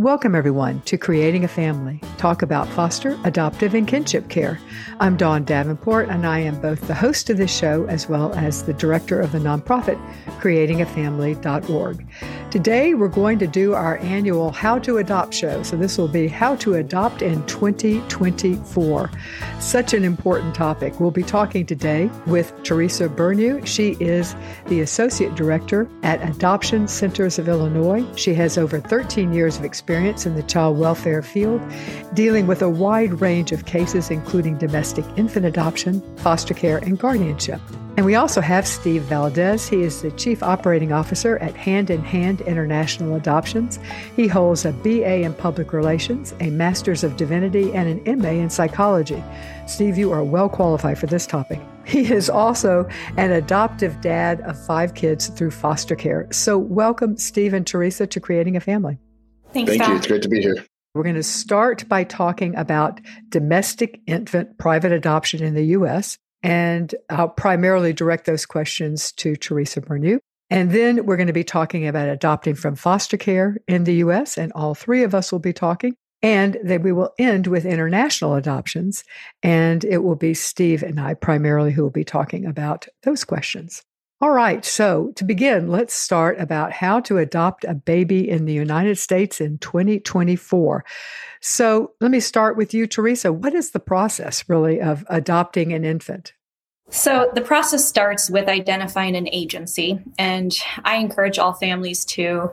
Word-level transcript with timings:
Welcome, 0.00 0.34
everyone, 0.34 0.80
to 0.86 0.96
Creating 0.96 1.44
a 1.44 1.48
Family. 1.48 2.00
Talk 2.20 2.42
about 2.42 2.68
foster, 2.68 3.18
adoptive, 3.24 3.72
and 3.72 3.88
kinship 3.88 4.28
care. 4.28 4.60
I'm 5.00 5.16
Dawn 5.16 5.42
Davenport, 5.42 6.10
and 6.10 6.26
I 6.26 6.40
am 6.40 6.60
both 6.60 6.86
the 6.86 6.92
host 6.92 7.30
of 7.30 7.38
this 7.38 7.50
show 7.50 7.86
as 7.86 8.10
well 8.10 8.34
as 8.34 8.62
the 8.62 8.74
director 8.74 9.18
of 9.18 9.32
the 9.32 9.38
nonprofit 9.38 9.98
creatingafamily.org. 10.38 12.06
Today, 12.50 12.92
we're 12.92 13.08
going 13.08 13.38
to 13.38 13.46
do 13.46 13.72
our 13.72 13.96
annual 13.98 14.50
How 14.50 14.78
to 14.80 14.98
Adopt 14.98 15.32
show. 15.32 15.62
So, 15.62 15.78
this 15.78 15.96
will 15.96 16.08
be 16.08 16.28
How 16.28 16.56
to 16.56 16.74
Adopt 16.74 17.22
in 17.22 17.46
2024. 17.46 19.10
Such 19.60 19.94
an 19.94 20.04
important 20.04 20.54
topic. 20.54 21.00
We'll 21.00 21.10
be 21.10 21.22
talking 21.22 21.64
today 21.64 22.10
with 22.26 22.52
Teresa 22.64 23.08
Bernu. 23.08 23.66
She 23.66 23.96
is 24.00 24.34
the 24.66 24.80
Associate 24.80 25.34
Director 25.34 25.88
at 26.02 26.20
Adoption 26.28 26.88
Centers 26.88 27.38
of 27.38 27.48
Illinois. 27.48 28.04
She 28.16 28.34
has 28.34 28.58
over 28.58 28.80
13 28.80 29.32
years 29.32 29.56
of 29.56 29.64
experience 29.64 30.26
in 30.26 30.34
the 30.34 30.42
child 30.42 30.76
welfare 30.76 31.22
field, 31.22 31.62
dealing 32.14 32.46
with 32.46 32.62
a 32.62 32.68
wide 32.68 33.20
range 33.20 33.52
of 33.52 33.66
cases, 33.66 34.10
including 34.10 34.58
domestic 34.58 35.04
infant 35.16 35.46
adoption, 35.46 36.02
foster 36.18 36.54
care, 36.54 36.78
and 36.78 36.98
guardianship. 36.98 37.60
And 37.96 38.06
we 38.06 38.14
also 38.14 38.40
have 38.40 38.66
Steve 38.66 39.02
Valdez. 39.02 39.68
He 39.68 39.82
is 39.82 40.00
the 40.00 40.10
Chief 40.12 40.42
Operating 40.42 40.92
Officer 40.92 41.36
at 41.38 41.54
Hand 41.54 41.90
in 41.90 42.02
Hand 42.02 42.40
International 42.40 43.14
Adoptions. 43.14 43.78
He 44.16 44.26
holds 44.26 44.64
a 44.64 44.72
BA 44.72 45.22
in 45.22 45.34
Public 45.34 45.72
Relations, 45.72 46.32
a 46.40 46.50
Master's 46.50 47.04
of 47.04 47.16
Divinity, 47.16 47.72
and 47.74 48.00
an 48.06 48.18
MA 48.18 48.30
in 48.30 48.48
Psychology. 48.48 49.22
Steve, 49.66 49.98
you 49.98 50.12
are 50.12 50.24
well 50.24 50.48
qualified 50.48 50.98
for 50.98 51.06
this 51.06 51.26
topic. 51.26 51.60
He 51.84 52.12
is 52.12 52.30
also 52.30 52.88
an 53.16 53.32
adoptive 53.32 54.00
dad 54.00 54.40
of 54.42 54.58
five 54.64 54.94
kids 54.94 55.26
through 55.28 55.50
foster 55.50 55.96
care. 55.96 56.28
So, 56.30 56.56
welcome, 56.56 57.16
Steve 57.16 57.52
and 57.52 57.66
Teresa, 57.66 58.06
to 58.06 58.20
Creating 58.20 58.54
a 58.56 58.60
Family. 58.60 58.98
Thanks, 59.52 59.72
Thank 59.72 59.88
you. 59.88 59.96
It's 59.96 60.06
great 60.06 60.22
to 60.22 60.28
be 60.28 60.40
here. 60.40 60.64
We're 60.94 61.04
going 61.04 61.14
to 61.14 61.22
start 61.22 61.88
by 61.88 62.02
talking 62.02 62.56
about 62.56 63.00
domestic 63.28 64.00
infant 64.06 64.58
private 64.58 64.90
adoption 64.90 65.42
in 65.42 65.54
the 65.54 65.66
U.S. 65.66 66.18
And 66.42 66.92
I'll 67.08 67.28
primarily 67.28 67.92
direct 67.92 68.26
those 68.26 68.44
questions 68.44 69.12
to 69.12 69.36
Teresa 69.36 69.80
Bernu. 69.80 70.18
And 70.50 70.72
then 70.72 71.06
we're 71.06 71.16
going 71.16 71.28
to 71.28 71.32
be 71.32 71.44
talking 71.44 71.86
about 71.86 72.08
adopting 72.08 72.56
from 72.56 72.74
foster 72.74 73.16
care 73.16 73.56
in 73.68 73.84
the 73.84 73.94
US, 73.96 74.36
and 74.36 74.50
all 74.52 74.74
three 74.74 75.04
of 75.04 75.14
us 75.14 75.30
will 75.30 75.38
be 75.38 75.52
talking. 75.52 75.94
And 76.22 76.58
then 76.62 76.82
we 76.82 76.90
will 76.90 77.14
end 77.18 77.46
with 77.46 77.64
international 77.64 78.34
adoptions. 78.34 79.04
And 79.44 79.84
it 79.84 79.98
will 79.98 80.16
be 80.16 80.34
Steve 80.34 80.82
and 80.82 81.00
I 81.00 81.14
primarily 81.14 81.70
who 81.70 81.82
will 81.82 81.90
be 81.90 82.04
talking 82.04 82.44
about 82.44 82.88
those 83.04 83.24
questions. 83.24 83.82
All 84.22 84.30
right. 84.30 84.62
So 84.66 85.12
to 85.16 85.24
begin, 85.24 85.68
let's 85.68 85.94
start 85.94 86.38
about 86.38 86.72
how 86.72 87.00
to 87.00 87.16
adopt 87.16 87.64
a 87.64 87.72
baby 87.72 88.28
in 88.28 88.44
the 88.44 88.52
United 88.52 88.98
States 88.98 89.40
in 89.40 89.56
2024. 89.58 90.84
So 91.40 91.92
let 92.00 92.10
me 92.10 92.20
start 92.20 92.58
with 92.58 92.74
you, 92.74 92.86
Teresa. 92.86 93.32
What 93.32 93.54
is 93.54 93.70
the 93.70 93.80
process 93.80 94.46
really 94.46 94.78
of 94.78 95.06
adopting 95.08 95.72
an 95.72 95.86
infant? 95.86 96.34
So, 96.92 97.30
the 97.32 97.40
process 97.40 97.86
starts 97.88 98.28
with 98.28 98.48
identifying 98.48 99.14
an 99.14 99.28
agency, 99.28 100.00
and 100.18 100.52
I 100.84 100.96
encourage 100.96 101.38
all 101.38 101.52
families 101.52 102.04
to 102.06 102.50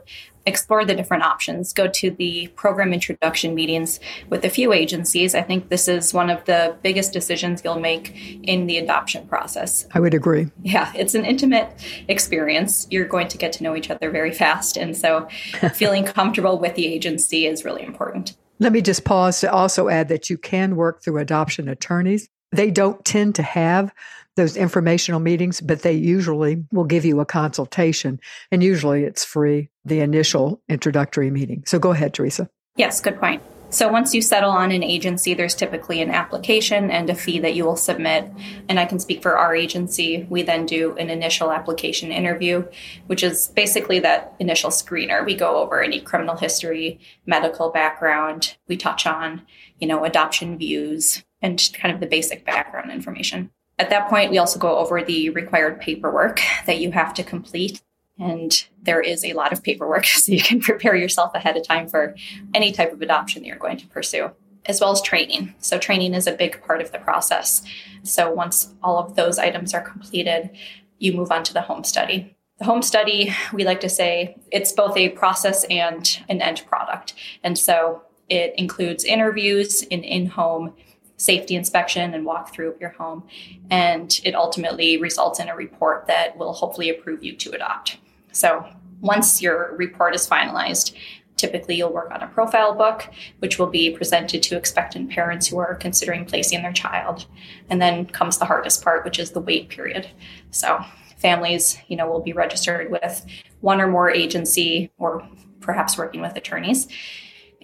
explore 0.47 0.85
the 0.85 0.95
different 0.95 1.23
options. 1.23 1.73
Go 1.73 1.87
to 1.87 2.09
the 2.09 2.47
program 2.55 2.93
introduction 2.93 3.53
meetings 3.53 3.99
with 4.29 4.43
a 4.45 4.49
few 4.49 4.73
agencies. 4.73 5.35
I 5.35 5.41
think 5.41 5.69
this 5.69 5.87
is 5.87 6.13
one 6.13 6.29
of 6.29 6.43
the 6.45 6.75
biggest 6.81 7.13
decisions 7.13 7.61
you'll 7.63 7.79
make 7.79 8.41
in 8.43 8.65
the 8.65 8.77
adoption 8.77 9.27
process. 9.27 9.85
I 9.93 9.99
would 9.99 10.13
agree. 10.13 10.47
Yeah, 10.63 10.91
it's 10.95 11.13
an 11.13 11.25
intimate 11.25 11.69
experience. 12.07 12.87
You're 12.89 13.07
going 13.07 13.27
to 13.27 13.37
get 13.37 13.51
to 13.53 13.63
know 13.63 13.75
each 13.75 13.91
other 13.91 14.09
very 14.09 14.31
fast. 14.31 14.77
And 14.77 14.95
so 14.95 15.27
feeling 15.73 16.05
comfortable 16.05 16.57
with 16.57 16.75
the 16.75 16.87
agency 16.87 17.45
is 17.45 17.65
really 17.65 17.83
important. 17.83 18.35
Let 18.59 18.71
me 18.71 18.81
just 18.81 19.03
pause 19.03 19.41
to 19.41 19.51
also 19.51 19.87
add 19.87 20.07
that 20.07 20.29
you 20.29 20.37
can 20.37 20.75
work 20.75 21.03
through 21.03 21.17
adoption 21.19 21.69
attorneys. 21.69 22.27
They 22.51 22.71
don't 22.71 23.03
tend 23.03 23.35
to 23.35 23.43
have 23.43 23.93
those 24.37 24.55
informational 24.55 25.19
meetings, 25.19 25.59
but 25.59 25.81
they 25.81 25.91
usually 25.91 26.63
will 26.71 26.85
give 26.85 27.03
you 27.03 27.19
a 27.19 27.25
consultation. 27.25 28.21
And 28.51 28.63
usually 28.63 29.03
it's 29.03 29.25
free, 29.25 29.69
the 29.83 29.99
initial 29.99 30.61
introductory 30.69 31.29
meeting. 31.29 31.63
So 31.65 31.77
go 31.77 31.91
ahead, 31.91 32.13
Teresa. 32.13 32.49
Yes, 32.77 33.01
good 33.01 33.19
point. 33.19 33.43
So 33.69 33.89
once 33.89 34.13
you 34.13 34.21
settle 34.21 34.51
on 34.51 34.71
an 34.71 34.81
agency, 34.81 35.33
there's 35.33 35.53
typically 35.53 36.01
an 36.01 36.09
application 36.09 36.89
and 36.89 37.09
a 37.09 37.15
fee 37.15 37.39
that 37.39 37.53
you 37.53 37.65
will 37.65 37.75
submit. 37.75 38.31
And 38.69 38.79
I 38.79 38.85
can 38.85 38.97
speak 38.97 39.21
for 39.21 39.37
our 39.37 39.53
agency. 39.53 40.25
We 40.29 40.43
then 40.43 40.65
do 40.65 40.95
an 40.95 41.09
initial 41.09 41.51
application 41.51 42.13
interview, 42.13 42.65
which 43.07 43.23
is 43.23 43.49
basically 43.49 43.99
that 43.99 44.33
initial 44.39 44.69
screener. 44.69 45.25
We 45.25 45.35
go 45.35 45.57
over 45.57 45.83
any 45.83 45.99
criminal 45.99 46.37
history, 46.37 47.01
medical 47.25 47.69
background. 47.69 48.55
We 48.69 48.77
touch 48.77 49.05
on, 49.05 49.41
you 49.79 49.87
know, 49.87 50.05
adoption 50.05 50.57
views 50.57 51.25
and 51.41 51.61
kind 51.73 51.93
of 51.93 51.99
the 51.99 52.07
basic 52.07 52.45
background 52.45 52.89
information. 52.89 53.51
At 53.79 53.89
that 53.91 54.09
point, 54.09 54.31
we 54.31 54.37
also 54.37 54.59
go 54.59 54.77
over 54.77 55.03
the 55.03 55.29
required 55.29 55.79
paperwork 55.79 56.41
that 56.65 56.79
you 56.79 56.91
have 56.91 57.13
to 57.15 57.23
complete. 57.23 57.81
And 58.19 58.65
there 58.81 59.01
is 59.01 59.23
a 59.23 59.33
lot 59.33 59.53
of 59.53 59.61
paperwork, 59.61 60.05
so 60.05 60.31
you 60.31 60.41
can 60.41 60.59
prepare 60.59 60.95
yourself 60.95 61.35
ahead 61.35 61.57
of 61.57 61.67
time 61.67 61.87
for 61.87 62.15
any 62.53 62.71
type 62.71 62.91
of 62.91 63.01
adoption 63.01 63.41
that 63.41 63.47
you're 63.47 63.57
going 63.57 63.77
to 63.77 63.87
pursue, 63.87 64.31
as 64.65 64.81
well 64.81 64.91
as 64.91 65.01
training. 65.01 65.53
So, 65.59 65.77
training 65.77 66.15
is 66.15 66.25
a 66.25 66.31
big 66.31 66.61
part 66.63 66.81
of 66.81 66.91
the 66.91 66.97
process. 66.97 67.61
So, 68.01 68.31
once 68.31 68.73
all 68.81 68.97
of 68.97 69.15
those 69.15 69.37
items 69.37 69.73
are 69.75 69.81
completed, 69.81 70.49
you 70.97 71.13
move 71.13 71.31
on 71.31 71.43
to 71.43 71.53
the 71.53 71.61
home 71.61 71.83
study. 71.83 72.35
The 72.57 72.65
home 72.65 72.81
study, 72.81 73.35
we 73.53 73.63
like 73.63 73.81
to 73.81 73.89
say 73.89 74.35
it's 74.51 74.71
both 74.71 74.97
a 74.97 75.09
process 75.09 75.63
and 75.65 76.19
an 76.27 76.41
end 76.41 76.63
product. 76.67 77.13
And 77.43 77.55
so, 77.55 78.01
it 78.29 78.55
includes 78.57 79.03
interviews 79.03 79.83
in 79.83 80.03
in 80.03 80.25
home 80.25 80.73
safety 81.17 81.55
inspection 81.55 82.13
and 82.13 82.25
walkthrough 82.25 82.75
of 82.75 82.81
your 82.81 82.91
home. 82.91 83.23
And 83.69 84.19
it 84.23 84.35
ultimately 84.35 84.97
results 84.97 85.39
in 85.39 85.49
a 85.49 85.55
report 85.55 86.07
that 86.07 86.37
will 86.37 86.53
hopefully 86.53 86.89
approve 86.89 87.23
you 87.23 87.35
to 87.35 87.51
adopt. 87.51 87.97
So 88.31 88.65
once 89.01 89.41
your 89.41 89.75
report 89.75 90.15
is 90.15 90.27
finalized, 90.27 90.95
typically 91.35 91.75
you'll 91.75 91.93
work 91.93 92.11
on 92.11 92.21
a 92.21 92.27
profile 92.27 92.73
book, 92.73 93.09
which 93.39 93.59
will 93.59 93.67
be 93.67 93.91
presented 93.91 94.41
to 94.43 94.57
expectant 94.57 95.09
parents 95.09 95.47
who 95.47 95.57
are 95.57 95.75
considering 95.75 96.25
placing 96.25 96.61
their 96.61 96.73
child. 96.73 97.25
And 97.69 97.81
then 97.81 98.05
comes 98.05 98.37
the 98.37 98.45
hardest 98.45 98.83
part, 98.83 99.03
which 99.03 99.19
is 99.19 99.31
the 99.31 99.41
wait 99.41 99.69
period. 99.69 100.07
So 100.51 100.83
families, 101.17 101.79
you 101.87 101.97
know, 101.97 102.07
will 102.07 102.21
be 102.21 102.33
registered 102.33 102.91
with 102.91 103.25
one 103.61 103.81
or 103.81 103.87
more 103.87 104.09
agency 104.09 104.91
or 104.97 105.27
perhaps 105.59 105.97
working 105.97 106.21
with 106.21 106.35
attorneys 106.35 106.87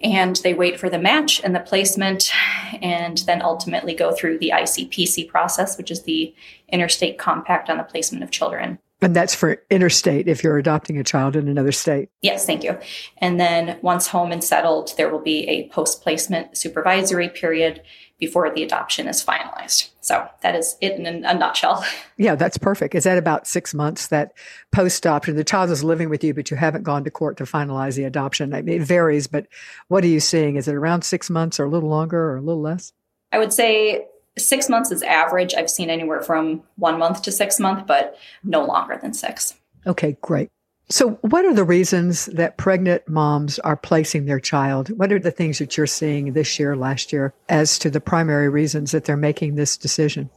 and 0.03 0.36
they 0.38 0.53
wait 0.53 0.80
for 0.80 0.90
the 0.90 1.00
match 1.00 1.41
and 1.44 1.56
the 1.56 1.62
placement 1.62 2.31
and 2.81 3.19
then 3.19 3.41
ultimately 3.41 3.94
go 3.94 4.14
through 4.14 4.38
the 4.40 4.52
ICPC 4.53 5.28
process, 5.30 5.78
which 5.78 5.90
is 5.90 6.03
the 6.03 6.36
interstate 6.69 7.18
compact 7.18 7.69
on 7.69 7.78
the 7.78 7.84
placement 7.84 8.24
of 8.24 8.31
children. 8.31 8.80
And 9.02 9.16
that's 9.16 9.36
for 9.36 9.62
interstate 9.69 10.30
if 10.30 10.44
you're 10.44 10.58
adopting 10.58 10.97
a 10.97 11.03
child 11.03 11.36
in 11.36 11.50
another 11.50 11.74
state. 11.74 12.09
Yes, 12.22 12.46
thank 12.46 12.64
you. 12.64 12.78
And 13.18 13.38
then 13.40 13.78
once 13.81 14.08
home 14.08 14.31
and 14.31 14.41
settled, 14.41 14.94
there 14.96 15.09
will 15.09 15.19
be 15.19 15.47
a 15.50 15.68
post 15.69 16.02
placement 16.02 16.58
supervisory 16.58 17.28
period 17.28 17.81
before 18.19 18.53
the 18.53 18.63
adoption 18.63 19.07
is 19.07 19.24
finalized. 19.24 19.90
So 20.01 20.28
that 20.41 20.56
is 20.56 20.78
it 20.81 20.94
in 20.94 21.25
a 21.25 21.34
nutshell. 21.34 21.85
Yeah, 22.16 22.35
that's 22.35 22.59
perfect. 22.59 22.94
Is 22.94 23.06
that 23.06 23.18
about 23.18 23.47
six 23.47 23.74
months 23.74 24.07
that 24.07 24.34
post 24.72 25.03
adoption? 25.03 25.35
The 25.35 25.44
child 25.44 25.72
is 25.72 25.84
living 25.84 26.09
with 26.09 26.23
you, 26.23 26.34
but 26.35 26.52
you 26.52 26.57
haven't 26.57 26.84
gone 26.84 27.03
to 27.06 27.12
court 27.12 27.38
to 27.38 27.44
finalize 27.44 27.96
the 27.96 28.03
adoption. 28.03 28.53
I 28.53 28.62
mean, 28.62 28.81
it 28.81 28.85
varies, 28.85 29.25
but 29.25 29.47
what 29.88 30.03
are 30.03 30.07
you 30.07 30.19
seeing? 30.19 30.56
Is 30.56 30.68
it 30.68 30.75
around 30.75 31.02
six 31.02 31.31
months 31.31 31.59
or 31.59 31.66
a 31.66 31.69
little 31.69 31.90
longer 31.90 32.19
or 32.19 32.38
a 32.38 32.41
little 32.41 32.62
less? 32.62 32.94
I 33.31 33.40
would 33.40 33.52
say 33.52 34.06
six 34.38 34.69
months 34.69 34.91
is 34.91 35.02
average. 35.02 35.56
I've 35.56 35.72
seen 35.72 35.90
anywhere 35.90 36.22
from 36.22 36.62
one 36.75 37.00
month 37.00 37.23
to 37.23 37.31
six 37.31 37.59
months, 37.59 37.84
but 37.88 38.16
no 38.44 38.63
longer 38.63 39.00
than 39.02 39.13
six. 39.13 39.56
Okay, 39.88 40.18
great. 40.22 40.50
So, 40.89 41.11
what 41.21 41.45
are 41.45 41.53
the 41.53 41.63
reasons 41.63 42.27
that 42.27 42.57
pregnant 42.57 43.07
moms 43.07 43.57
are 43.59 43.77
placing 43.77 44.25
their 44.25 44.39
child? 44.39 44.89
What 44.97 45.11
are 45.11 45.19
the 45.19 45.31
things 45.31 45.59
that 45.59 45.78
you're 45.78 45.87
seeing 45.87 46.34
this 46.34 46.59
year, 46.59 46.75
last 46.75 47.13
year, 47.13 47.34
as 47.49 47.79
to 47.79 47.90
the 47.90 48.02
primary 48.02 48.49
reasons 48.49 48.91
that 48.91 49.05
they're 49.05 49.17
making 49.17 49.55
this 49.55 49.78
decision? 49.78 50.29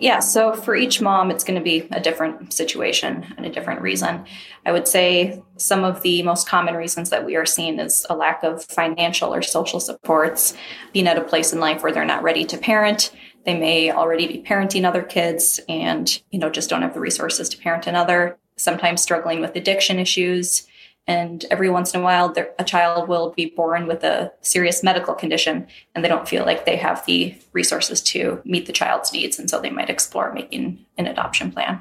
Yeah, 0.00 0.20
so 0.20 0.52
for 0.52 0.76
each 0.76 1.00
mom, 1.00 1.32
it's 1.32 1.42
going 1.42 1.58
to 1.58 1.64
be 1.64 1.88
a 1.90 2.00
different 2.00 2.52
situation 2.52 3.34
and 3.36 3.44
a 3.44 3.50
different 3.50 3.80
reason. 3.80 4.24
I 4.64 4.70
would 4.70 4.86
say 4.86 5.42
some 5.56 5.82
of 5.82 6.02
the 6.02 6.22
most 6.22 6.48
common 6.48 6.76
reasons 6.76 7.10
that 7.10 7.26
we 7.26 7.34
are 7.34 7.44
seeing 7.44 7.80
is 7.80 8.06
a 8.08 8.14
lack 8.14 8.44
of 8.44 8.64
financial 8.64 9.34
or 9.34 9.42
social 9.42 9.80
supports, 9.80 10.54
being 10.92 11.08
at 11.08 11.18
a 11.18 11.24
place 11.24 11.52
in 11.52 11.58
life 11.58 11.82
where 11.82 11.92
they're 11.92 12.04
not 12.04 12.22
ready 12.22 12.44
to 12.44 12.56
parent. 12.56 13.10
They 13.44 13.58
may 13.58 13.90
already 13.90 14.28
be 14.28 14.42
parenting 14.42 14.84
other 14.84 15.02
kids 15.02 15.58
and, 15.68 16.22
you 16.30 16.38
know, 16.38 16.48
just 16.48 16.70
don't 16.70 16.82
have 16.82 16.94
the 16.94 17.00
resources 17.00 17.48
to 17.48 17.58
parent 17.58 17.88
another 17.88 18.38
sometimes 18.58 19.00
struggling 19.00 19.40
with 19.40 19.56
addiction 19.56 19.98
issues. 19.98 20.66
And 21.06 21.46
every 21.50 21.70
once 21.70 21.94
in 21.94 22.00
a 22.00 22.04
while, 22.04 22.34
a 22.58 22.64
child 22.64 23.08
will 23.08 23.30
be 23.30 23.46
born 23.46 23.86
with 23.86 24.04
a 24.04 24.30
serious 24.42 24.82
medical 24.82 25.14
condition, 25.14 25.66
and 25.94 26.04
they 26.04 26.08
don't 26.08 26.28
feel 26.28 26.44
like 26.44 26.66
they 26.66 26.76
have 26.76 27.06
the 27.06 27.34
resources 27.54 28.02
to 28.02 28.42
meet 28.44 28.66
the 28.66 28.74
child's 28.74 29.10
needs. 29.10 29.38
And 29.38 29.48
so 29.48 29.58
they 29.58 29.70
might 29.70 29.88
explore 29.88 30.34
making 30.34 30.84
an 30.98 31.06
adoption 31.06 31.50
plan. 31.50 31.80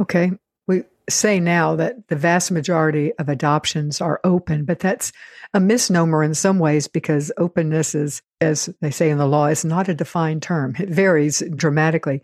Okay. 0.00 0.30
We 0.68 0.84
say 1.10 1.40
now 1.40 1.74
that 1.74 2.06
the 2.06 2.14
vast 2.14 2.52
majority 2.52 3.12
of 3.18 3.28
adoptions 3.28 4.00
are 4.00 4.20
open, 4.22 4.64
but 4.64 4.78
that's 4.78 5.12
a 5.52 5.58
misnomer 5.58 6.22
in 6.22 6.34
some 6.34 6.60
ways 6.60 6.86
because 6.86 7.32
openness 7.38 7.96
is, 7.96 8.22
as 8.40 8.72
they 8.80 8.92
say 8.92 9.10
in 9.10 9.18
the 9.18 9.26
law, 9.26 9.46
is 9.46 9.64
not 9.64 9.88
a 9.88 9.94
defined 9.94 10.42
term. 10.42 10.76
It 10.78 10.88
varies 10.88 11.42
dramatically. 11.56 12.22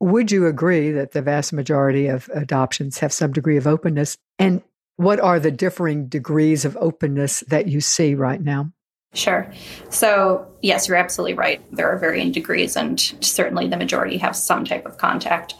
Would 0.00 0.30
you 0.30 0.46
agree 0.46 0.92
that 0.92 1.12
the 1.12 1.22
vast 1.22 1.52
majority 1.52 2.06
of 2.06 2.30
adoptions 2.32 2.98
have 2.98 3.12
some 3.12 3.32
degree 3.32 3.56
of 3.56 3.66
openness? 3.66 4.16
And 4.38 4.62
what 4.96 5.20
are 5.20 5.40
the 5.40 5.50
differing 5.50 6.06
degrees 6.06 6.64
of 6.64 6.76
openness 6.80 7.40
that 7.48 7.68
you 7.68 7.80
see 7.80 8.14
right 8.14 8.40
now? 8.40 8.72
Sure. 9.14 9.50
So, 9.90 10.46
yes, 10.60 10.86
you're 10.86 10.96
absolutely 10.96 11.34
right. 11.34 11.62
There 11.74 11.88
are 11.90 11.98
varying 11.98 12.30
degrees, 12.30 12.76
and 12.76 13.00
certainly 13.20 13.66
the 13.66 13.76
majority 13.76 14.18
have 14.18 14.36
some 14.36 14.64
type 14.64 14.86
of 14.86 14.98
contact. 14.98 15.54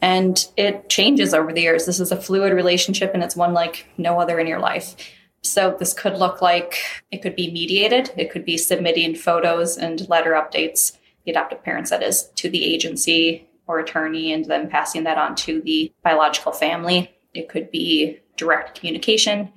And 0.00 0.46
it 0.56 0.88
changes 0.88 1.32
over 1.32 1.52
the 1.52 1.62
years. 1.62 1.86
This 1.86 2.00
is 2.00 2.12
a 2.12 2.20
fluid 2.20 2.52
relationship, 2.52 3.12
and 3.14 3.22
it's 3.22 3.36
one 3.36 3.54
like 3.54 3.86
no 3.96 4.20
other 4.20 4.38
in 4.38 4.46
your 4.46 4.58
life. 4.58 4.94
So, 5.42 5.74
this 5.78 5.92
could 5.92 6.16
look 6.18 6.42
like 6.42 6.78
it 7.10 7.22
could 7.22 7.34
be 7.34 7.50
mediated, 7.50 8.12
it 8.16 8.30
could 8.30 8.44
be 8.44 8.58
submitting 8.58 9.14
photos 9.14 9.76
and 9.76 10.08
letter 10.08 10.32
updates, 10.32 10.98
the 11.24 11.30
adoptive 11.30 11.64
parents, 11.64 11.90
that 11.90 12.02
is, 12.02 12.30
to 12.36 12.50
the 12.50 12.64
agency 12.64 13.48
or 13.72 13.78
attorney, 13.80 14.32
and 14.32 14.44
then 14.44 14.68
passing 14.68 15.04
that 15.04 15.18
on 15.18 15.34
to 15.36 15.60
the 15.62 15.92
biological 16.04 16.52
family. 16.52 17.10
It 17.34 17.48
could 17.48 17.70
be 17.70 18.20
direct 18.36 18.78
communication 18.78 19.52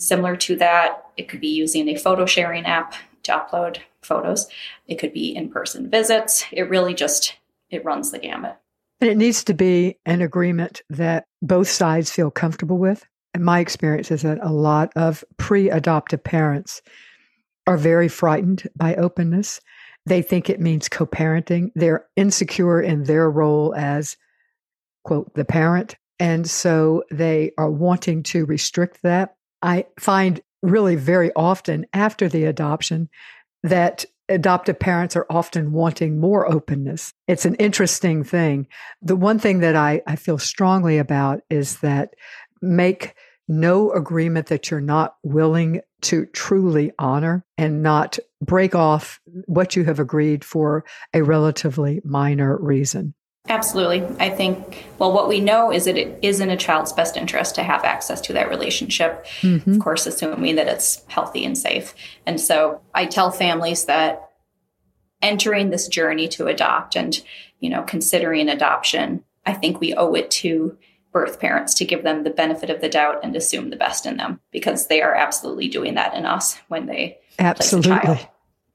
Similar 0.00 0.36
to 0.36 0.56
that, 0.56 1.04
it 1.18 1.28
could 1.28 1.40
be 1.40 1.54
using 1.54 1.88
a 1.88 1.96
photo 1.96 2.24
sharing 2.24 2.64
app 2.64 2.94
to 3.24 3.32
upload 3.32 3.78
photos. 4.00 4.48
It 4.88 4.98
could 4.98 5.12
be 5.12 5.36
in-person 5.36 5.90
visits. 5.90 6.44
It 6.50 6.70
really 6.70 6.94
just 6.94 7.36
it 7.68 7.84
runs 7.84 8.10
the 8.10 8.18
gamut. 8.18 8.56
And 9.02 9.10
it 9.10 9.18
needs 9.18 9.44
to 9.44 9.54
be 9.54 9.98
an 10.06 10.22
agreement 10.22 10.80
that 10.88 11.26
both 11.42 11.68
sides 11.68 12.10
feel 12.10 12.30
comfortable 12.30 12.78
with. 12.78 13.06
And 13.34 13.44
my 13.44 13.60
experience 13.60 14.10
is 14.10 14.22
that 14.22 14.38
a 14.42 14.50
lot 14.50 14.90
of 14.96 15.22
pre-adoptive 15.36 16.24
parents 16.24 16.80
are 17.66 17.76
very 17.76 18.08
frightened 18.08 18.68
by 18.74 18.94
openness. 18.94 19.60
They 20.06 20.22
think 20.22 20.48
it 20.48 20.60
means 20.60 20.88
co-parenting. 20.88 21.70
They're 21.74 22.06
insecure 22.16 22.80
in 22.80 23.04
their 23.04 23.30
role 23.30 23.74
as 23.74 24.16
quote 25.04 25.32
the 25.34 25.44
parent 25.44 25.96
and 26.20 26.48
so 26.48 27.02
they 27.10 27.52
are 27.56 27.70
wanting 27.70 28.22
to 28.24 28.44
restrict 28.44 29.02
that 29.02 29.36
I 29.62 29.86
find 29.98 30.40
really 30.62 30.94
very 30.94 31.32
often 31.34 31.86
after 31.94 32.28
the 32.28 32.44
adoption 32.44 33.08
that 33.62 34.04
adoptive 34.28 34.78
parents 34.78 35.16
are 35.16 35.26
often 35.30 35.72
wanting 35.72 36.20
more 36.20 36.46
openness. 36.50 37.14
It's 37.26 37.46
an 37.46 37.54
interesting 37.56 38.22
thing. 38.22 38.68
The 39.02 39.16
one 39.16 39.38
thing 39.38 39.60
that 39.60 39.74
I, 39.74 40.02
I 40.06 40.16
feel 40.16 40.38
strongly 40.38 40.98
about 40.98 41.40
is 41.48 41.78
that 41.78 42.14
make 42.60 43.14
no 43.48 43.90
agreement 43.90 44.46
that 44.48 44.70
you're 44.70 44.80
not 44.80 45.16
willing 45.24 45.80
to 46.02 46.26
truly 46.26 46.92
honor 46.98 47.44
and 47.58 47.82
not 47.82 48.18
break 48.40 48.74
off 48.74 49.20
what 49.46 49.76
you 49.76 49.84
have 49.84 49.98
agreed 49.98 50.44
for 50.44 50.84
a 51.12 51.22
relatively 51.22 52.00
minor 52.04 52.56
reason. 52.56 53.14
Absolutely. 53.48 54.06
I 54.20 54.28
think, 54.28 54.86
well, 54.98 55.12
what 55.12 55.28
we 55.28 55.40
know 55.40 55.72
is 55.72 55.86
that 55.86 55.96
it 55.96 56.18
is 56.22 56.40
in 56.40 56.50
a 56.50 56.56
child's 56.56 56.92
best 56.92 57.16
interest 57.16 57.54
to 57.54 57.62
have 57.62 57.84
access 57.84 58.20
to 58.22 58.32
that 58.34 58.50
relationship, 58.50 59.26
mm-hmm. 59.40 59.72
of 59.72 59.78
course, 59.80 60.06
assuming 60.06 60.56
that 60.56 60.68
it's 60.68 61.02
healthy 61.08 61.44
and 61.44 61.56
safe. 61.56 61.94
And 62.26 62.40
so 62.40 62.80
I 62.94 63.06
tell 63.06 63.30
families 63.30 63.86
that 63.86 64.30
entering 65.22 65.70
this 65.70 65.88
journey 65.88 66.28
to 66.28 66.46
adopt 66.46 66.96
and, 66.96 67.20
you 67.60 67.70
know, 67.70 67.82
considering 67.82 68.48
adoption, 68.48 69.24
I 69.46 69.54
think 69.54 69.80
we 69.80 69.94
owe 69.94 70.14
it 70.14 70.30
to 70.32 70.76
birth 71.12 71.40
parents 71.40 71.74
to 71.74 71.84
give 71.84 72.02
them 72.02 72.24
the 72.24 72.30
benefit 72.30 72.70
of 72.70 72.80
the 72.80 72.88
doubt 72.88 73.20
and 73.22 73.34
assume 73.34 73.70
the 73.70 73.76
best 73.76 74.06
in 74.06 74.16
them 74.16 74.40
because 74.50 74.86
they 74.86 75.02
are 75.02 75.14
absolutely 75.14 75.68
doing 75.68 75.94
that 75.94 76.14
in 76.14 76.24
us 76.24 76.58
when 76.68 76.86
they 76.86 77.18
absolutely. 77.38 77.90
place 77.90 78.02
a 78.02 78.06
child. 78.06 78.28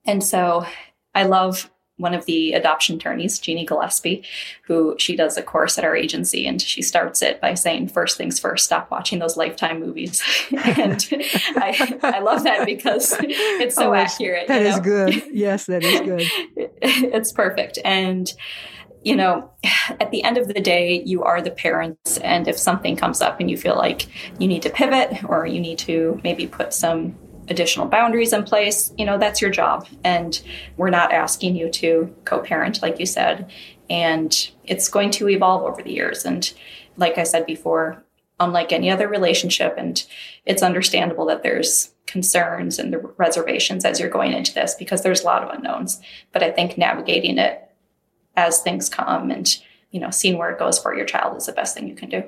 And 0.05 0.23
so 0.23 0.65
I 1.13 1.23
love 1.23 1.69
one 1.97 2.13
of 2.13 2.25
the 2.25 2.51
adoption 2.53 2.97
attorneys, 2.97 3.39
Jeannie 3.39 3.65
Gillespie, 3.65 4.23
who 4.63 4.95
she 4.99 5.15
does 5.15 5.37
a 5.37 5.41
course 5.41 5.77
at 5.77 5.85
our 5.85 5.95
agency, 5.95 6.45
and 6.45 6.61
she 6.61 6.81
starts 6.81 7.21
it 7.21 7.39
by 7.39 7.53
saying, 7.53 7.87
First 7.87 8.17
things 8.17 8.37
first, 8.37 8.65
stop 8.65 8.91
watching 8.91 9.19
those 9.19 9.37
lifetime 9.37 9.79
movies. 9.79 10.21
and 10.51 11.07
I, 11.55 11.97
I 12.03 12.19
love 12.19 12.43
that 12.43 12.65
because 12.65 13.15
it's 13.21 13.75
so 13.75 13.91
oh, 13.91 13.93
accurate. 13.93 14.47
That 14.47 14.63
is 14.63 14.79
good. 14.79 15.23
Yes, 15.31 15.67
that 15.67 15.83
is 15.83 16.01
good. 16.01 16.29
it's 16.81 17.31
perfect. 17.31 17.79
And 17.85 18.31
you 19.05 19.15
know, 19.15 19.51
at 20.01 20.09
the 20.09 20.23
end 20.23 20.37
of 20.37 20.47
the 20.47 20.59
day, 20.59 21.01
you 21.03 21.23
are 21.23 21.39
the 21.39 21.51
parents. 21.51 22.17
And 22.17 22.47
if 22.47 22.57
something 22.57 22.95
comes 22.97 23.21
up 23.21 23.39
and 23.39 23.49
you 23.49 23.55
feel 23.55 23.75
like 23.75 24.07
you 24.39 24.47
need 24.47 24.63
to 24.63 24.69
pivot 24.71 25.23
or 25.29 25.45
you 25.45 25.61
need 25.61 25.77
to 25.79 26.19
maybe 26.23 26.47
put 26.47 26.73
some 26.73 27.15
additional 27.47 27.85
boundaries 27.85 28.33
in 28.33 28.43
place, 28.43 28.91
you 28.97 29.05
know, 29.05 29.19
that's 29.19 29.41
your 29.41 29.51
job. 29.51 29.87
And 30.03 30.41
we're 30.75 30.89
not 30.89 31.13
asking 31.13 31.55
you 31.55 31.69
to 31.69 32.13
co 32.25 32.39
parent, 32.39 32.81
like 32.81 32.99
you 32.99 33.05
said. 33.05 33.51
And 33.91 34.49
it's 34.63 34.89
going 34.89 35.11
to 35.11 35.29
evolve 35.29 35.61
over 35.61 35.83
the 35.83 35.93
years. 35.93 36.25
And 36.25 36.51
like 36.97 37.19
I 37.19 37.23
said 37.23 37.45
before, 37.45 38.03
unlike 38.39 38.73
any 38.73 38.89
other 38.89 39.07
relationship, 39.07 39.75
and 39.77 40.03
it's 40.47 40.63
understandable 40.63 41.27
that 41.27 41.43
there's 41.43 41.93
concerns 42.07 42.79
and 42.79 42.91
the 42.91 42.97
reservations 43.17 43.85
as 43.85 43.99
you're 43.99 44.09
going 44.09 44.33
into 44.33 44.53
this 44.53 44.73
because 44.73 45.03
there's 45.03 45.21
a 45.21 45.25
lot 45.25 45.43
of 45.43 45.53
unknowns. 45.53 46.01
But 46.31 46.41
I 46.41 46.49
think 46.49 46.75
navigating 46.75 47.37
it 47.37 47.64
as 48.35 48.61
things 48.61 48.89
come 48.89 49.31
and, 49.31 49.47
you 49.91 49.99
know, 49.99 50.09
seeing 50.09 50.37
where 50.37 50.49
it 50.49 50.59
goes 50.59 50.79
for 50.79 50.95
your 50.95 51.05
child 51.05 51.37
is 51.37 51.45
the 51.45 51.51
best 51.51 51.75
thing 51.75 51.87
you 51.87 51.95
can 51.95 52.09
do. 52.09 52.23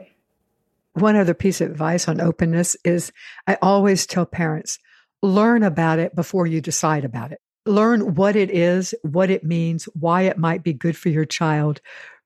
One 0.94 1.16
other 1.16 1.34
piece 1.34 1.62
of 1.62 1.70
advice 1.70 2.08
on 2.08 2.20
openness 2.20 2.76
is 2.84 3.12
I 3.46 3.58
always 3.62 4.06
tell 4.06 4.26
parents 4.26 4.80
learn 5.22 5.64
about 5.64 6.00
it 6.00 6.16
before 6.16 6.48
you 6.48 6.62
decide 6.62 7.04
about 7.04 7.32
it. 7.32 7.40
Learn 7.66 8.16
what 8.16 8.36
it 8.36 8.50
is, 8.50 8.94
what 9.02 9.30
it 9.30 9.44
means, 9.44 9.86
why 9.94 10.24
it 10.24 10.38
might 10.38 10.64
be 10.64 10.74
good 10.74 10.96
for 10.96 11.10
your 11.10 11.26
child. 11.26 11.82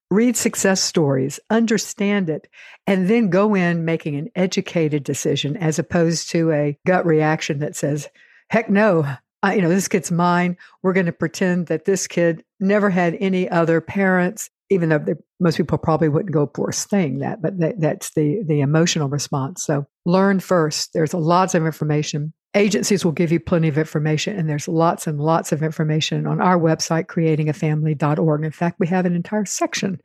Read 0.09 0.35
success 0.35 0.81
stories, 0.81 1.39
understand 1.49 2.29
it, 2.29 2.47
and 2.85 3.09
then 3.09 3.29
go 3.29 3.55
in 3.55 3.85
making 3.85 4.17
an 4.17 4.29
educated 4.35 5.03
decision 5.03 5.55
as 5.57 5.79
opposed 5.79 6.29
to 6.31 6.51
a 6.51 6.77
gut 6.85 7.05
reaction 7.05 7.59
that 7.59 7.75
says, 7.75 8.09
heck 8.49 8.69
no, 8.69 9.15
You 9.43 9.61
know, 9.61 9.69
this 9.69 9.87
kid's 9.87 10.11
mine. 10.11 10.57
We're 10.83 10.93
going 10.93 11.07
to 11.07 11.11
pretend 11.11 11.67
that 11.67 11.85
this 11.85 12.07
kid 12.07 12.43
never 12.59 12.89
had 12.89 13.17
any 13.19 13.49
other 13.49 13.81
parents, 13.81 14.49
even 14.69 14.89
though 14.89 15.03
most 15.39 15.57
people 15.57 15.77
probably 15.77 16.09
wouldn't 16.09 16.31
go 16.31 16.49
for 16.53 16.71
saying 16.71 17.19
that, 17.19 17.41
but 17.41 17.57
that, 17.59 17.79
that's 17.79 18.11
the, 18.11 18.43
the 18.45 18.61
emotional 18.61 19.09
response. 19.09 19.63
So 19.63 19.87
learn 20.05 20.39
first. 20.39 20.93
There's 20.93 21.13
lots 21.13 21.55
of 21.55 21.65
information 21.65 22.33
agencies 22.53 23.05
will 23.05 23.11
give 23.11 23.31
you 23.31 23.39
plenty 23.39 23.67
of 23.67 23.77
information 23.77 24.37
and 24.37 24.49
there's 24.49 24.67
lots 24.67 25.07
and 25.07 25.19
lots 25.19 25.51
of 25.51 25.63
information 25.63 26.27
on 26.27 26.41
our 26.41 26.59
website 26.59 27.05
creatingafamily.org 27.05 28.43
in 28.43 28.51
fact 28.51 28.79
we 28.79 28.87
have 28.87 29.05
an 29.05 29.15
entire 29.15 29.45
section 29.45 30.01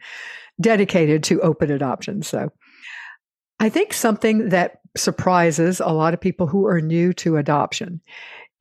dedicated 0.60 1.24
to 1.24 1.40
open 1.40 1.70
adoption 1.72 2.22
so 2.22 2.50
i 3.58 3.68
think 3.68 3.92
something 3.92 4.50
that 4.50 4.78
surprises 4.96 5.80
a 5.80 5.88
lot 5.88 6.14
of 6.14 6.20
people 6.20 6.46
who 6.46 6.66
are 6.66 6.80
new 6.80 7.12
to 7.12 7.36
adoption 7.36 8.00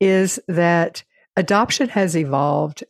is 0.00 0.38
that 0.48 1.04
adoption 1.36 1.88
has 1.90 2.16
evolved 2.16 2.84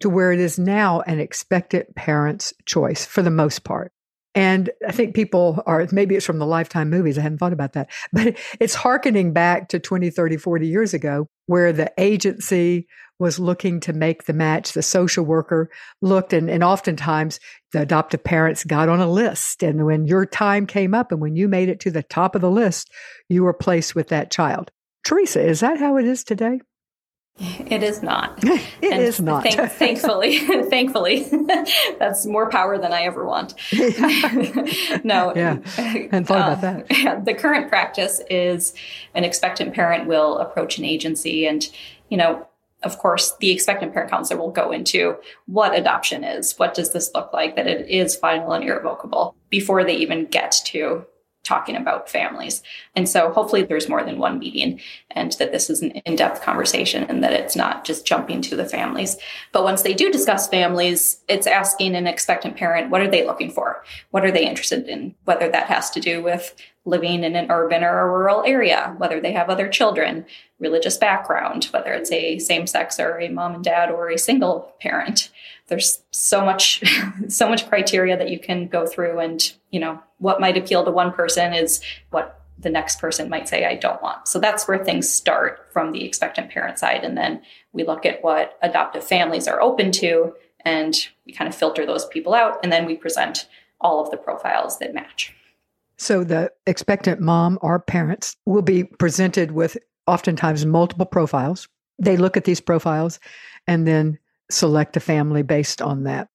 to 0.00 0.10
where 0.10 0.32
it 0.32 0.40
is 0.40 0.58
now 0.58 1.00
an 1.02 1.20
expected 1.20 1.86
parent's 1.94 2.52
choice 2.66 3.06
for 3.06 3.22
the 3.22 3.30
most 3.30 3.64
part 3.64 3.92
and 4.34 4.70
I 4.86 4.92
think 4.92 5.14
people 5.14 5.62
are, 5.64 5.86
maybe 5.92 6.16
it's 6.16 6.26
from 6.26 6.38
the 6.38 6.46
Lifetime 6.46 6.90
movies. 6.90 7.16
I 7.16 7.22
hadn't 7.22 7.38
thought 7.38 7.52
about 7.52 7.74
that, 7.74 7.90
but 8.12 8.36
it's 8.60 8.74
harkening 8.74 9.32
back 9.32 9.68
to 9.68 9.78
20, 9.78 10.10
30, 10.10 10.36
40 10.36 10.66
years 10.66 10.94
ago 10.94 11.28
where 11.46 11.72
the 11.72 11.92
agency 11.98 12.86
was 13.20 13.38
looking 13.38 13.78
to 13.78 13.92
make 13.92 14.24
the 14.24 14.32
match. 14.32 14.72
The 14.72 14.82
social 14.82 15.24
worker 15.24 15.70
looked 16.02 16.32
and, 16.32 16.50
and 16.50 16.64
oftentimes 16.64 17.38
the 17.72 17.82
adoptive 17.82 18.24
parents 18.24 18.64
got 18.64 18.88
on 18.88 19.00
a 19.00 19.10
list. 19.10 19.62
And 19.62 19.86
when 19.86 20.06
your 20.06 20.26
time 20.26 20.66
came 20.66 20.94
up 20.94 21.12
and 21.12 21.20
when 21.20 21.36
you 21.36 21.46
made 21.46 21.68
it 21.68 21.78
to 21.80 21.92
the 21.92 22.02
top 22.02 22.34
of 22.34 22.40
the 22.40 22.50
list, 22.50 22.90
you 23.28 23.44
were 23.44 23.52
placed 23.52 23.94
with 23.94 24.08
that 24.08 24.32
child. 24.32 24.72
Teresa, 25.04 25.40
is 25.46 25.60
that 25.60 25.78
how 25.78 25.96
it 25.98 26.06
is 26.06 26.24
today? 26.24 26.60
It 27.36 27.82
is 27.82 28.02
not. 28.02 28.38
it 28.44 28.62
and 28.82 29.02
is 29.02 29.20
not. 29.20 29.42
Thank, 29.42 29.72
thankfully, 29.72 30.38
thankfully, 30.70 31.26
that's 31.98 32.26
more 32.26 32.48
power 32.48 32.78
than 32.78 32.92
I 32.92 33.02
ever 33.02 33.24
want. 33.24 33.54
no. 35.04 35.32
Yeah. 35.34 35.58
And 36.12 36.26
thought 36.26 36.48
uh, 36.48 36.52
about 36.52 36.60
that. 36.60 36.86
Yeah, 36.90 37.20
the 37.20 37.34
current 37.34 37.68
practice 37.68 38.20
is 38.30 38.74
an 39.14 39.24
expectant 39.24 39.74
parent 39.74 40.06
will 40.06 40.38
approach 40.38 40.78
an 40.78 40.84
agency 40.84 41.46
and, 41.46 41.68
you 42.08 42.16
know, 42.16 42.46
of 42.84 42.98
course, 42.98 43.34
the 43.40 43.50
expectant 43.50 43.94
parent 43.94 44.10
counselor 44.10 44.38
will 44.38 44.50
go 44.50 44.70
into 44.70 45.16
what 45.46 45.74
adoption 45.74 46.22
is. 46.22 46.56
What 46.58 46.74
does 46.74 46.92
this 46.92 47.10
look 47.14 47.32
like? 47.32 47.56
That 47.56 47.66
it 47.66 47.88
is 47.88 48.14
final 48.14 48.52
and 48.52 48.62
irrevocable 48.62 49.34
before 49.48 49.84
they 49.84 49.96
even 49.96 50.26
get 50.26 50.54
to 50.66 51.06
talking 51.44 51.76
about 51.76 52.08
families. 52.08 52.62
And 52.96 53.08
so 53.08 53.30
hopefully 53.30 53.62
there's 53.62 53.88
more 53.88 54.02
than 54.02 54.18
one 54.18 54.38
meeting 54.38 54.80
and 55.10 55.32
that 55.32 55.52
this 55.52 55.70
is 55.70 55.82
an 55.82 55.90
in 55.90 56.16
depth 56.16 56.42
conversation 56.42 57.04
and 57.04 57.22
that 57.22 57.32
it's 57.32 57.54
not 57.54 57.84
just 57.84 58.06
jumping 58.06 58.40
to 58.42 58.56
the 58.56 58.64
families. 58.64 59.16
But 59.52 59.62
once 59.62 59.82
they 59.82 59.94
do 59.94 60.10
discuss 60.10 60.48
families, 60.48 61.20
it's 61.28 61.46
asking 61.46 61.94
an 61.94 62.06
expectant 62.06 62.56
parent, 62.56 62.90
what 62.90 63.02
are 63.02 63.10
they 63.10 63.26
looking 63.26 63.50
for? 63.50 63.84
What 64.10 64.24
are 64.24 64.32
they 64.32 64.48
interested 64.48 64.88
in? 64.88 65.14
Whether 65.24 65.50
that 65.50 65.66
has 65.66 65.90
to 65.90 66.00
do 66.00 66.22
with 66.22 66.54
living 66.86 67.24
in 67.24 67.36
an 67.36 67.50
urban 67.50 67.82
or 67.82 68.00
a 68.00 68.10
rural 68.10 68.42
area, 68.44 68.94
whether 68.98 69.20
they 69.20 69.32
have 69.32 69.48
other 69.48 69.68
children, 69.68 70.26
religious 70.58 70.96
background, 70.96 71.64
whether 71.66 71.92
it's 71.92 72.12
a 72.12 72.38
same 72.38 72.66
sex 72.66 72.98
or 73.00 73.18
a 73.20 73.28
mom 73.28 73.54
and 73.54 73.64
dad 73.64 73.90
or 73.90 74.10
a 74.10 74.18
single 74.18 74.72
parent. 74.80 75.30
There's 75.68 76.02
so 76.10 76.44
much, 76.44 76.82
so 77.28 77.48
much 77.48 77.68
criteria 77.68 78.16
that 78.16 78.30
you 78.30 78.38
can 78.38 78.68
go 78.68 78.86
through 78.86 79.18
and, 79.18 79.52
you 79.70 79.80
know, 79.80 80.00
what 80.18 80.40
might 80.40 80.56
appeal 80.56 80.84
to 80.84 80.90
one 80.90 81.12
person 81.12 81.52
is 81.52 81.80
what 82.10 82.40
the 82.58 82.70
next 82.70 83.00
person 83.00 83.28
might 83.28 83.48
say, 83.48 83.64
I 83.64 83.74
don't 83.74 84.02
want. 84.02 84.28
So 84.28 84.38
that's 84.38 84.68
where 84.68 84.82
things 84.82 85.08
start 85.08 85.68
from 85.70 85.92
the 85.92 86.04
expectant 86.04 86.50
parent 86.50 86.78
side. 86.78 87.04
And 87.04 87.16
then 87.16 87.42
we 87.72 87.84
look 87.84 88.06
at 88.06 88.22
what 88.22 88.58
adoptive 88.62 89.04
families 89.04 89.48
are 89.48 89.60
open 89.60 89.90
to 89.92 90.34
and 90.64 90.94
we 91.26 91.32
kind 91.32 91.48
of 91.48 91.54
filter 91.54 91.84
those 91.84 92.06
people 92.06 92.34
out. 92.34 92.58
And 92.62 92.72
then 92.72 92.86
we 92.86 92.96
present 92.96 93.48
all 93.80 94.00
of 94.00 94.10
the 94.10 94.16
profiles 94.16 94.78
that 94.78 94.94
match. 94.94 95.34
So 95.96 96.24
the 96.24 96.50
expectant 96.66 97.20
mom 97.20 97.58
or 97.60 97.78
parents 97.78 98.36
will 98.46 98.62
be 98.62 98.84
presented 98.84 99.52
with 99.52 99.76
oftentimes 100.06 100.66
multiple 100.66 101.06
profiles. 101.06 101.68
They 101.98 102.16
look 102.16 102.36
at 102.36 102.44
these 102.44 102.60
profiles 102.60 103.20
and 103.66 103.86
then 103.86 104.18
select 104.50 104.96
a 104.96 105.00
family 105.00 105.42
based 105.42 105.80
on 105.80 106.04
that. 106.04 106.28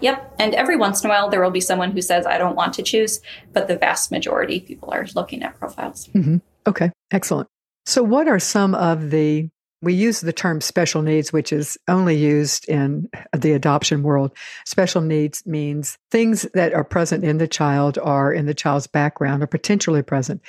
Yep. 0.00 0.36
And 0.38 0.54
every 0.54 0.76
once 0.76 1.02
in 1.02 1.10
a 1.10 1.12
while, 1.12 1.30
there 1.30 1.42
will 1.42 1.50
be 1.50 1.60
someone 1.60 1.90
who 1.90 2.02
says, 2.02 2.26
I 2.26 2.36
don't 2.36 2.56
want 2.56 2.74
to 2.74 2.82
choose, 2.82 3.20
but 3.52 3.66
the 3.66 3.76
vast 3.76 4.10
majority 4.10 4.60
people 4.60 4.90
are 4.92 5.06
looking 5.14 5.42
at 5.42 5.58
profiles. 5.58 6.08
Mm-hmm. 6.08 6.38
Okay. 6.66 6.90
Excellent. 7.10 7.48
So, 7.86 8.02
what 8.02 8.28
are 8.28 8.38
some 8.38 8.74
of 8.74 9.10
the 9.10 9.48
we 9.82 9.92
use 9.92 10.20
the 10.20 10.32
term 10.32 10.60
special 10.60 11.02
needs, 11.02 11.32
which 11.32 11.52
is 11.52 11.76
only 11.86 12.16
used 12.16 12.68
in 12.68 13.08
the 13.36 13.52
adoption 13.52 14.02
world. 14.02 14.32
Special 14.64 15.02
needs 15.02 15.44
means 15.46 15.98
things 16.10 16.42
that 16.54 16.72
are 16.72 16.82
present 16.82 17.24
in 17.24 17.38
the 17.38 17.46
child 17.46 17.98
or 18.02 18.32
in 18.32 18.46
the 18.46 18.54
child's 18.54 18.86
background 18.86 19.42
or 19.42 19.46
potentially 19.46 20.02
present 20.02 20.40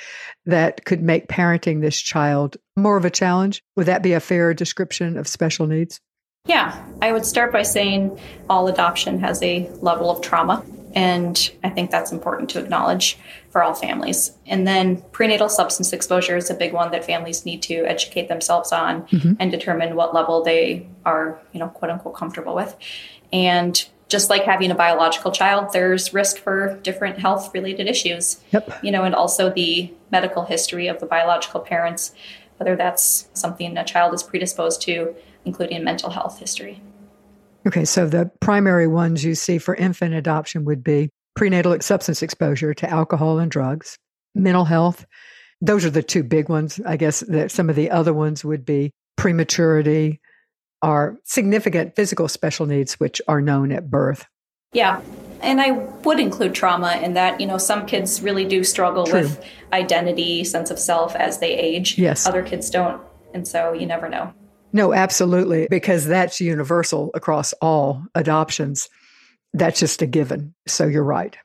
that 0.46 0.84
could 0.86 1.02
make 1.02 1.28
parenting 1.28 1.80
this 1.80 2.00
child 2.00 2.56
more 2.76 2.96
of 2.96 3.04
a 3.04 3.10
challenge. 3.10 3.62
Would 3.76 3.86
that 3.86 4.02
be 4.02 4.14
a 4.14 4.20
fair 4.20 4.54
description 4.54 5.18
of 5.18 5.28
special 5.28 5.66
needs? 5.66 6.00
Yeah, 6.48 6.82
I 7.02 7.12
would 7.12 7.26
start 7.26 7.52
by 7.52 7.62
saying 7.62 8.18
all 8.48 8.66
adoption 8.68 9.20
has 9.20 9.42
a 9.42 9.68
level 9.80 10.10
of 10.10 10.22
trauma. 10.22 10.64
And 10.94 11.50
I 11.62 11.68
think 11.68 11.90
that's 11.90 12.10
important 12.10 12.48
to 12.50 12.58
acknowledge 12.58 13.18
for 13.50 13.62
all 13.62 13.74
families. 13.74 14.32
And 14.46 14.66
then 14.66 15.02
prenatal 15.12 15.50
substance 15.50 15.92
exposure 15.92 16.36
is 16.36 16.48
a 16.48 16.54
big 16.54 16.72
one 16.72 16.90
that 16.92 17.04
families 17.04 17.44
need 17.44 17.62
to 17.64 17.84
educate 17.84 18.28
themselves 18.28 18.72
on 18.72 19.02
mm-hmm. 19.02 19.34
and 19.38 19.50
determine 19.50 19.94
what 19.94 20.14
level 20.14 20.42
they 20.42 20.88
are, 21.04 21.38
you 21.52 21.60
know, 21.60 21.68
quote 21.68 21.90
unquote 21.90 22.16
comfortable 22.16 22.54
with. 22.54 22.74
And 23.32 23.86
just 24.08 24.30
like 24.30 24.44
having 24.44 24.70
a 24.70 24.74
biological 24.74 25.30
child, 25.30 25.68
there's 25.74 26.14
risk 26.14 26.38
for 26.38 26.78
different 26.82 27.18
health 27.18 27.52
related 27.52 27.86
issues. 27.86 28.40
Yep. 28.52 28.82
You 28.82 28.90
know, 28.90 29.04
and 29.04 29.14
also 29.14 29.50
the 29.50 29.92
medical 30.10 30.46
history 30.46 30.88
of 30.88 30.98
the 30.98 31.06
biological 31.06 31.60
parents, 31.60 32.14
whether 32.56 32.74
that's 32.74 33.28
something 33.34 33.76
a 33.76 33.84
child 33.84 34.14
is 34.14 34.22
predisposed 34.22 34.80
to, 34.82 35.14
including 35.48 35.82
mental 35.82 36.10
health 36.10 36.38
history. 36.38 36.80
Okay, 37.66 37.84
so 37.84 38.06
the 38.06 38.30
primary 38.40 38.86
ones 38.86 39.24
you 39.24 39.34
see 39.34 39.58
for 39.58 39.74
infant 39.74 40.14
adoption 40.14 40.64
would 40.66 40.84
be 40.84 41.10
prenatal 41.34 41.76
substance 41.80 42.22
exposure 42.22 42.74
to 42.74 42.88
alcohol 42.88 43.38
and 43.38 43.50
drugs, 43.50 43.96
mental 44.34 44.66
health. 44.66 45.06
Those 45.60 45.84
are 45.84 45.90
the 45.90 46.02
two 46.02 46.22
big 46.22 46.48
ones. 46.48 46.80
I 46.86 46.96
guess 46.96 47.20
that 47.20 47.50
some 47.50 47.70
of 47.70 47.76
the 47.76 47.90
other 47.90 48.12
ones 48.12 48.44
would 48.44 48.64
be 48.64 48.92
prematurity 49.16 50.20
or 50.82 51.18
significant 51.24 51.96
physical 51.96 52.28
special 52.28 52.66
needs, 52.66 53.00
which 53.00 53.20
are 53.26 53.40
known 53.40 53.72
at 53.72 53.90
birth. 53.90 54.26
Yeah. 54.72 55.00
And 55.40 55.60
I 55.60 55.70
would 55.70 56.20
include 56.20 56.54
trauma 56.54 57.00
in 57.02 57.14
that, 57.14 57.40
you 57.40 57.46
know, 57.46 57.58
some 57.58 57.86
kids 57.86 58.20
really 58.22 58.44
do 58.44 58.62
struggle 58.62 59.06
True. 59.06 59.22
with 59.22 59.44
identity, 59.72 60.44
sense 60.44 60.70
of 60.70 60.78
self 60.78 61.16
as 61.16 61.38
they 61.38 61.56
age. 61.56 61.98
Yes. 61.98 62.26
Other 62.26 62.42
kids 62.42 62.70
don't. 62.70 63.00
And 63.34 63.48
so 63.48 63.72
you 63.72 63.86
never 63.86 64.08
know. 64.08 64.32
No, 64.72 64.92
absolutely, 64.92 65.66
because 65.70 66.06
that's 66.06 66.40
universal 66.40 67.10
across 67.14 67.52
all 67.54 68.04
adoptions. 68.14 68.88
That's 69.54 69.80
just 69.80 70.02
a 70.02 70.06
given. 70.06 70.54
So 70.66 70.86
you're 70.86 71.04
right. 71.04 71.36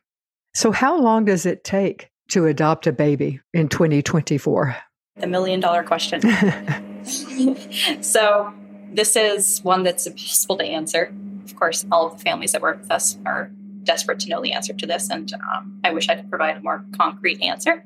So, 0.54 0.72
how 0.72 1.00
long 1.00 1.26
does 1.26 1.46
it 1.46 1.64
take 1.64 2.10
to 2.30 2.46
adopt 2.46 2.86
a 2.86 2.92
baby 2.92 3.40
in 3.54 3.70
2024? 3.70 4.76
The 5.16 5.28
million 5.28 5.60
dollar 5.60 5.84
question. 5.84 6.22
so, 8.02 8.54
this 8.92 9.16
is 9.16 9.64
one 9.64 9.84
that's 9.84 10.06
impossible 10.06 10.58
to 10.58 10.66
answer. 10.66 11.14
Of 11.46 11.56
course, 11.56 11.86
all 11.92 12.08
of 12.08 12.18
the 12.18 12.24
families 12.24 12.52
that 12.52 12.62
work 12.62 12.80
with 12.82 12.92
us 12.92 13.18
are 13.26 13.52
desperate 13.84 14.20
to 14.22 14.30
know 14.30 14.42
the 14.42 14.54
answer 14.54 14.74
to 14.74 14.86
this, 14.86 15.10
and 15.10 15.34
um, 15.34 15.80
I 15.84 15.92
wish 15.92 16.10
I 16.10 16.16
could 16.16 16.30
provide 16.30 16.58
a 16.58 16.62
more 16.62 16.86
concrete 16.96 17.42
answer. 17.42 17.86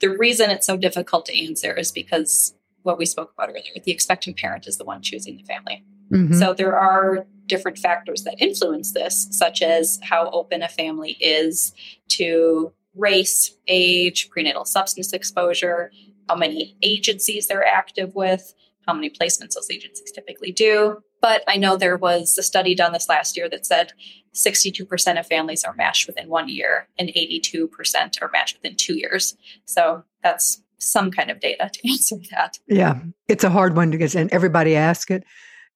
The 0.00 0.08
reason 0.08 0.50
it's 0.50 0.66
so 0.66 0.76
difficult 0.76 1.26
to 1.26 1.46
answer 1.46 1.72
is 1.72 1.92
because 1.92 2.54
what 2.88 2.98
we 2.98 3.06
spoke 3.06 3.32
about 3.34 3.50
earlier. 3.50 3.62
The 3.84 3.92
expectant 3.92 4.38
parent 4.38 4.66
is 4.66 4.78
the 4.78 4.84
one 4.84 5.02
choosing 5.02 5.36
the 5.36 5.44
family. 5.44 5.84
Mm-hmm. 6.10 6.38
So 6.38 6.54
there 6.54 6.74
are 6.74 7.26
different 7.46 7.78
factors 7.78 8.24
that 8.24 8.40
influence 8.40 8.92
this, 8.92 9.28
such 9.30 9.60
as 9.60 10.00
how 10.02 10.30
open 10.30 10.62
a 10.62 10.68
family 10.68 11.18
is 11.20 11.74
to 12.08 12.72
race, 12.96 13.54
age, 13.68 14.30
prenatal 14.30 14.64
substance 14.64 15.12
exposure, 15.12 15.92
how 16.30 16.34
many 16.34 16.76
agencies 16.82 17.46
they're 17.46 17.64
active 17.64 18.14
with, 18.14 18.54
how 18.86 18.94
many 18.94 19.10
placements 19.10 19.52
those 19.52 19.70
agencies 19.70 20.10
typically 20.10 20.50
do. 20.50 21.02
But 21.20 21.44
I 21.46 21.58
know 21.58 21.76
there 21.76 21.98
was 21.98 22.38
a 22.38 22.42
study 22.42 22.74
done 22.74 22.92
this 22.92 23.08
last 23.08 23.36
year 23.36 23.50
that 23.50 23.66
said 23.66 23.92
62% 24.34 25.20
of 25.20 25.26
families 25.26 25.62
are 25.64 25.74
matched 25.74 26.06
within 26.06 26.28
one 26.28 26.48
year 26.48 26.88
and 26.98 27.10
82% 27.10 28.22
are 28.22 28.30
matched 28.32 28.56
within 28.56 28.76
two 28.76 28.96
years. 28.96 29.36
So 29.66 30.04
that's 30.22 30.62
some 30.78 31.10
kind 31.10 31.30
of 31.30 31.40
data 31.40 31.70
to 31.72 31.88
answer 31.90 32.16
that. 32.30 32.58
Yeah, 32.66 33.00
it's 33.28 33.44
a 33.44 33.50
hard 33.50 33.76
one 33.76 33.90
because, 33.90 34.14
and 34.14 34.32
everybody 34.32 34.76
asks 34.76 35.10
it, 35.10 35.24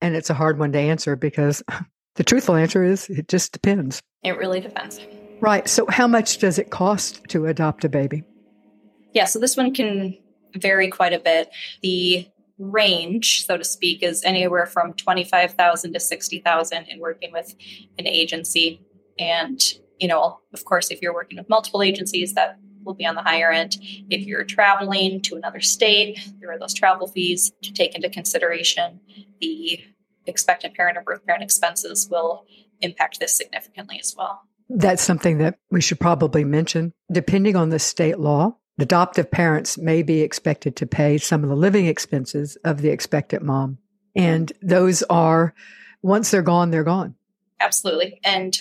and 0.01 0.17
it's 0.17 0.31
a 0.31 0.35
hard 0.35 0.59
one 0.59 0.73
to 0.73 0.79
answer 0.79 1.17
because 1.17 1.63
the 2.17 2.25
truthful 2.25 2.57
answer 2.57 2.83
is 2.83 3.09
it 3.09 3.29
just 3.29 3.53
depends. 3.53 4.03
It 4.23 4.37
really 4.37 4.61
depends. 4.61 5.01
Right. 5.41 5.69
So, 5.69 5.87
how 5.89 6.07
much 6.07 6.39
does 6.39 6.59
it 6.59 6.71
cost 6.71 7.25
to 7.29 7.47
adopt 7.47 7.85
a 7.85 7.89
baby? 7.89 8.23
Yeah, 9.13 9.25
so 9.25 9.39
this 9.39 9.57
one 9.57 9.75
can 9.75 10.17
vary 10.55 10.89
quite 10.89 11.13
a 11.13 11.19
bit. 11.19 11.51
The 11.83 12.29
range, 12.59 13.45
so 13.45 13.57
to 13.57 13.65
speak, 13.65 14.03
is 14.03 14.23
anywhere 14.25 14.67
from 14.67 14.95
25,000 14.95 15.93
to 15.93 16.01
60,000 16.01 16.85
in 16.85 17.01
working 17.01 17.33
with 17.33 17.55
an 17.99 18.07
agency. 18.07 18.81
And, 19.19 19.61
you 19.99 20.09
know, 20.09 20.39
of 20.55 20.65
course, 20.65 20.91
if 20.91 21.03
you're 21.03 21.15
working 21.15 21.39
with 21.39 21.49
multiple 21.49 21.83
agencies, 21.83 22.35
that 22.35 22.59
will 22.85 22.95
be 22.95 23.07
on 23.07 23.15
the 23.15 23.23
higher 23.23 23.51
end. 23.51 23.77
If 24.11 24.27
you're 24.27 24.45
traveling 24.45 25.21
to 25.23 25.37
another 25.37 25.61
state, 25.61 26.19
there 26.41 26.53
are 26.53 26.59
those 26.59 26.75
travel 26.75 27.07
fees 27.07 27.53
to 27.63 27.73
take 27.73 27.95
into 27.95 28.11
consideration. 28.11 29.01
The 29.41 29.81
expectant 30.27 30.75
parent 30.75 30.97
or 30.97 31.03
birth 31.03 31.25
parent 31.27 31.43
expenses 31.43 32.09
will 32.11 32.45
impact 32.81 33.21
this 33.21 33.37
significantly 33.37 33.99
as 34.01 34.15
well. 34.17 34.43
That's 34.69 35.03
something 35.03 35.39
that 35.39 35.59
we 35.71 35.81
should 35.81 36.01
probably 36.01 36.45
mention. 36.45 36.93
Depending 37.11 37.57
on 37.57 37.69
the 37.69 37.79
state 37.79 38.19
law, 38.19 38.57
adoptive 38.79 39.31
parents 39.31 39.77
may 39.77 40.03
be 40.03 40.23
expected 40.23 40.77
to 40.77 40.87
pay 40.87 41.19
some 41.19 41.43
of 41.43 41.51
the 41.51 41.57
living 41.57 41.87
expenses 41.87 42.57
of 42.65 42.81
the 42.81 42.91
expectant 42.91 43.43
mom. 43.43 43.79
And 44.15 44.53
those 44.63 45.03
are, 45.05 45.55
once 46.03 46.31
they're 46.31 46.43
gone, 46.43 46.71
they're 46.71 46.85
gone. 46.85 47.15
Absolutely. 47.61 48.21
And 48.25 48.57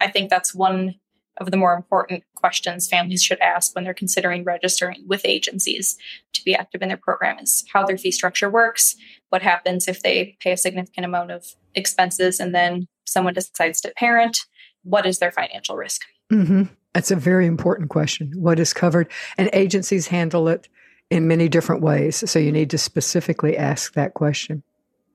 I 0.00 0.10
think 0.10 0.30
that's 0.30 0.54
one 0.54 0.94
of 1.40 1.50
the 1.50 1.56
more 1.56 1.74
important 1.74 2.24
questions 2.34 2.88
families 2.88 3.22
should 3.22 3.40
ask 3.40 3.74
when 3.74 3.84
they're 3.84 3.94
considering 3.94 4.44
registering 4.44 5.04
with 5.06 5.24
agencies 5.24 5.96
to 6.32 6.42
be 6.44 6.54
active 6.54 6.82
in 6.82 6.88
their 6.88 6.96
program 6.96 7.38
is 7.38 7.64
how 7.72 7.84
their 7.84 7.98
fee 7.98 8.10
structure 8.10 8.50
works, 8.50 8.96
what 9.30 9.42
happens 9.42 9.88
if 9.88 10.02
they 10.02 10.36
pay 10.40 10.52
a 10.52 10.56
significant 10.56 11.04
amount 11.04 11.30
of 11.30 11.54
expenses 11.74 12.40
and 12.40 12.54
then 12.54 12.86
someone 13.06 13.34
decides 13.34 13.80
to 13.80 13.92
parent, 13.96 14.38
what 14.82 15.06
is 15.06 15.18
their 15.18 15.32
financial 15.32 15.76
risk? 15.76 16.02
Mm-hmm. 16.32 16.64
That's 16.94 17.10
a 17.10 17.16
very 17.16 17.46
important 17.46 17.90
question. 17.90 18.32
What 18.36 18.58
is 18.58 18.72
covered? 18.72 19.10
And 19.36 19.50
agencies 19.52 20.08
handle 20.08 20.48
it 20.48 20.68
in 21.10 21.28
many 21.28 21.48
different 21.48 21.82
ways. 21.82 22.28
So 22.30 22.38
you 22.38 22.52
need 22.52 22.70
to 22.70 22.78
specifically 22.78 23.56
ask 23.56 23.94
that 23.94 24.14
question. 24.14 24.62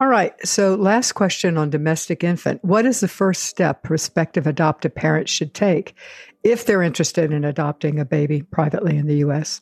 All 0.04 0.10
right. 0.10 0.34
So, 0.46 0.76
last 0.76 1.14
question 1.14 1.58
on 1.58 1.70
domestic 1.70 2.26
infant. 2.26 2.62
What 2.62 2.86
is 2.86 3.00
the 3.00 3.08
first 3.08 3.44
step 3.44 3.84
prospective 3.84 4.46
adoptive 4.46 4.94
parents 4.94 5.32
should 5.32 5.54
take 5.54 5.96
if 6.44 6.66
they're 6.66 6.82
interested 6.82 7.32
in 7.32 7.46
adopting 7.46 7.98
a 8.00 8.04
baby 8.04 8.42
privately 8.42 8.98
in 8.98 9.08
the 9.08 9.16
U.S.? 9.20 9.62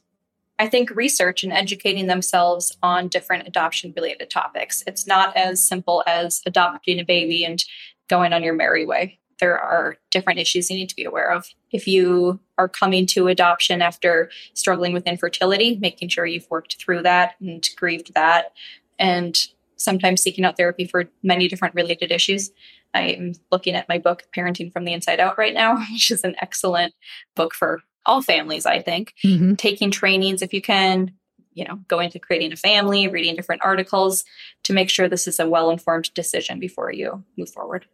I 0.58 0.68
think 0.68 0.90
research 0.96 1.44
and 1.44 1.54
educating 1.54 2.08
themselves 2.08 2.76
on 2.82 3.08
different 3.08 3.48
adoption 3.48 3.94
related 3.96 4.32
topics. 4.32 4.84
It's 4.88 5.06
not 5.06 5.38
as 5.38 5.64
simple 5.64 6.04
as 6.08 6.42
adopting 6.48 7.00
a 7.00 7.06
baby 7.06 7.46
and 7.46 7.64
going 8.10 8.34
on 8.34 8.42
your 8.42 8.56
merry 8.56 8.84
way. 8.84 9.20
there 9.40 9.60
are 9.60 9.98
different 10.10 10.40
issues 10.40 10.72
you 10.72 10.76
need 10.76 10.90
to 10.90 10.96
be 10.96 11.06
aware 11.06 11.32
of. 11.32 11.50
If 11.70 11.88
you 11.88 12.40
are 12.58 12.68
coming 12.68 13.06
to 13.08 13.28
adoption 13.28 13.84
after 13.84 14.32
struggling 14.56 14.94
with 14.94 15.06
infertility, 15.06 15.78
making 15.80 16.10
sure 16.10 16.26
you've 16.26 16.50
worked 16.50 16.78
through 16.84 17.04
that 17.04 17.36
and 17.40 17.64
grieved 17.78 18.16
that, 18.16 18.54
and 18.98 19.38
sometimes 19.84 20.22
seeking 20.22 20.46
out 20.46 20.58
therapy 20.58 20.86
for 20.86 21.06
many 21.24 21.48
different 21.48 21.76
related 21.76 22.12
issues. 22.12 22.52
I'm 22.94 23.34
looking 23.52 23.76
at 23.76 23.90
my 23.90 23.98
book, 23.98 24.24
Parenting 24.36 24.72
from 24.72 24.86
the 24.86 24.94
Inside 24.94 25.20
Out, 25.20 25.38
right 25.38 25.54
now, 25.54 25.78
which 25.92 26.12
is 26.12 26.24
an 26.24 26.36
excellent 26.42 26.94
book 27.36 27.54
for 27.54 27.82
all 28.06 28.22
families, 28.22 28.66
I 28.66 28.82
think. 28.82 29.14
Mm-hmm. 29.24 29.56
Taking 29.56 29.92
trainings 29.92 30.42
if 30.42 30.54
you 30.54 30.62
can, 30.62 31.14
you 31.54 31.66
know, 31.66 31.80
go 31.88 32.00
into 32.00 32.20
creating 32.20 32.52
a 32.52 32.58
family, 32.58 33.08
reading 33.08 33.36
different 33.36 33.62
articles 33.64 34.24
to 34.64 34.74
make 34.74 34.90
sure 34.90 35.08
this 35.08 35.28
is 35.28 35.40
a 35.40 35.50
well 35.50 35.70
informed 35.70 36.14
decision 36.14 36.60
before 36.60 36.92
you 36.92 37.24
move 37.38 37.50
forward. 37.50 37.86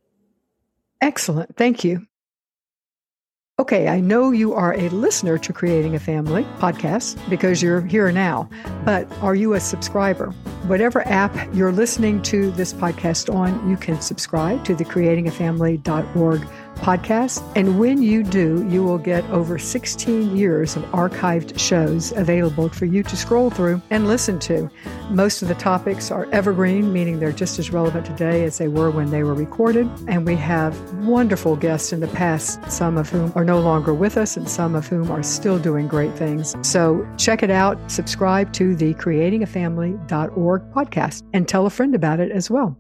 Excellent. 1.01 1.56
Thank 1.56 1.84
you. 1.84 2.08
Okay, 3.59 3.87
I 3.87 3.99
know 3.99 4.29
you 4.29 4.53
are 4.53 4.75
a 4.75 4.87
listener 4.89 5.39
to 5.39 5.51
Creating 5.51 5.95
a 5.95 5.99
Family 5.99 6.43
podcast 6.59 7.17
because 7.27 7.59
you're 7.59 7.81
here 7.81 8.11
now, 8.11 8.47
but 8.85 9.11
are 9.23 9.33
you 9.33 9.55
a 9.55 9.59
subscriber? 9.59 10.29
Whatever 10.67 11.01
app 11.07 11.35
you're 11.55 11.71
listening 11.71 12.21
to 12.21 12.51
this 12.51 12.71
podcast 12.71 13.33
on, 13.33 13.67
you 13.67 13.75
can 13.75 13.99
subscribe 13.99 14.63
to 14.65 14.75
the 14.75 14.85
creatingafamily.org 14.85 16.47
podcast. 16.77 17.43
And 17.55 17.79
when 17.79 18.01
you 18.01 18.24
do, 18.24 18.67
you 18.69 18.84
will 18.84 18.98
get 18.98 19.24
over 19.29 19.57
16 19.57 20.36
years 20.36 20.75
of 20.75 20.84
archived 20.86 21.60
shows 21.60 22.12
available 22.13 22.69
for 22.69 22.86
you 22.86 23.03
to 23.03 23.15
scroll 23.15 23.50
through 23.50 23.81
and 23.89 24.07
listen 24.07 24.39
to. 24.39 24.69
Most 25.10 25.41
of 25.41 25.48
the 25.48 25.55
topics 25.55 26.12
are 26.12 26.27
evergreen, 26.31 26.93
meaning 26.93 27.19
they're 27.19 27.31
just 27.31 27.60
as 27.60 27.72
relevant 27.72 28.05
today 28.05 28.43
as 28.43 28.57
they 28.57 28.67
were 28.67 28.91
when 28.91 29.10
they 29.10 29.24
were 29.24 29.34
recorded. 29.34 29.89
And 30.07 30.25
we 30.25 30.36
have 30.36 30.77
wonderful 31.05 31.55
guests 31.55 31.91
in 31.91 32.00
the 32.00 32.07
past, 32.07 32.72
some 32.72 32.98
of 32.98 33.10
whom 33.10 33.31
are 33.36 33.46
no 33.46 33.60
longer 33.60 33.93
with 33.93 34.17
us 34.17 34.38
and 34.38 34.50
some 34.50 34.75
of 34.75 34.88
whom 34.88 35.12
are 35.12 35.24
still 35.24 35.60
doing 35.60 35.88
great 35.88 36.13
things. 36.13 36.55
So 36.62 37.07
check 37.17 37.43
it 37.43 37.51
out, 37.51 37.79
subscribe 37.91 38.53
to 38.53 38.75
the 38.75 38.93
creatingafamily.org 38.96 40.62
podcast, 40.72 41.24
and 41.34 41.48
tell 41.48 41.65
a 41.65 41.69
friend 41.69 41.96
about 41.96 42.19
it 42.19 42.31
as 42.31 42.50
well. 42.50 42.77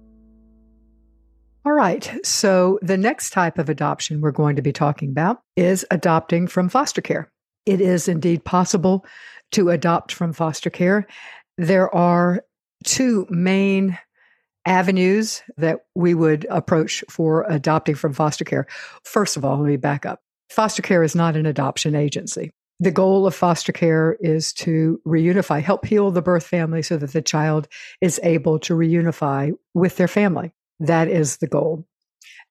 All 1.67 1.73
right. 1.73 2.09
So 2.23 2.79
the 2.81 2.95
next 2.95 3.31
type 3.31 3.57
of 3.57 3.67
adoption 3.67 4.21
we're 4.21 4.31
going 4.31 4.55
to 4.55 4.61
be 4.61 4.71
talking 4.71 5.09
about 5.09 5.41
is 5.57 5.85
adopting 5.91 6.47
from 6.47 6.69
foster 6.69 7.01
care. 7.01 7.29
It 7.65 7.81
is 7.81 8.07
indeed 8.07 8.45
possible 8.45 9.05
to 9.51 9.69
adopt 9.71 10.13
from 10.13 10.31
foster 10.31 10.69
care. 10.69 11.05
There 11.57 11.93
are 11.93 12.45
two 12.85 13.27
main 13.29 13.97
avenues 14.65 15.43
that 15.57 15.79
we 15.93 16.13
would 16.13 16.47
approach 16.49 17.03
for 17.09 17.43
adopting 17.49 17.95
from 17.95 18.13
foster 18.13 18.45
care. 18.45 18.65
First 19.03 19.35
of 19.35 19.43
all, 19.43 19.57
let 19.57 19.67
me 19.67 19.75
back 19.75 20.05
up. 20.05 20.21
Foster 20.49 20.81
care 20.81 21.03
is 21.03 21.15
not 21.15 21.35
an 21.35 21.45
adoption 21.45 21.95
agency. 21.95 22.49
The 22.79 22.91
goal 22.91 23.27
of 23.27 23.35
foster 23.35 23.73
care 23.73 24.15
is 24.21 24.53
to 24.53 25.01
reunify, 25.05 25.61
help 25.61 25.85
heal 25.85 26.11
the 26.11 26.21
birth 26.21 26.47
family 26.47 26.81
so 26.81 26.95
that 26.95 27.11
the 27.11 27.21
child 27.21 27.67
is 27.99 28.21
able 28.23 28.57
to 28.59 28.73
reunify 28.73 29.51
with 29.73 29.97
their 29.97 30.07
family. 30.07 30.53
That 30.79 31.07
is 31.07 31.37
the 31.37 31.47
goal. 31.47 31.87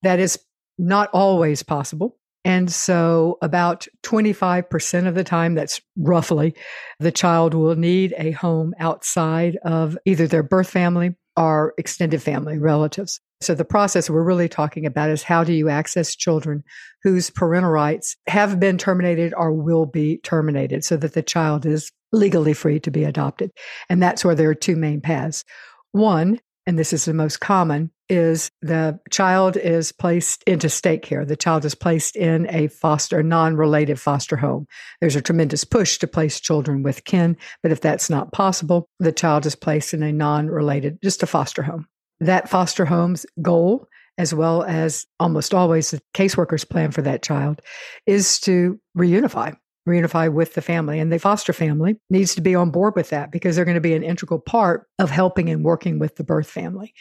That 0.03 0.19
is 0.19 0.39
not 0.79 1.11
always 1.13 1.63
possible. 1.63 2.19
And 2.45 2.71
so, 2.71 3.39
about 3.43 3.89
25% 4.05 5.09
of 5.09 5.17
the 5.17 5.25
time, 5.25 5.57
that's 5.57 5.81
roughly, 5.97 6.55
the 7.01 7.11
child 7.11 7.55
will 7.55 7.75
need 7.75 8.15
a 8.17 8.31
home 8.31 8.73
outside 8.79 9.59
of 9.65 9.99
either 10.05 10.29
their 10.29 10.45
birth 10.45 10.71
family 10.71 11.17
or 11.37 11.75
extended 11.77 12.23
family 12.23 12.57
relatives. 12.57 13.21
So, 13.41 13.57
the 13.57 13.65
process 13.65 14.09
we're 14.09 14.23
really 14.23 14.49
talking 14.49 14.87
about 14.87 15.11
is 15.11 15.25
how 15.25 15.43
do 15.43 15.53
you 15.53 15.69
access 15.69 16.15
children 16.15 16.63
whose 17.03 17.31
parental 17.31 17.73
rights 17.73 18.17
have 18.29 18.61
been 18.61 18.79
terminated 18.79 19.35
or 19.37 19.53
will 19.53 19.87
be 19.87 20.19
terminated 20.19 20.85
so 20.85 20.97
that 20.99 21.15
the 21.15 21.23
child 21.23 21.67
is 21.67 21.91
legally 22.13 22.53
free 22.53 22.79
to 22.79 22.93
be 22.93 23.03
adopted. 23.03 23.51
And 23.89 24.01
that's 24.01 24.25
where 24.25 24.37
there 24.37 24.51
are 24.51 24.55
two 24.55 24.77
main 24.77 25.01
paths. 25.01 25.45
One, 25.91 26.39
and 26.65 26.79
this 26.79 26.93
is 26.93 27.07
the 27.07 27.15
most 27.15 27.41
common, 27.41 27.91
is 28.09 28.51
the 28.63 28.99
child 29.11 29.57
is 29.57 29.93
placed 29.93 30.43
into 30.45 30.69
state 30.69 31.03
care. 31.03 31.25
The 31.25 31.37
child 31.37 31.65
is 31.65 31.75
placed 31.75 32.17
in 32.17 32.47
a 32.51 32.69
foster, 32.69 33.23
non 33.23 33.57
related 33.57 34.01
foster 34.01 34.37
home. 34.37 34.67
There's 35.01 35.17
a 35.17 35.23
tremendous 35.23 35.65
push 35.65 35.99
to 35.99 36.07
place 36.07 36.41
children 36.41 36.83
with 36.83 37.05
kin, 37.05 37.37
but 37.63 37.73
if 37.73 37.81
that's 37.81 38.11
not 38.11 38.33
possible, 38.33 38.89
the 38.99 39.13
child 39.13 39.47
is 39.47 39.57
placed 39.57 39.95
in 39.95 40.03
a 40.03 40.13
non 40.13 40.49
related, 40.49 40.99
just 41.03 41.23
a 41.23 41.27
foster 41.27 41.63
home. 41.63 41.87
That 42.21 42.49
foster 42.49 42.85
home's 42.85 43.27
goal, 43.43 43.89
as 44.19 44.33
well 44.33 44.63
as 44.63 45.07
almost 45.21 45.53
always 45.53 45.91
the 45.91 46.01
caseworker's 46.15 46.65
plan 46.65 46.91
for 46.93 47.03
that 47.03 47.23
child, 47.23 47.61
is 48.07 48.41
to 48.41 48.81
reunify 48.97 49.57
reunify 49.87 50.33
with 50.33 50.55
the 50.55 50.63
family. 50.63 50.99
And 50.99 51.13
the 51.13 51.19
foster 51.19 51.53
family 51.53 51.97
needs 52.11 52.35
to 52.35 52.41
be 52.41 52.55
on 52.55 52.71
board 52.71 52.95
with 52.97 53.11
that 53.11 53.31
because 53.31 53.57
they're 53.57 53.65
going 53.65 53.77
to 53.77 53.81
be 53.81 53.95
an 53.95 54.03
integral 54.03 54.41
part 54.41 54.87
of 54.99 55.11
helping 55.11 55.49
and 55.49 55.65
working 55.65 55.99
with 55.99 56.17
the 56.17 56.25
birth 56.25 56.49
family. 56.49 56.93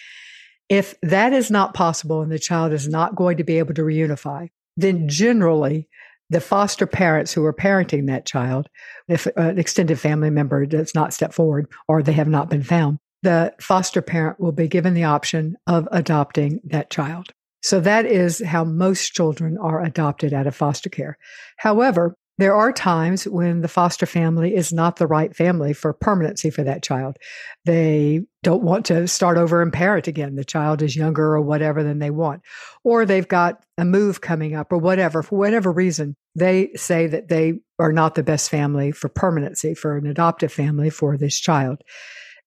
If 0.69 0.95
that 1.01 1.33
is 1.33 1.51
not 1.51 1.73
possible 1.73 2.21
and 2.21 2.31
the 2.31 2.39
child 2.39 2.73
is 2.73 2.87
not 2.87 3.15
going 3.15 3.37
to 3.37 3.43
be 3.43 3.59
able 3.59 3.73
to 3.75 3.83
reunify, 3.83 4.49
then 4.77 5.07
generally 5.07 5.87
the 6.29 6.41
foster 6.41 6.87
parents 6.87 7.33
who 7.33 7.45
are 7.45 7.53
parenting 7.53 8.07
that 8.07 8.25
child, 8.25 8.67
if 9.07 9.27
uh, 9.27 9.31
an 9.35 9.59
extended 9.59 9.99
family 9.99 10.29
member 10.29 10.65
does 10.65 10.95
not 10.95 11.13
step 11.13 11.33
forward 11.33 11.67
or 11.87 12.01
they 12.01 12.13
have 12.13 12.27
not 12.27 12.49
been 12.49 12.63
found, 12.63 12.97
the 13.21 13.53
foster 13.59 14.01
parent 14.01 14.39
will 14.39 14.51
be 14.51 14.67
given 14.67 14.93
the 14.93 15.03
option 15.03 15.55
of 15.67 15.87
adopting 15.91 16.59
that 16.65 16.89
child. 16.89 17.29
So 17.61 17.79
that 17.79 18.05
is 18.05 18.43
how 18.45 18.63
most 18.63 19.13
children 19.13 19.57
are 19.59 19.83
adopted 19.83 20.33
out 20.33 20.47
of 20.47 20.55
foster 20.55 20.89
care. 20.89 21.17
However, 21.57 22.15
there 22.37 22.55
are 22.55 22.73
times 22.73 23.25
when 23.25 23.61
the 23.61 23.67
foster 23.69 24.05
family 24.05 24.55
is 24.55 24.73
not 24.73 24.97
the 24.97 25.07
right 25.07 25.33
family 25.33 25.71
for 25.71 25.93
permanency 25.93 26.49
for 26.49 26.63
that 26.63 26.83
child. 26.83 27.17
They 27.63 28.25
don't 28.43 28.63
want 28.63 28.85
to 28.87 29.07
start 29.07 29.37
over 29.37 29.61
and 29.61 29.71
parent 29.71 30.07
again. 30.07 30.35
The 30.35 30.43
child 30.43 30.81
is 30.81 30.97
younger 30.97 31.35
or 31.35 31.41
whatever 31.41 31.81
than 31.81 31.99
they 31.99 32.09
want. 32.09 32.41
Or 32.83 33.05
they've 33.05 33.27
got 33.27 33.63
a 33.77 33.85
move 33.85 34.19
coming 34.19 34.53
up 34.53 34.73
or 34.73 34.77
whatever. 34.77 35.23
For 35.23 35.37
whatever 35.37 35.71
reason, 35.71 36.17
they 36.35 36.71
say 36.75 37.07
that 37.07 37.29
they 37.29 37.59
are 37.79 37.93
not 37.93 38.15
the 38.15 38.23
best 38.23 38.49
family 38.49 38.91
for 38.91 39.07
permanency, 39.07 39.73
for 39.73 39.97
an 39.97 40.05
adoptive 40.05 40.51
family 40.51 40.89
for 40.89 41.17
this 41.17 41.39
child. 41.39 41.81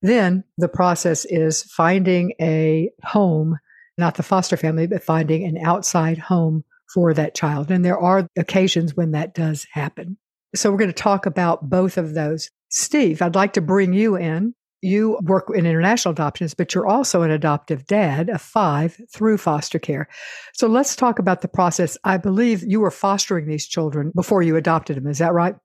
Then 0.02 0.44
the 0.58 0.68
process 0.68 1.24
is 1.24 1.62
finding 1.62 2.34
a 2.40 2.90
home, 3.02 3.58
not 3.96 4.16
the 4.16 4.22
foster 4.22 4.58
family, 4.58 4.86
but 4.86 5.02
finding 5.02 5.44
an 5.44 5.56
outside 5.58 6.18
home 6.18 6.64
for 6.92 7.14
that 7.14 7.34
child. 7.34 7.70
And 7.70 7.84
there 7.84 7.98
are 7.98 8.28
occasions 8.36 8.96
when 8.96 9.12
that 9.12 9.34
does 9.34 9.66
happen. 9.72 10.16
So 10.54 10.70
we're 10.70 10.78
going 10.78 10.88
to 10.90 10.94
talk 10.94 11.26
about 11.26 11.68
both 11.68 11.98
of 11.98 12.14
those. 12.14 12.50
Steve, 12.70 13.22
I'd 13.22 13.34
like 13.34 13.54
to 13.54 13.60
bring 13.60 13.92
you 13.92 14.16
in. 14.16 14.54
You 14.80 15.18
work 15.22 15.48
in 15.52 15.66
international 15.66 16.12
adoptions, 16.12 16.54
but 16.54 16.72
you're 16.72 16.86
also 16.86 17.22
an 17.22 17.32
adoptive 17.32 17.86
dad 17.86 18.28
of 18.28 18.40
five 18.40 18.96
through 19.12 19.38
foster 19.38 19.80
care. 19.80 20.08
So 20.54 20.68
let's 20.68 20.94
talk 20.94 21.18
about 21.18 21.40
the 21.40 21.48
process. 21.48 21.98
I 22.04 22.16
believe 22.16 22.62
you 22.62 22.80
were 22.80 22.92
fostering 22.92 23.48
these 23.48 23.66
children 23.66 24.12
before 24.14 24.40
you 24.42 24.56
adopted 24.56 24.96
them. 24.96 25.08
Is 25.08 25.18
that 25.18 25.32
right? 25.32 25.56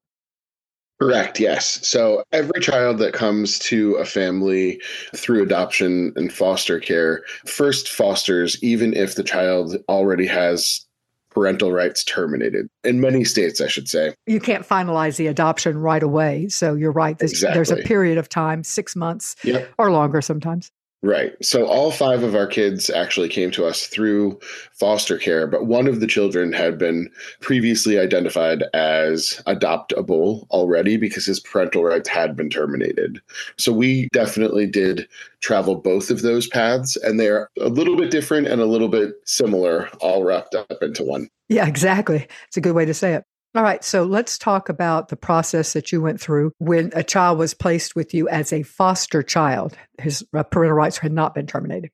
Correct, 0.99 1.39
yes. 1.39 1.85
So 1.87 2.23
every 2.31 2.59
child 2.61 2.97
that 2.99 3.13
comes 3.13 3.59
to 3.59 3.95
a 3.95 4.05
family 4.05 4.81
through 5.15 5.43
adoption 5.43 6.13
and 6.15 6.31
foster 6.31 6.79
care 6.79 7.23
first 7.45 7.89
fosters, 7.89 8.61
even 8.63 8.93
if 8.93 9.15
the 9.15 9.23
child 9.23 9.75
already 9.89 10.25
has 10.25 10.85
parental 11.33 11.71
rights 11.71 12.03
terminated 12.03 12.67
in 12.83 13.01
many 13.01 13.23
states, 13.23 13.61
I 13.61 13.67
should 13.67 13.89
say. 13.89 14.13
You 14.25 14.39
can't 14.39 14.67
finalize 14.67 15.17
the 15.17 15.27
adoption 15.27 15.77
right 15.77 16.03
away. 16.03 16.47
So 16.49 16.75
you're 16.75 16.91
right. 16.91 17.17
There's, 17.17 17.31
exactly. 17.31 17.53
there's 17.55 17.71
a 17.71 17.77
period 17.77 18.17
of 18.17 18.29
time, 18.29 18.63
six 18.63 18.95
months 18.95 19.35
yep. 19.43 19.69
or 19.77 19.91
longer 19.91 20.21
sometimes. 20.21 20.71
Right. 21.05 21.33
So 21.43 21.65
all 21.65 21.91
five 21.91 22.23
of 22.23 22.33
our 22.33 22.47
kids 22.47 22.89
actually 22.89 23.27
came 23.27 23.51
to 23.51 23.65
us 23.65 23.87
through 23.87 24.39
foster 24.71 25.17
care, 25.17 25.47
but 25.47 25.65
one 25.65 25.85
of 25.85 25.99
the 25.99 26.07
children 26.07 26.53
had 26.53 26.77
been 26.77 27.11
previously 27.41 27.99
identified 27.99 28.63
as 28.73 29.41
adoptable 29.45 30.47
already 30.49 30.95
because 30.95 31.25
his 31.25 31.41
parental 31.41 31.83
rights 31.83 32.07
had 32.07 32.37
been 32.37 32.49
terminated. 32.49 33.19
So 33.57 33.73
we 33.73 34.07
definitely 34.13 34.65
did 34.65 35.05
travel 35.41 35.75
both 35.75 36.09
of 36.09 36.21
those 36.21 36.47
paths, 36.47 36.95
and 36.95 37.19
they're 37.19 37.49
a 37.59 37.67
little 37.67 37.97
bit 37.97 38.09
different 38.09 38.47
and 38.47 38.61
a 38.61 38.65
little 38.65 38.87
bit 38.87 39.15
similar, 39.25 39.89
all 39.99 40.23
wrapped 40.23 40.55
up 40.55 40.81
into 40.81 41.03
one. 41.03 41.27
Yeah, 41.49 41.67
exactly. 41.67 42.25
It's 42.47 42.55
a 42.55 42.61
good 42.61 42.75
way 42.75 42.85
to 42.85 42.93
say 42.93 43.13
it. 43.13 43.25
All 43.55 43.61
right, 43.61 43.83
so 43.83 44.03
let's 44.03 44.39
talk 44.39 44.69
about 44.69 45.09
the 45.09 45.15
process 45.15 45.73
that 45.73 45.91
you 45.91 46.01
went 46.01 46.19
through 46.19 46.53
when 46.57 46.91
a 46.95 47.03
child 47.03 47.37
was 47.37 47.53
placed 47.53 47.95
with 47.95 48.11
you 48.11 48.27
as 48.27 48.51
a 48.51 48.63
foster 48.63 49.21
child. 49.21 49.77
His 49.99 50.25
uh, 50.35 50.41
parental 50.41 50.75
rights 50.75 50.97
had 50.97 51.11
not 51.11 51.35
been 51.35 51.45
terminated. 51.45 51.91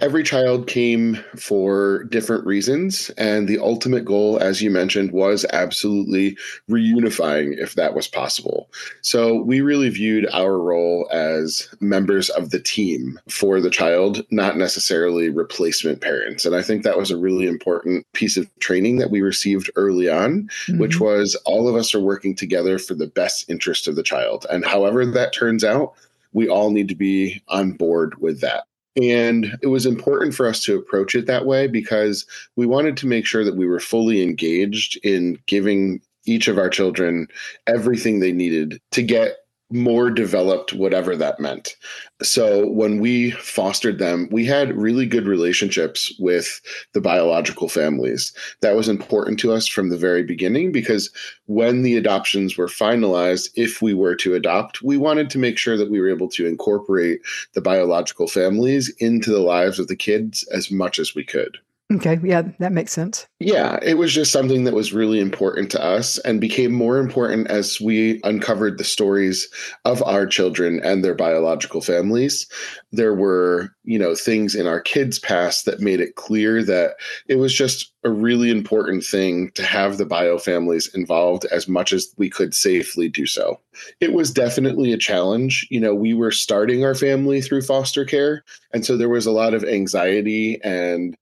Every 0.00 0.22
child 0.22 0.66
came 0.66 1.16
for 1.36 2.04
different 2.04 2.46
reasons. 2.46 3.10
And 3.10 3.48
the 3.48 3.58
ultimate 3.58 4.04
goal, 4.04 4.38
as 4.38 4.62
you 4.62 4.70
mentioned, 4.70 5.12
was 5.12 5.44
absolutely 5.52 6.36
reunifying 6.68 7.58
if 7.58 7.74
that 7.74 7.94
was 7.94 8.08
possible. 8.08 8.70
So 9.02 9.42
we 9.42 9.60
really 9.60 9.88
viewed 9.90 10.26
our 10.32 10.58
role 10.58 11.08
as 11.12 11.68
members 11.80 12.30
of 12.30 12.50
the 12.50 12.60
team 12.60 13.20
for 13.28 13.60
the 13.60 13.70
child, 13.70 14.24
not 14.30 14.56
necessarily 14.56 15.28
replacement 15.28 16.00
parents. 16.00 16.44
And 16.44 16.54
I 16.54 16.62
think 16.62 16.82
that 16.82 16.98
was 16.98 17.10
a 17.10 17.16
really 17.16 17.46
important 17.46 18.06
piece 18.12 18.36
of 18.36 18.48
training 18.58 18.98
that 18.98 19.10
we 19.10 19.20
received 19.20 19.70
early 19.76 20.08
on, 20.08 20.48
mm-hmm. 20.66 20.78
which 20.78 21.00
was 21.00 21.34
all 21.44 21.68
of 21.68 21.76
us 21.76 21.94
are 21.94 22.00
working 22.00 22.34
together 22.34 22.78
for 22.78 22.94
the 22.94 23.06
best 23.06 23.48
interest 23.48 23.88
of 23.88 23.96
the 23.96 24.02
child. 24.02 24.46
And 24.50 24.64
however 24.64 25.04
that 25.04 25.32
turns 25.32 25.64
out, 25.64 25.94
we 26.32 26.48
all 26.48 26.70
need 26.70 26.88
to 26.88 26.94
be 26.94 27.42
on 27.48 27.72
board 27.72 28.20
with 28.20 28.40
that. 28.40 28.64
And 28.96 29.56
it 29.62 29.68
was 29.68 29.86
important 29.86 30.34
for 30.34 30.46
us 30.46 30.62
to 30.64 30.76
approach 30.76 31.14
it 31.14 31.26
that 31.26 31.46
way 31.46 31.66
because 31.66 32.26
we 32.56 32.66
wanted 32.66 32.96
to 32.98 33.06
make 33.06 33.24
sure 33.24 33.44
that 33.44 33.56
we 33.56 33.66
were 33.66 33.80
fully 33.80 34.22
engaged 34.22 34.98
in 35.04 35.38
giving 35.46 36.00
each 36.26 36.48
of 36.48 36.58
our 36.58 36.68
children 36.68 37.28
everything 37.66 38.20
they 38.20 38.32
needed 38.32 38.80
to 38.90 39.02
get 39.02 39.36
more 39.70 40.10
developed, 40.10 40.72
whatever 40.72 41.16
that 41.16 41.38
meant. 41.38 41.76
So 42.22 42.68
when 42.68 43.00
we 43.00 43.30
fostered 43.32 43.98
them, 43.98 44.28
we 44.30 44.44
had 44.44 44.76
really 44.76 45.06
good 45.06 45.26
relationships 45.26 46.12
with 46.18 46.60
the 46.92 47.00
biological 47.00 47.68
families. 47.68 48.32
That 48.60 48.76
was 48.76 48.88
important 48.88 49.38
to 49.40 49.52
us 49.52 49.66
from 49.66 49.88
the 49.88 49.96
very 49.96 50.22
beginning 50.22 50.72
because 50.72 51.10
when 51.46 51.82
the 51.82 51.96
adoptions 51.96 52.56
were 52.56 52.66
finalized, 52.66 53.50
if 53.54 53.80
we 53.80 53.94
were 53.94 54.16
to 54.16 54.34
adopt, 54.34 54.82
we 54.82 54.96
wanted 54.96 55.30
to 55.30 55.38
make 55.38 55.56
sure 55.56 55.76
that 55.76 55.90
we 55.90 56.00
were 56.00 56.10
able 56.10 56.28
to 56.30 56.46
incorporate 56.46 57.20
the 57.54 57.60
biological 57.60 58.26
families 58.26 58.92
into 58.98 59.30
the 59.30 59.40
lives 59.40 59.78
of 59.78 59.88
the 59.88 59.96
kids 59.96 60.42
as 60.52 60.70
much 60.70 60.98
as 60.98 61.14
we 61.14 61.24
could. 61.24 61.58
Okay. 61.92 62.20
Yeah, 62.22 62.42
that 62.60 62.70
makes 62.70 62.92
sense. 62.92 63.26
Yeah, 63.40 63.80
it 63.82 63.98
was 63.98 64.12
just 64.12 64.30
something 64.30 64.62
that 64.62 64.74
was 64.74 64.92
really 64.92 65.18
important 65.18 65.72
to 65.72 65.82
us 65.82 66.18
and 66.18 66.40
became 66.40 66.72
more 66.72 66.98
important 66.98 67.48
as 67.48 67.80
we 67.80 68.20
uncovered 68.22 68.78
the 68.78 68.84
stories 68.84 69.48
of 69.84 70.00
our 70.04 70.24
children 70.24 70.80
and 70.84 71.02
their 71.02 71.16
biological 71.16 71.80
families. 71.80 72.46
There 72.92 73.14
were, 73.14 73.74
you 73.82 73.98
know, 73.98 74.14
things 74.14 74.54
in 74.54 74.68
our 74.68 74.80
kids' 74.80 75.18
past 75.18 75.64
that 75.64 75.80
made 75.80 76.00
it 76.00 76.14
clear 76.14 76.62
that 76.62 76.92
it 77.26 77.36
was 77.36 77.52
just 77.52 77.92
a 78.04 78.10
really 78.10 78.50
important 78.50 79.04
thing 79.04 79.50
to 79.54 79.62
have 79.64 79.98
the 79.98 80.06
bio 80.06 80.38
families 80.38 80.88
involved 80.94 81.44
as 81.46 81.66
much 81.66 81.92
as 81.92 82.14
we 82.16 82.30
could 82.30 82.54
safely 82.54 83.08
do 83.08 83.26
so. 83.26 83.60
It 84.00 84.12
was 84.12 84.30
definitely 84.32 84.92
a 84.92 84.98
challenge. 84.98 85.66
You 85.70 85.80
know, 85.80 85.94
we 85.94 86.14
were 86.14 86.30
starting 86.30 86.84
our 86.84 86.94
family 86.94 87.42
through 87.42 87.62
foster 87.62 88.04
care. 88.04 88.44
And 88.72 88.86
so 88.86 88.96
there 88.96 89.08
was 89.08 89.26
a 89.26 89.32
lot 89.32 89.54
of 89.54 89.64
anxiety 89.64 90.60
and 90.62 91.16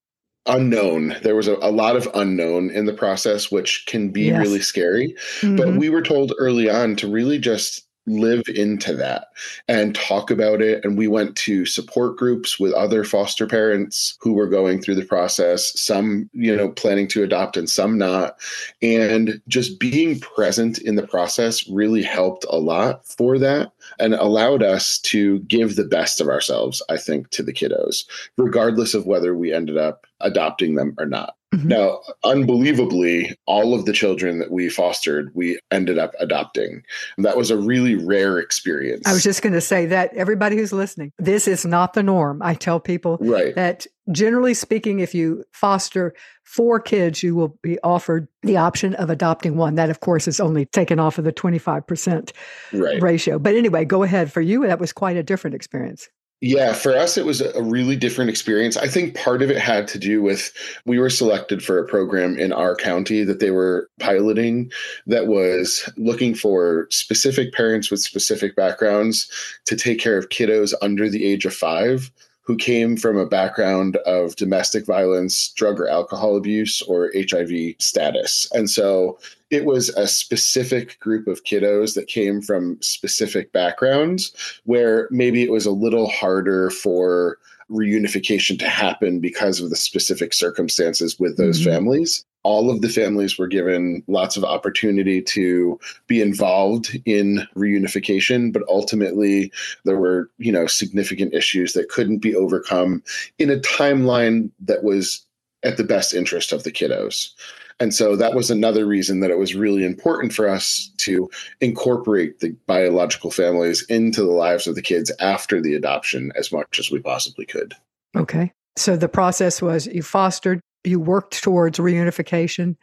unknown. 0.48 1.16
There 1.22 1.37
was 1.37 1.48
a, 1.48 1.56
a, 1.56 1.70
lot 1.70 1.96
of 1.96 2.08
unknown 2.14 2.70
in 2.70 2.87
the 2.87 2.92
process, 2.92 3.50
which 3.50 3.84
can 3.87 4.11
be 4.11 4.24
yes. 4.24 4.40
really 4.40 4.61
scary. 4.61 5.14
Mm-hmm. 5.40 5.56
But 5.56 5.74
we 5.74 5.90
were 5.90 6.02
told 6.02 6.32
early 6.38 6.68
on 6.68 6.96
to 6.96 7.11
really 7.11 7.38
just 7.38 7.88
live 8.08 8.42
into 8.48 8.94
that 8.94 9.28
and 9.68 9.94
talk 9.94 10.30
about 10.30 10.60
it. 10.60 10.84
And 10.84 10.98
we 10.98 11.08
went 11.08 11.36
to 11.36 11.66
support 11.66 12.16
groups 12.16 12.58
with 12.58 12.72
other 12.72 13.04
foster 13.04 13.46
parents 13.46 14.16
who 14.20 14.32
were 14.32 14.48
going 14.48 14.80
through 14.80 14.96
the 14.96 15.04
process, 15.04 15.78
some, 15.80 16.28
you 16.32 16.54
know, 16.54 16.68
planning 16.70 17.08
to 17.08 17.22
adopt 17.22 17.56
and 17.56 17.68
some 17.68 17.98
not. 17.98 18.38
And 18.82 19.40
just 19.48 19.78
being 19.78 20.20
present 20.20 20.78
in 20.78 20.96
the 20.96 21.06
process 21.06 21.68
really 21.68 22.02
helped 22.02 22.44
a 22.50 22.58
lot 22.58 23.06
for 23.06 23.38
that 23.38 23.72
and 23.98 24.14
allowed 24.14 24.62
us 24.62 24.98
to 24.98 25.40
give 25.40 25.76
the 25.76 25.84
best 25.84 26.20
of 26.20 26.28
ourselves, 26.28 26.82
I 26.88 26.96
think, 26.96 27.30
to 27.30 27.42
the 27.42 27.52
kiddos, 27.52 28.04
regardless 28.36 28.94
of 28.94 29.06
whether 29.06 29.34
we 29.34 29.52
ended 29.52 29.76
up 29.76 30.06
adopting 30.20 30.74
them 30.74 30.94
or 30.98 31.06
not. 31.06 31.38
Mm-hmm. 31.54 31.68
Now, 31.68 32.00
unbelievably, 32.24 33.34
all 33.46 33.72
of 33.72 33.87
the 33.87 33.92
children 33.94 34.38
that 34.38 34.50
we 34.50 34.68
fostered, 34.68 35.30
we 35.34 35.58
ended 35.70 35.98
up 35.98 36.12
adopting. 36.20 36.82
That 37.16 37.38
was 37.38 37.50
a 37.50 37.56
really 37.56 37.94
rare 37.94 38.38
experience. 38.38 39.06
I 39.06 39.14
was 39.14 39.22
just 39.22 39.40
going 39.40 39.54
to 39.54 39.61
say 39.62 39.87
that 39.87 40.12
everybody 40.14 40.56
who's 40.56 40.74
listening, 40.74 41.12
this 41.18 41.48
is 41.48 41.64
not 41.64 41.94
the 41.94 42.02
norm. 42.02 42.42
I 42.42 42.52
tell 42.52 42.80
people 42.80 43.16
right. 43.22 43.54
that 43.54 43.87
generally 44.12 44.52
speaking, 44.52 45.00
if 45.00 45.14
you 45.14 45.44
foster 45.52 46.14
four 46.44 46.80
kids, 46.80 47.22
you 47.22 47.34
will 47.34 47.58
be 47.62 47.78
offered 47.80 48.28
the 48.42 48.58
option 48.58 48.94
of 48.96 49.08
adopting 49.08 49.56
one. 49.56 49.76
That, 49.76 49.88
of 49.88 50.00
course, 50.00 50.28
is 50.28 50.40
only 50.40 50.66
taken 50.66 51.00
off 51.00 51.16
of 51.16 51.24
the 51.24 51.32
25% 51.32 52.32
right. 52.74 53.00
ratio. 53.00 53.38
But 53.38 53.54
anyway, 53.54 53.87
go 53.87 54.02
ahead. 54.02 54.30
For 54.30 54.42
you, 54.42 54.66
that 54.66 54.80
was 54.80 54.92
quite 54.92 55.16
a 55.16 55.22
different 55.22 55.54
experience. 55.56 56.11
Yeah, 56.40 56.72
for 56.72 56.96
us, 56.96 57.16
it 57.18 57.27
was 57.27 57.40
a 57.40 57.62
really 57.62 57.96
different 57.96 58.31
experience. 58.31 58.77
I 58.77 58.87
think 58.87 59.16
part 59.16 59.42
of 59.42 59.51
it 59.51 59.59
had 59.59 59.88
to 59.88 59.98
do 59.98 60.22
with 60.22 60.53
we 60.87 61.01
were 61.01 61.11
selected 61.11 61.64
for 61.64 61.81
a 61.81 61.87
program 61.87 62.38
in 62.38 62.53
our 62.53 62.77
county 62.77 63.24
that 63.24 63.40
they 63.40 63.51
were 63.51 63.90
piloting 63.98 64.70
that 65.09 65.27
was 65.27 65.90
looking 65.96 66.37
for 66.37 66.87
specific 66.90 67.53
parents 67.53 67.90
with 67.90 68.01
specific 68.01 68.55
backgrounds 68.55 69.29
to 69.64 69.74
take 69.74 69.98
care 69.98 70.16
of 70.16 70.29
kiddos 70.29 70.74
under 70.81 71.11
the 71.11 71.27
age 71.27 71.44
of 71.44 71.53
five 71.53 72.09
who 72.48 72.56
came 72.56 72.96
from 72.96 73.18
a 73.18 73.26
background 73.26 73.98
of 74.06 74.34
domestic 74.37 74.87
violence, 74.87 75.50
drug 75.50 75.78
or 75.78 75.87
alcohol 75.87 76.34
abuse, 76.34 76.80
or 76.80 77.12
HIV 77.14 77.74
status. 77.78 78.48
And 78.54 78.70
so 78.70 79.18
it 79.50 79.66
was 79.66 79.90
a 79.90 80.08
specific 80.08 80.98
group 80.98 81.26
of 81.26 81.44
kiddos 81.44 81.94
that 81.94 82.08
came 82.08 82.40
from 82.40 82.78
specific 82.80 83.52
backgrounds 83.52 84.32
where 84.64 85.08
maybe 85.11 85.42
it 85.42 85.52
was 85.52 85.66
a 85.66 85.70
little 85.70 86.08
harder 86.08 86.70
for 86.70 87.37
reunification 87.70 88.59
to 88.59 88.68
happen 88.68 89.20
because 89.20 89.61
of 89.61 89.70
the 89.70 89.76
specific 89.76 90.33
circumstances 90.33 91.18
with 91.18 91.37
those 91.37 91.61
mm-hmm. 91.61 91.70
families 91.70 92.24
all 92.44 92.70
of 92.70 92.81
the 92.81 92.88
families 92.88 93.37
were 93.37 93.48
given 93.48 94.02
lots 94.07 94.37
of 94.37 94.44
opportunity 94.44 95.20
to 95.20 95.78
be 96.07 96.22
involved 96.22 96.98
in 97.04 97.46
reunification 97.57 98.52
but 98.52 98.62
ultimately 98.68 99.52
there 99.85 99.98
were 99.98 100.31
you 100.38 100.52
know 100.52 100.66
significant 100.66 101.35
issues 101.35 101.72
that 101.72 101.88
couldn't 101.88 102.18
be 102.18 102.35
overcome 102.35 103.02
in 103.38 103.50
a 103.50 103.57
timeline 103.57 104.50
that 104.61 104.83
was 104.83 105.24
at 105.62 105.76
the 105.76 105.85
best 105.85 106.14
interest 106.14 106.52
of 106.52 106.62
the 106.62 106.72
kiddos 106.72 107.31
and 107.80 107.94
so 107.94 108.16
that 108.16 108.34
was 108.34 108.50
another 108.50 108.86
reason 108.86 109.20
that 109.20 109.30
it 109.30 109.38
was 109.38 109.54
really 109.54 109.84
important 109.84 110.32
for 110.32 110.48
us 110.48 110.90
to 110.98 111.30
incorporate 111.60 112.40
the 112.40 112.50
biological 112.66 113.30
families 113.30 113.84
into 113.88 114.22
the 114.22 114.32
lives 114.32 114.66
of 114.66 114.74
the 114.74 114.82
kids 114.82 115.12
after 115.20 115.60
the 115.60 115.74
adoption 115.74 116.32
as 116.36 116.50
much 116.52 116.78
as 116.78 116.90
we 116.90 117.00
possibly 117.00 117.46
could 117.46 117.74
okay 118.16 118.52
so 118.76 118.96
the 118.96 119.08
process 119.08 119.60
was 119.60 119.86
you 119.86 120.02
fostered 120.02 120.60
you 120.84 121.00
worked 121.00 121.42
towards 121.42 121.78
reunification, 121.78 122.76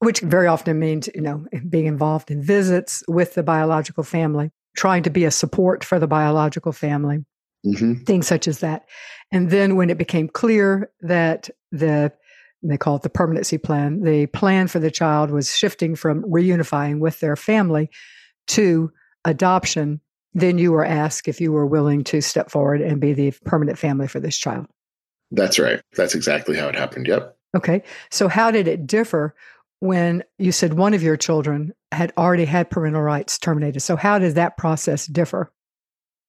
which 0.00 0.20
very 0.20 0.46
often 0.46 0.78
means, 0.78 1.08
you 1.14 1.20
know, 1.20 1.46
being 1.68 1.86
involved 1.86 2.30
in 2.30 2.42
visits 2.42 3.02
with 3.08 3.34
the 3.34 3.42
biological 3.42 4.04
family, 4.04 4.50
trying 4.76 5.02
to 5.04 5.10
be 5.10 5.24
a 5.24 5.30
support 5.30 5.84
for 5.84 5.98
the 5.98 6.06
biological 6.06 6.72
family, 6.72 7.24
mm-hmm. 7.64 8.02
things 8.04 8.26
such 8.26 8.48
as 8.48 8.60
that. 8.60 8.84
And 9.30 9.50
then 9.50 9.76
when 9.76 9.90
it 9.90 9.98
became 9.98 10.28
clear 10.28 10.90
that 11.00 11.50
the 11.70 12.12
they 12.62 12.76
call 12.76 12.96
it 12.96 13.02
the 13.02 13.10
permanency 13.10 13.58
plan. 13.58 14.02
The 14.02 14.26
plan 14.26 14.68
for 14.68 14.78
the 14.78 14.90
child 14.90 15.30
was 15.30 15.56
shifting 15.56 15.94
from 15.94 16.22
reunifying 16.22 16.98
with 16.98 17.20
their 17.20 17.36
family 17.36 17.90
to 18.48 18.92
adoption. 19.24 20.00
Then 20.34 20.58
you 20.58 20.72
were 20.72 20.84
asked 20.84 21.28
if 21.28 21.40
you 21.40 21.52
were 21.52 21.66
willing 21.66 22.04
to 22.04 22.20
step 22.20 22.50
forward 22.50 22.80
and 22.80 23.00
be 23.00 23.12
the 23.12 23.32
permanent 23.44 23.78
family 23.78 24.08
for 24.08 24.20
this 24.20 24.36
child. 24.36 24.66
That's 25.30 25.58
right. 25.58 25.80
That's 25.96 26.14
exactly 26.14 26.56
how 26.56 26.68
it 26.68 26.74
happened. 26.74 27.06
Yep. 27.06 27.36
Okay. 27.56 27.82
So, 28.10 28.28
how 28.28 28.50
did 28.50 28.68
it 28.68 28.86
differ 28.86 29.34
when 29.80 30.22
you 30.38 30.52
said 30.52 30.74
one 30.74 30.94
of 30.94 31.02
your 31.02 31.16
children 31.16 31.72
had 31.90 32.12
already 32.16 32.44
had 32.44 32.70
parental 32.70 33.02
rights 33.02 33.38
terminated? 33.38 33.80
So, 33.80 33.96
how 33.96 34.18
did 34.18 34.34
that 34.36 34.56
process 34.56 35.06
differ? 35.06 35.52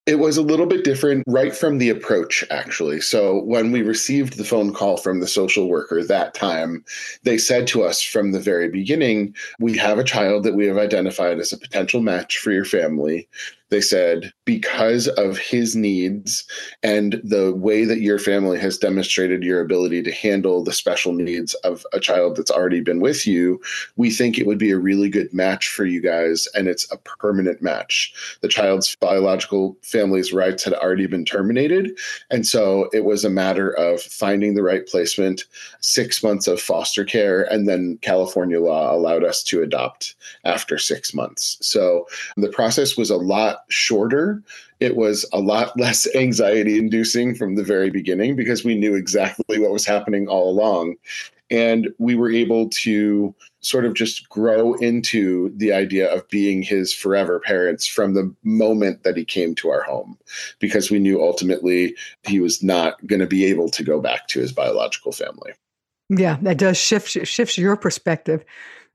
It 0.06 0.20
was 0.20 0.36
a 0.36 0.42
little 0.42 0.66
bit 0.66 0.84
different 0.84 1.24
right 1.28 1.56
from 1.56 1.78
the 1.78 1.90
approach, 1.90 2.44
actually. 2.52 3.00
So, 3.00 3.42
when 3.44 3.72
we 3.72 3.82
received 3.82 4.38
the 4.38 4.44
phone 4.44 4.74
call 4.74 4.98
from 4.98 5.22
the 5.22 5.28
social 5.28 5.70
worker 5.70 6.04
that 6.04 6.34
time, 6.34 6.84
they 7.24 7.38
said 7.38 7.68
to 7.68 7.84
us 7.84 8.02
from 8.02 8.34
the 8.34 8.40
very 8.40 8.68
beginning, 8.68 9.34
We 9.60 9.78
have 9.78 10.00
a 10.00 10.04
child 10.04 10.44
that 10.44 10.56
we 10.56 10.68
have 10.68 10.78
identified 10.78 11.40
as 11.40 11.54
a 11.54 11.58
potential 11.58 12.02
match 12.02 12.38
for 12.38 12.52
your 12.52 12.66
family. 12.66 13.30
They 13.74 13.82
said, 13.82 14.32
because 14.46 15.08
of 15.08 15.40
his 15.40 15.76
needs 15.76 16.46
and 16.84 17.20
the 17.24 17.56
way 17.56 17.86
that 17.86 18.02
your 18.02 18.20
family 18.20 18.60
has 18.60 18.78
demonstrated 18.78 19.42
your 19.42 19.62
ability 19.62 20.04
to 20.04 20.12
handle 20.12 20.64
the 20.64 20.72
special 20.72 21.12
needs 21.12 21.56
of 21.64 21.84
a 21.92 22.00
child 22.00 22.36
that's 22.36 22.52
already 22.52 22.82
been 22.82 23.00
with 23.00 23.26
you, 23.26 23.60
we 23.96 24.12
think 24.12 24.38
it 24.38 24.46
would 24.46 24.60
be 24.60 24.70
a 24.70 24.78
really 24.78 25.10
good 25.10 25.34
match 25.34 25.70
for 25.70 25.86
you 25.86 26.02
guys. 26.02 26.48
And 26.54 26.68
it's 26.68 26.86
a 26.92 26.98
permanent 26.98 27.64
match. 27.64 28.14
The 28.42 28.48
child's 28.48 28.96
biological 28.98 29.76
family's 29.82 30.32
rights 30.32 30.64
had 30.64 30.76
already 30.76 31.08
been 31.08 31.26
terminated. 31.26 31.98
And 32.30 32.46
so 32.46 32.90
it 32.94 33.06
was 33.06 33.26
a 33.26 33.30
matter 33.32 33.72
of 33.72 34.00
finding 34.04 34.54
the 34.54 34.62
right 34.62 34.86
placement, 34.86 35.46
six 35.80 36.22
months 36.22 36.46
of 36.46 36.62
foster 36.62 37.04
care, 37.04 37.52
and 37.52 37.68
then 37.68 37.98
California 38.04 38.62
law 38.62 38.94
allowed 38.94 39.24
us 39.24 39.42
to 39.46 39.64
adopt 39.64 40.14
after 40.44 40.78
six 40.78 41.12
months. 41.16 41.58
So 41.62 42.08
the 42.38 42.50
process 42.50 42.96
was 42.96 43.10
a 43.10 43.18
lot 43.18 43.63
shorter. 43.70 44.44
It 44.80 44.96
was 44.96 45.26
a 45.34 45.40
lot 45.40 45.78
less 45.80 46.08
anxiety 46.16 46.78
inducing 46.78 47.36
from 47.36 47.56
the 47.56 47.64
very 47.64 47.90
beginning 47.90 48.36
because 48.36 48.64
we 48.64 48.76
knew 48.76 48.96
exactly 48.96 49.60
what 49.60 49.72
was 49.72 49.86
happening 49.86 50.28
all 50.28 50.50
along. 50.50 50.96
And 51.50 51.90
we 52.00 52.16
were 52.16 52.32
able 52.32 52.70
to 52.70 53.36
sort 53.60 53.86
of 53.86 53.94
just 53.94 54.28
grow 54.30 54.74
into 54.76 55.54
the 55.56 55.72
idea 55.72 56.12
of 56.14 56.28
being 56.30 56.62
his 56.62 56.94
forever 56.94 57.40
parents 57.40 57.86
from 57.86 58.14
the 58.14 58.34
moment 58.44 59.04
that 59.04 59.16
he 59.18 59.24
came 59.24 59.54
to 59.56 59.70
our 59.70 59.84
home 59.84 60.18
because 60.60 60.90
we 60.90 61.00
knew 61.00 61.22
ultimately 61.22 61.96
he 62.24 62.40
was 62.40 62.64
not 62.64 63.06
going 63.06 63.20
to 63.20 63.28
be 63.28 63.46
able 63.46 63.70
to 63.70 63.84
go 63.84 64.02
back 64.02 64.28
to 64.28 64.40
his 64.40 64.52
biological 64.52 65.12
family. 65.12 65.54
Yeah, 66.10 66.38
that 66.42 66.58
does 66.58 66.78
shift 66.78 67.10
shifts 67.10 67.58
your 67.58 67.78
perspective 67.78 68.44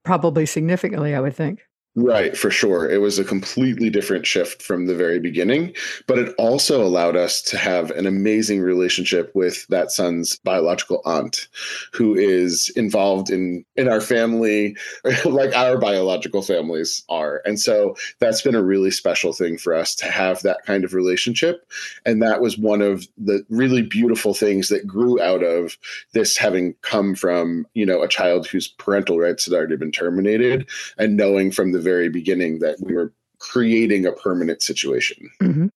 probably 0.04 0.46
significantly, 0.46 1.14
I 1.14 1.20
would 1.20 1.34
think. 1.34 1.67
Right, 2.00 2.36
for 2.36 2.48
sure. 2.48 2.88
It 2.88 3.00
was 3.00 3.18
a 3.18 3.24
completely 3.24 3.90
different 3.90 4.24
shift 4.24 4.62
from 4.62 4.86
the 4.86 4.94
very 4.94 5.18
beginning, 5.18 5.74
but 6.06 6.16
it 6.16 6.32
also 6.38 6.80
allowed 6.80 7.16
us 7.16 7.42
to 7.42 7.58
have 7.58 7.90
an 7.90 8.06
amazing 8.06 8.60
relationship 8.60 9.34
with 9.34 9.66
that 9.66 9.90
son's 9.90 10.38
biological 10.44 11.02
aunt 11.04 11.48
who 11.92 12.14
is 12.14 12.68
involved 12.76 13.30
in 13.30 13.64
in 13.74 13.88
our 13.88 14.00
family 14.00 14.76
like 15.24 15.52
our 15.56 15.76
biological 15.76 16.40
families 16.40 17.02
are. 17.08 17.42
And 17.44 17.58
so 17.58 17.96
that's 18.20 18.42
been 18.42 18.54
a 18.54 18.62
really 18.62 18.92
special 18.92 19.32
thing 19.32 19.58
for 19.58 19.74
us 19.74 19.96
to 19.96 20.06
have 20.08 20.40
that 20.42 20.64
kind 20.64 20.84
of 20.84 20.94
relationship, 20.94 21.68
and 22.06 22.22
that 22.22 22.40
was 22.40 22.56
one 22.56 22.80
of 22.80 23.08
the 23.16 23.44
really 23.48 23.82
beautiful 23.82 24.34
things 24.34 24.68
that 24.68 24.86
grew 24.86 25.20
out 25.20 25.42
of 25.42 25.76
this 26.12 26.36
having 26.36 26.74
come 26.82 27.16
from, 27.16 27.66
you 27.74 27.84
know, 27.84 28.02
a 28.02 28.08
child 28.08 28.46
whose 28.46 28.68
parental 28.68 29.18
rights 29.18 29.46
had 29.46 29.54
already 29.54 29.76
been 29.76 29.90
terminated 29.90 30.68
and 30.96 31.16
knowing 31.16 31.50
from 31.50 31.72
the 31.72 31.87
very 31.88 32.08
beginning 32.08 32.58
that 32.58 32.76
we 32.80 32.94
were 32.94 33.12
creating 33.38 34.04
a 34.04 34.12
permanent 34.12 34.62
situation. 34.62 35.30
Mm-hmm. 35.42 35.66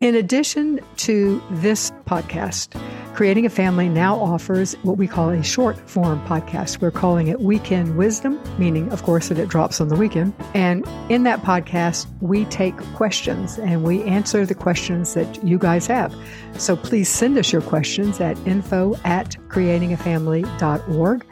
In 0.00 0.14
addition 0.14 0.80
to 0.96 1.42
this 1.50 1.90
podcast, 2.06 2.74
Creating 3.14 3.44
a 3.44 3.50
Family 3.50 3.88
now 3.88 4.18
offers 4.18 4.72
what 4.82 4.96
we 4.96 5.06
call 5.06 5.28
a 5.28 5.42
short 5.42 5.76
form 5.90 6.24
podcast. 6.26 6.80
We're 6.80 6.90
calling 6.90 7.26
it 7.26 7.40
Weekend 7.40 7.98
Wisdom, 7.98 8.40
meaning, 8.56 8.90
of 8.92 9.02
course, 9.02 9.28
that 9.28 9.38
it 9.38 9.48
drops 9.48 9.78
on 9.78 9.88
the 9.88 9.96
weekend. 9.96 10.32
And 10.54 10.86
in 11.10 11.24
that 11.24 11.42
podcast, 11.42 12.06
we 12.22 12.46
take 12.46 12.74
questions 12.94 13.58
and 13.58 13.84
we 13.84 14.02
answer 14.04 14.46
the 14.46 14.54
questions 14.54 15.12
that 15.12 15.44
you 15.44 15.58
guys 15.58 15.86
have. 15.88 16.14
So 16.56 16.76
please 16.76 17.10
send 17.10 17.36
us 17.36 17.52
your 17.52 17.62
questions 17.62 18.20
at 18.20 18.38
info 18.46 18.96
at 19.04 19.36
creatingafamily.org 19.48 21.26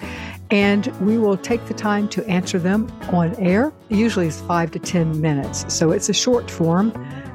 and 0.50 0.86
we 1.00 1.18
will 1.18 1.36
take 1.36 1.64
the 1.66 1.74
time 1.74 2.08
to 2.08 2.26
answer 2.26 2.58
them 2.58 2.90
on 3.12 3.34
air. 3.36 3.72
Usually 3.88 4.26
it's 4.26 4.40
five 4.40 4.70
to 4.72 4.78
10 4.78 5.20
minutes. 5.20 5.72
So 5.72 5.90
it's 5.90 6.08
a 6.08 6.14
short 6.14 6.50
form 6.50 6.92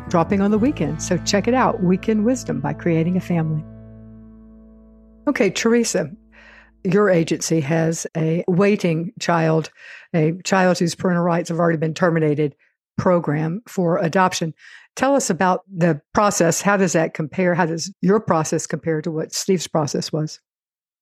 dropping 0.09 0.41
on 0.41 0.51
the 0.51 0.57
weekend. 0.57 1.01
So 1.01 1.17
check 1.19 1.47
it 1.47 1.53
out 1.53 1.83
Weekend 1.83 2.25
Wisdom 2.25 2.59
by 2.59 2.73
Creating 2.73 3.17
a 3.17 3.21
Family. 3.21 3.63
Okay, 5.27 5.49
Teresa, 5.49 6.11
your 6.83 7.09
agency 7.09 7.61
has 7.61 8.05
a 8.17 8.43
waiting 8.47 9.13
child, 9.19 9.71
a 10.13 10.33
child 10.43 10.79
whose 10.79 10.95
parental 10.95 11.23
rights 11.23 11.49
have 11.49 11.59
already 11.59 11.77
been 11.77 11.93
terminated 11.93 12.55
program 12.97 13.61
for 13.67 13.97
adoption. 13.99 14.53
Tell 14.95 15.15
us 15.15 15.29
about 15.29 15.61
the 15.73 16.01
process. 16.13 16.61
How 16.61 16.77
does 16.77 16.93
that 16.93 17.13
compare? 17.13 17.55
How 17.55 17.65
does 17.65 17.91
your 18.01 18.19
process 18.19 18.67
compare 18.67 19.01
to 19.01 19.11
what 19.11 19.33
Steve's 19.33 19.67
process 19.67 20.11
was? 20.11 20.39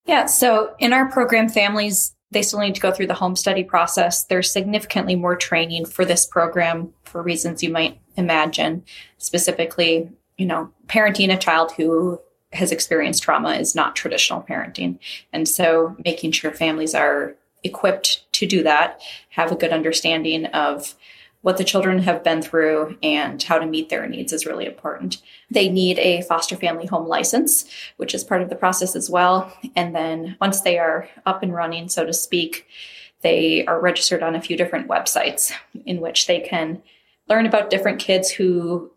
Yeah. 0.06 0.26
So 0.26 0.74
in 0.80 0.94
our 0.94 1.10
program, 1.10 1.50
families, 1.50 2.16
they 2.32 2.42
still 2.42 2.60
need 2.60 2.76
to 2.76 2.82
go 2.82 2.92
through 2.92 3.08
the 3.08 3.14
home 3.14 3.36
study 3.36 3.64
process. 3.64 4.24
There's 4.24 4.52
significantly 4.52 5.16
more 5.16 5.36
training 5.36 5.86
for 5.86 6.06
this 6.06 6.26
program 6.26 6.94
for 7.04 7.22
reasons 7.22 7.62
you 7.62 7.70
might 7.70 8.00
imagine. 8.16 8.84
Specifically, 9.18 10.10
you 10.38 10.46
know, 10.46 10.72
parenting 10.88 11.34
a 11.34 11.38
child 11.38 11.74
who 11.74 12.20
has 12.54 12.72
experienced 12.72 13.24
trauma 13.24 13.54
is 13.56 13.76
not 13.76 13.96
traditional 13.96 14.42
parenting. 14.42 14.98
And 15.32 15.48
so 15.48 15.96
making 16.04 16.32
sure 16.32 16.52
families 16.52 16.96
are 16.96 17.36
equipped 17.64 18.26
to 18.34 18.46
do 18.46 18.64
that, 18.64 19.02
have 19.30 19.52
a 19.52 19.56
good 19.56 19.72
understanding 19.72 20.46
of 20.48 20.96
what 21.42 21.58
the 21.58 21.64
children 21.64 22.00
have 22.00 22.24
been 22.24 22.42
through 22.42 22.98
and 23.02 23.42
how 23.42 23.58
to 23.58 23.66
meet 23.66 23.90
their 23.90 24.08
needs 24.08 24.32
is 24.32 24.46
really 24.46 24.66
important. 24.66 25.22
They 25.50 25.70
need 25.70 25.98
a 26.00 26.22
foster 26.22 26.56
family 26.56 26.86
home 26.86 27.08
license, 27.08 27.66
which 27.98 28.14
is 28.14 28.24
part 28.24 28.42
of 28.42 28.50
the 28.50 28.56
process 28.56 28.96
as 28.96 29.10
well. 29.10 29.52
And 29.76 29.96
then 29.96 30.38
once 30.40 30.62
they 30.62 30.78
are 30.78 31.10
up 31.26 31.42
and 31.42 31.54
running, 31.54 31.90
so 31.90 32.06
to 32.06 32.14
speak, 32.14 32.68
they 33.22 33.66
are 33.66 33.80
registered 33.80 34.24
on 34.24 34.36
a 34.36 34.42
few 34.42 34.56
different 34.56 34.88
websites 34.88 35.52
in 35.86 36.00
which 36.00 36.28
they 36.28 36.40
can 36.40 36.82
learn 37.28 37.46
about 37.46 37.70
different 37.70 38.00
kids 38.00 38.30
who 38.30 38.92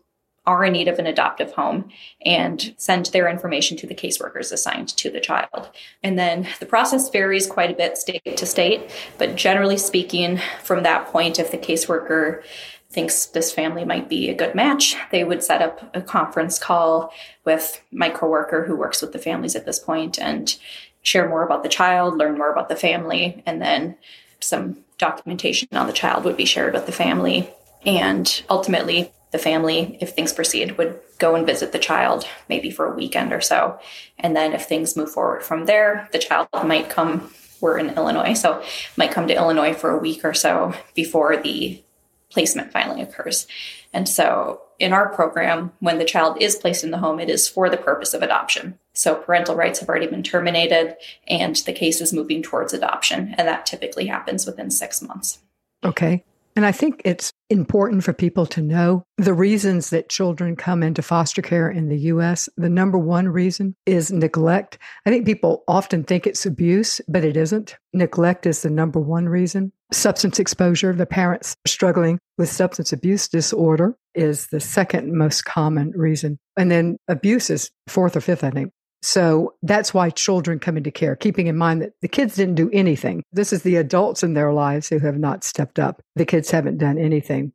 are 0.47 0.63
in 0.65 0.73
need 0.73 0.87
of 0.87 0.99
an 0.99 1.07
adoptive 1.07 1.51
home 1.53 1.89
and 2.23 2.73
send 2.77 3.07
their 3.07 3.27
information 3.27 3.77
to 3.77 3.87
the 3.87 3.95
caseworkers 3.95 4.51
assigned 4.51 4.89
to 4.89 5.09
the 5.09 5.19
child. 5.19 5.69
And 6.03 6.17
then 6.19 6.47
the 6.59 6.65
process 6.65 7.09
varies 7.09 7.47
quite 7.47 7.71
a 7.71 7.75
bit 7.75 7.97
state 7.97 8.37
to 8.37 8.45
state, 8.45 8.91
but 9.17 9.35
generally 9.35 9.77
speaking, 9.77 10.39
from 10.63 10.83
that 10.83 11.07
point, 11.07 11.39
if 11.39 11.51
the 11.51 11.57
caseworker 11.57 12.43
thinks 12.89 13.25
this 13.25 13.51
family 13.51 13.83
might 13.83 14.07
be 14.07 14.29
a 14.29 14.35
good 14.35 14.55
match, 14.55 14.95
they 15.11 15.23
would 15.23 15.43
set 15.43 15.61
up 15.61 15.95
a 15.95 16.01
conference 16.01 16.57
call 16.57 17.11
with 17.43 17.81
my 17.91 18.09
coworker 18.09 18.65
who 18.65 18.75
works 18.75 19.01
with 19.01 19.11
the 19.11 19.19
families 19.19 19.55
at 19.55 19.65
this 19.65 19.79
point 19.79 20.17
and 20.19 20.57
share 21.01 21.27
more 21.27 21.43
about 21.43 21.63
the 21.63 21.69
child, 21.69 22.17
learn 22.17 22.37
more 22.37 22.51
about 22.51 22.69
the 22.69 22.75
family, 22.75 23.43
and 23.45 23.61
then 23.61 23.97
some 24.39 24.77
documentation 24.97 25.67
on 25.73 25.87
the 25.87 25.93
child 25.93 26.23
would 26.23 26.37
be 26.37 26.45
shared 26.45 26.73
with 26.73 26.85
the 26.85 26.91
family. 26.91 27.49
And 27.85 28.43
ultimately, 28.49 29.11
the 29.35 29.43
family, 29.43 29.97
if 29.99 30.11
things 30.11 30.31
proceed, 30.31 30.77
would 30.77 30.97
go 31.19 31.35
and 31.35 31.45
visit 31.45 31.73
the 31.73 31.79
child 31.79 32.25
maybe 32.47 32.71
for 32.71 32.85
a 32.85 32.95
weekend 32.95 33.33
or 33.33 33.41
so. 33.41 33.77
And 34.17 34.33
then 34.33 34.53
if 34.53 34.63
things 34.63 34.95
move 34.95 35.11
forward 35.11 35.43
from 35.43 35.65
there, 35.65 36.07
the 36.13 36.19
child 36.19 36.47
might 36.63 36.89
come, 36.89 37.33
we're 37.59 37.77
in 37.77 37.89
Illinois, 37.97 38.33
so 38.33 38.63
might 38.95 39.11
come 39.11 39.27
to 39.27 39.35
Illinois 39.35 39.73
for 39.73 39.89
a 39.89 39.97
week 39.97 40.23
or 40.23 40.33
so 40.33 40.73
before 40.93 41.35
the 41.35 41.83
placement 42.29 42.71
finally 42.71 43.01
occurs. 43.01 43.45
And 43.91 44.07
so 44.07 44.61
in 44.79 44.93
our 44.93 45.09
program, 45.09 45.73
when 45.81 45.97
the 45.97 46.05
child 46.05 46.41
is 46.41 46.55
placed 46.55 46.85
in 46.85 46.91
the 46.91 46.97
home, 46.99 47.19
it 47.19 47.29
is 47.29 47.45
for 47.45 47.69
the 47.69 47.75
purpose 47.75 48.13
of 48.13 48.21
adoption. 48.21 48.79
So 48.93 49.15
parental 49.15 49.55
rights 49.55 49.79
have 49.81 49.89
already 49.89 50.07
been 50.07 50.23
terminated 50.23 50.95
and 51.27 51.57
the 51.57 51.73
case 51.73 51.99
is 51.99 52.13
moving 52.13 52.41
towards 52.41 52.71
adoption. 52.71 53.35
And 53.37 53.49
that 53.49 53.65
typically 53.65 54.05
happens 54.07 54.45
within 54.45 54.71
six 54.71 55.01
months. 55.01 55.39
Okay. 55.83 56.23
And 56.55 56.65
I 56.65 56.71
think 56.71 57.01
it's 57.03 57.33
important 57.49 58.03
for 58.03 58.13
people 58.13 58.45
to 58.47 58.61
know 58.61 59.03
the 59.17 59.33
reasons 59.33 59.89
that 59.89 60.09
children 60.09 60.55
come 60.55 60.83
into 60.83 61.01
foster 61.01 61.41
care 61.41 61.69
in 61.69 61.89
the 61.89 61.97
US. 61.97 62.47
The 62.55 62.69
number 62.69 62.97
one 62.97 63.27
reason 63.27 63.75
is 63.85 64.11
neglect. 64.11 64.77
I 65.05 65.09
think 65.09 65.25
people 65.25 65.63
often 65.67 66.03
think 66.03 66.25
it's 66.25 66.45
abuse, 66.45 67.01
but 67.09 67.25
it 67.25 67.35
isn't. 67.35 67.75
Neglect 67.93 68.45
is 68.45 68.61
the 68.61 68.69
number 68.69 68.99
one 68.99 69.27
reason. 69.27 69.73
Substance 69.91 70.39
exposure, 70.39 70.93
the 70.93 71.05
parents 71.05 71.55
struggling 71.67 72.19
with 72.37 72.49
substance 72.49 72.93
abuse 72.93 73.27
disorder 73.27 73.95
is 74.13 74.47
the 74.47 74.61
second 74.61 75.13
most 75.13 75.43
common 75.43 75.91
reason. 75.91 76.39
And 76.57 76.71
then 76.71 76.97
abuse 77.09 77.49
is 77.49 77.69
fourth 77.87 78.15
or 78.15 78.21
fifth, 78.21 78.43
I 78.43 78.49
think. 78.49 78.71
So 79.05 79.53
that's 79.61 79.93
why 79.93 80.09
children 80.09 80.57
come 80.57 80.77
into 80.77 80.89
care, 80.89 81.15
keeping 81.15 81.45
in 81.45 81.55
mind 81.55 81.83
that 81.83 81.93
the 82.01 82.07
kids 82.07 82.35
didn't 82.35 82.55
do 82.55 82.71
anything. 82.73 83.23
This 83.31 83.53
is 83.53 83.61
the 83.61 83.75
adults 83.75 84.23
in 84.23 84.33
their 84.33 84.51
lives 84.51 84.89
who 84.89 84.97
have 84.97 85.19
not 85.19 85.43
stepped 85.43 85.77
up. 85.77 86.01
The 86.15 86.25
kids 86.25 86.49
haven't 86.49 86.79
done 86.79 86.97
anything. 86.97 87.53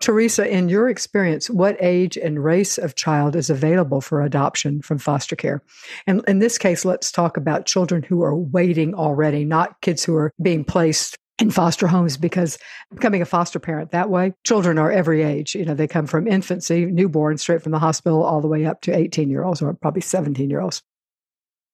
Teresa, 0.00 0.52
in 0.52 0.68
your 0.68 0.88
experience, 0.88 1.48
what 1.48 1.76
age 1.78 2.16
and 2.16 2.42
race 2.42 2.76
of 2.78 2.96
child 2.96 3.36
is 3.36 3.48
available 3.48 4.00
for 4.00 4.20
adoption 4.20 4.82
from 4.82 4.98
foster 4.98 5.36
care? 5.36 5.62
And 6.08 6.24
in 6.26 6.40
this 6.40 6.58
case, 6.58 6.84
let's 6.84 7.12
talk 7.12 7.36
about 7.36 7.66
children 7.66 8.02
who 8.02 8.24
are 8.24 8.36
waiting 8.36 8.92
already, 8.92 9.44
not 9.44 9.80
kids 9.82 10.04
who 10.04 10.16
are 10.16 10.32
being 10.42 10.64
placed 10.64 11.16
in 11.42 11.50
foster 11.50 11.88
homes 11.88 12.16
because 12.16 12.56
becoming 12.94 13.20
a 13.20 13.26
foster 13.26 13.58
parent 13.58 13.90
that 13.90 14.08
way, 14.08 14.32
children 14.44 14.78
are 14.78 14.92
every 14.92 15.22
age. 15.22 15.56
You 15.56 15.64
know, 15.64 15.74
they 15.74 15.88
come 15.88 16.06
from 16.06 16.28
infancy, 16.28 16.86
newborn, 16.86 17.36
straight 17.36 17.62
from 17.62 17.72
the 17.72 17.80
hospital, 17.80 18.22
all 18.22 18.40
the 18.40 18.46
way 18.46 18.64
up 18.64 18.80
to 18.82 18.96
18 18.96 19.28
year 19.28 19.42
olds 19.42 19.60
or 19.60 19.74
probably 19.74 20.02
17 20.02 20.48
year 20.48 20.60
olds. 20.60 20.82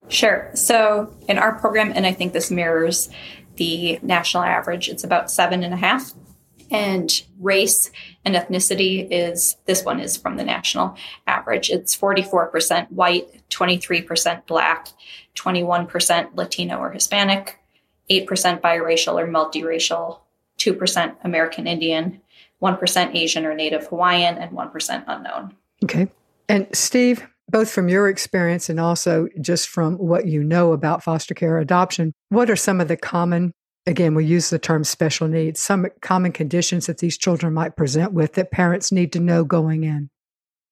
Sure. 0.08 0.50
So 0.54 1.14
in 1.28 1.36
our 1.36 1.58
program, 1.58 1.92
and 1.94 2.06
I 2.06 2.14
think 2.14 2.32
this 2.32 2.50
mirrors 2.50 3.10
the 3.56 3.98
national 4.00 4.42
average, 4.42 4.88
it's 4.88 5.04
about 5.04 5.30
seven 5.30 5.62
and 5.62 5.74
a 5.74 5.76
half. 5.76 6.14
And 6.70 7.10
race 7.38 7.90
and 8.24 8.34
ethnicity 8.34 9.06
is 9.10 9.56
this 9.66 9.84
one 9.84 10.00
is 10.00 10.16
from 10.16 10.36
the 10.36 10.44
national 10.44 10.96
average. 11.26 11.68
It's 11.68 11.94
44% 11.94 12.90
white, 12.90 13.26
23% 13.50 14.46
black, 14.46 14.88
21% 15.34 16.36
Latino 16.36 16.78
or 16.78 16.90
Hispanic, 16.90 17.58
8% 18.10 18.60
biracial 18.60 19.14
or 19.14 19.26
multiracial, 19.26 20.20
2% 20.58 21.16
American 21.24 21.66
Indian, 21.66 22.20
1% 22.62 23.14
Asian 23.14 23.44
or 23.44 23.54
Native 23.54 23.86
Hawaiian, 23.86 24.38
and 24.38 24.52
1% 24.52 25.04
unknown. 25.06 25.54
Okay. 25.84 26.08
And 26.48 26.66
Steve, 26.72 27.26
both 27.48 27.70
from 27.70 27.88
your 27.88 28.08
experience 28.08 28.68
and 28.68 28.80
also 28.80 29.28
just 29.40 29.68
from 29.68 29.94
what 29.94 30.26
you 30.26 30.42
know 30.42 30.72
about 30.72 31.02
foster 31.02 31.34
care 31.34 31.58
adoption, 31.58 32.12
what 32.30 32.50
are 32.50 32.56
some 32.56 32.80
of 32.80 32.88
the 32.88 32.96
common 32.96 33.52
again, 33.88 34.14
we 34.14 34.24
use 34.24 34.50
the 34.50 34.58
term 34.58 34.84
special 34.84 35.26
needs, 35.28 35.60
some 35.60 35.86
common 36.02 36.30
conditions 36.30 36.86
that 36.86 36.98
these 36.98 37.16
children 37.16 37.54
might 37.54 37.74
present 37.74 38.12
with 38.12 38.34
that 38.34 38.50
parents 38.50 38.92
need 38.92 39.12
to 39.14 39.20
know 39.20 39.44
going 39.44 39.84
in? 39.84 40.10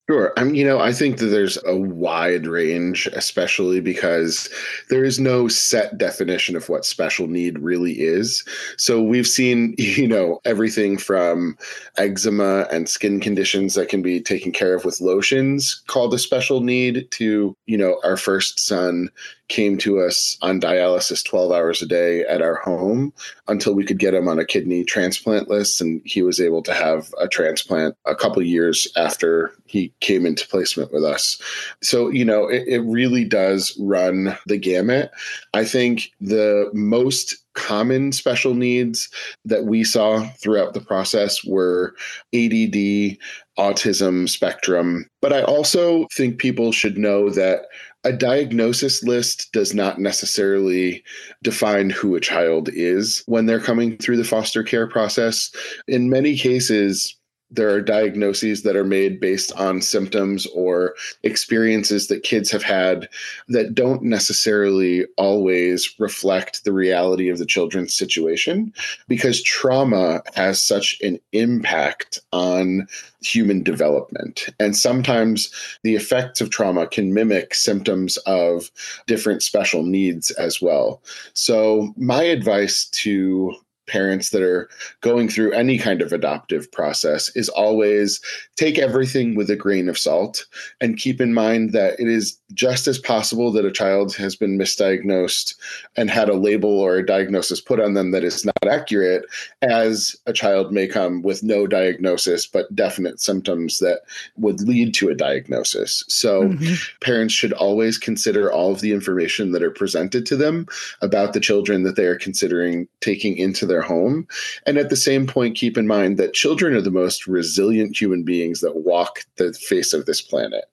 Sure. 0.09 0.33
I 0.37 0.45
mean, 0.45 0.55
you 0.55 0.65
know, 0.65 0.79
I 0.79 0.93
think 0.93 1.19
that 1.19 1.27
there's 1.27 1.59
a 1.67 1.77
wide 1.77 2.47
range, 2.47 3.09
especially 3.09 3.81
because 3.81 4.49
there 4.89 5.03
is 5.03 5.19
no 5.19 5.49
set 5.49 5.99
definition 5.99 6.55
of 6.55 6.69
what 6.69 6.85
special 6.85 7.27
need 7.27 7.59
really 7.59 7.95
is. 7.95 8.45
So 8.79 9.03
we've 9.03 9.27
seen, 9.27 9.75
you 9.79 10.07
know, 10.07 10.41
everything 10.45 10.97
from 10.97 11.59
eczema 11.97 12.69
and 12.71 12.89
skin 12.89 13.19
conditions 13.19 13.75
that 13.75 13.89
can 13.89 14.01
be 14.01 14.21
taken 14.21 14.53
care 14.53 14.75
of 14.75 14.85
with 14.85 15.01
lotions 15.01 15.83
called 15.89 16.15
a 16.15 16.19
special 16.21 16.61
need 16.61 17.11
to, 17.13 17.57
you 17.67 17.77
know, 17.77 17.99
our 18.05 18.17
first 18.17 18.61
son 18.61 19.09
came 19.49 19.79
to 19.79 20.01
us 20.01 20.37
on 20.43 20.61
dialysis 20.61 21.25
12 21.25 21.53
hours 21.53 21.83
a 21.83 21.87
day 21.87 22.23
at 22.23 22.43
our 22.43 22.57
home 22.57 23.13
until 23.49 23.75
we 23.75 23.85
could 23.85 23.99
get 23.99 24.15
him 24.15 24.29
on 24.29 24.39
a 24.39 24.45
kidney 24.45 24.85
transplant 24.85 25.49
list 25.49 25.81
and 25.81 26.03
he 26.05 26.23
was 26.23 26.41
able 26.41 26.63
to 26.63 26.73
have 26.73 27.13
a 27.21 27.29
transplant 27.29 27.97
a 28.07 28.15
couple 28.15 28.43
years 28.43 28.89
after 28.97 29.53
he 29.67 29.93
came 30.01 30.27
into 30.27 30.47
placement 30.49 30.93
with 30.93 31.05
us 31.05 31.41
so 31.83 32.09
you 32.09 32.25
know 32.25 32.49
it, 32.49 32.65
it 32.67 32.81
really 32.81 33.25
does 33.25 33.77
run 33.79 34.37
the 34.47 34.59
gamut 34.59 35.11
i 35.55 35.65
think 35.65 36.11
the 36.21 36.69
most 36.73 37.37
common 37.57 38.13
special 38.13 38.55
needs 38.55 39.09
that 39.45 39.65
we 39.65 39.83
saw 39.83 40.25
throughout 40.41 40.75
the 40.75 40.81
process 40.81 41.43
were 41.45 41.95
ADD, 42.35 43.17
autism 43.59 44.29
spectrum. 44.29 45.09
But 45.21 45.33
I 45.33 45.43
also 45.43 46.07
think 46.13 46.39
people 46.39 46.71
should 46.71 46.99
know 46.99 47.31
that 47.31 47.63
a 48.07 48.13
diagnosis 48.13 49.03
list 49.03 49.51
does 49.53 49.75
not 49.75 49.99
necessarily 49.99 51.03
define 51.43 51.91
who 51.91 52.15
a 52.15 52.21
child 52.21 52.69
is 52.73 53.25
when 53.27 53.47
they're 53.47 53.59
coming 53.59 53.97
through 53.99 54.17
the 54.17 54.23
foster 54.23 54.63
care 54.63 54.87
process. 54.87 55.51
In 55.89 56.09
many 56.09 56.37
cases, 56.37 57.16
there 57.51 57.71
are 57.71 57.81
diagnoses 57.81 58.63
that 58.63 58.77
are 58.77 58.85
made 58.85 59.21
based 59.21 59.53
on 59.53 59.81
symptoms 59.81 60.47
or 60.47 60.95
experiences 61.23 62.09
that 62.09 62.25
kids 62.25 62.51
have 62.51 62.63
had 62.63 63.09
that 63.49 63.75
don't 63.75 64.03
necessarily 64.03 65.07
always 65.17 65.95
reflect 65.99 66.65
the 66.65 66.73
reality 66.73 67.29
of 67.29 67.39
the 67.39 67.47
children's 67.47 67.95
situation 67.95 68.73
because 69.07 69.43
trauma 69.43 70.23
has 70.35 70.61
such 70.61 70.99
an 71.03 71.21
impact 71.33 72.19
on 72.33 72.87
human 73.23 73.63
development. 73.63 74.47
And 74.59 74.77
sometimes 74.77 75.51
the 75.83 75.95
effects 75.95 76.41
of 76.41 76.51
trauma 76.51 76.87
can 76.87 77.15
mimic 77.15 77.55
symptoms 77.55 78.17
of 78.19 78.71
different 79.07 79.43
special 79.43 79.85
needs 79.85 80.31
as 80.33 80.61
well. 80.61 81.01
So, 81.33 81.95
my 81.97 82.23
advice 82.23 82.87
to 82.87 83.55
parents 83.87 84.31
that 84.31 84.43
are 84.43 84.69
going 85.01 85.29
through 85.29 85.53
any 85.53 85.79
kind 85.79 86.03
of 86.03 86.13
adoptive 86.13 86.71
process 86.73 87.35
is 87.37 87.49
always 87.51 88.21
take 88.57 88.79
everything 88.79 89.35
with 89.35 89.51
a 89.51 89.57
grain 89.57 89.89
of 89.89 89.99
salt 89.99 90.45
and 90.81 90.99
keep 90.99 91.21
in 91.21 91.33
mind 91.33 91.73
that 91.73 91.99
it 92.01 92.09
is 92.09 92.39
just 92.55 92.89
as 92.89 92.99
possible 92.99 93.53
that 93.53 93.65
a 93.65 93.71
child 93.71 94.15
has 94.17 94.35
been 94.35 94.59
misdiagnosed 94.59 95.55
and 95.97 96.11
had 96.11 96.29
a 96.29 96.35
label 96.35 96.81
or 96.81 96.97
a 96.97 97.07
diagnosis 97.07 97.61
put 97.61 97.81
on 97.81 97.95
them 97.95 98.11
that 98.11 98.25
is 98.25 98.45
not 98.45 98.67
accurate 98.69 99.25
as 99.63 100.17
a 100.27 100.33
child 100.33 100.73
may 100.73 100.87
come 100.87 101.23
with 101.23 101.43
no 101.43 101.67
diagnosis 101.67 102.47
but 102.47 102.75
definite 102.75 103.21
symptoms 103.21 103.79
that 103.79 104.01
would 104.37 104.61
lead 104.63 104.95
to 104.95 105.09
a 105.09 105.15
diagnosis 105.15 106.05
so 106.09 106.45
mm-hmm. 106.45 106.75
parents 107.01 107.35
should 107.35 107.53
always 107.53 107.99
consider 107.99 108.53
all 108.53 108.73
of 108.73 108.81
the 108.81 108.93
information 108.93 109.53
that 109.53 109.63
are 109.63 109.71
presented 109.71 110.27
to 110.27 110.37
them 110.37 110.67
about 111.03 111.33
the 111.33 111.41
children 111.41 111.85
that 111.85 111.97
they 111.97 112.07
are 112.07 112.19
considering 112.19 112.89
taking 113.01 113.37
into 113.37 113.65
their 113.67 113.77
their 113.77 113.83
home. 113.83 114.27
And 114.65 114.79
at 114.79 114.89
the 114.89 114.97
same 114.97 115.27
point, 115.27 115.55
keep 115.55 115.77
in 115.77 115.87
mind 115.87 116.17
that 116.17 116.33
children 116.33 116.73
are 116.73 116.81
the 116.81 116.91
most 116.91 117.27
resilient 117.27 118.01
human 118.01 118.23
beings 118.23 118.63
that 118.63 118.77
walk 118.77 119.27
the 119.37 119.53
face 119.53 119.93
of 119.93 120.07
this 120.07 120.23
planet 120.23 120.65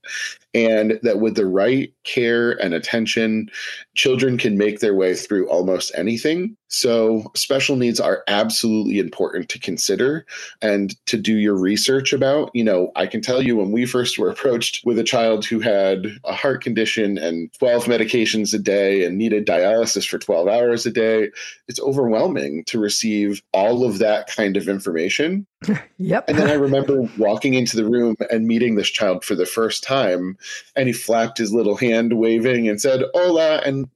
and 0.53 0.99
that 1.03 1.19
with 1.19 1.35
the 1.35 1.45
right 1.45 1.62
care 2.03 2.51
and 2.61 2.73
attention, 2.73 3.49
children 3.95 4.37
can 4.37 4.57
make 4.57 4.79
their 4.79 4.95
way 4.95 5.15
through 5.15 5.49
almost 5.49 5.91
anything. 5.95 6.57
So, 6.73 7.31
special 7.35 7.75
needs 7.75 7.99
are 7.99 8.23
absolutely 8.27 8.97
important 8.97 9.47
to 9.49 9.59
consider 9.59 10.25
and 10.59 10.95
to 11.05 11.17
do 11.17 11.35
your 11.35 11.53
research 11.53 12.13
about. 12.13 12.49
You 12.55 12.63
know, 12.63 12.91
I 12.95 13.05
can 13.05 13.21
tell 13.21 13.43
you 13.43 13.55
when 13.55 13.71
we 13.71 13.85
first 13.85 14.17
were 14.17 14.31
approached 14.31 14.81
with 14.83 14.97
a 14.97 15.03
child 15.03 15.45
who 15.45 15.59
had 15.59 16.07
a 16.23 16.33
heart 16.33 16.63
condition 16.63 17.19
and 17.19 17.53
12 17.59 17.85
medications 17.85 18.55
a 18.55 18.57
day 18.57 19.05
and 19.05 19.19
needed 19.19 19.45
dialysis 19.45 20.09
for 20.09 20.17
12 20.17 20.47
hours 20.47 20.87
a 20.87 20.91
day, 20.91 21.29
it's 21.67 21.79
overwhelming 21.79 22.63
to 22.65 22.79
receive 22.79 23.43
all 23.53 23.85
of 23.85 23.99
that 23.99 24.25
kind 24.25 24.57
of 24.57 24.67
information. 24.67 25.45
yep. 25.99 26.27
And 26.27 26.39
then 26.39 26.49
I 26.49 26.53
remember 26.53 27.07
walking 27.19 27.53
into 27.53 27.77
the 27.77 27.85
room 27.85 28.15
and 28.31 28.47
meeting 28.47 28.75
this 28.75 28.89
child 28.89 29.23
for 29.23 29.35
the 29.35 29.45
first 29.45 29.83
time 29.83 30.39
and 30.75 30.87
he 30.87 30.93
flapped 30.93 31.37
his 31.37 31.53
little 31.53 31.77
hand 31.77 32.13
waving 32.17 32.67
and 32.67 32.81
said 32.81 33.03
hola 33.13 33.57
and 33.57 33.87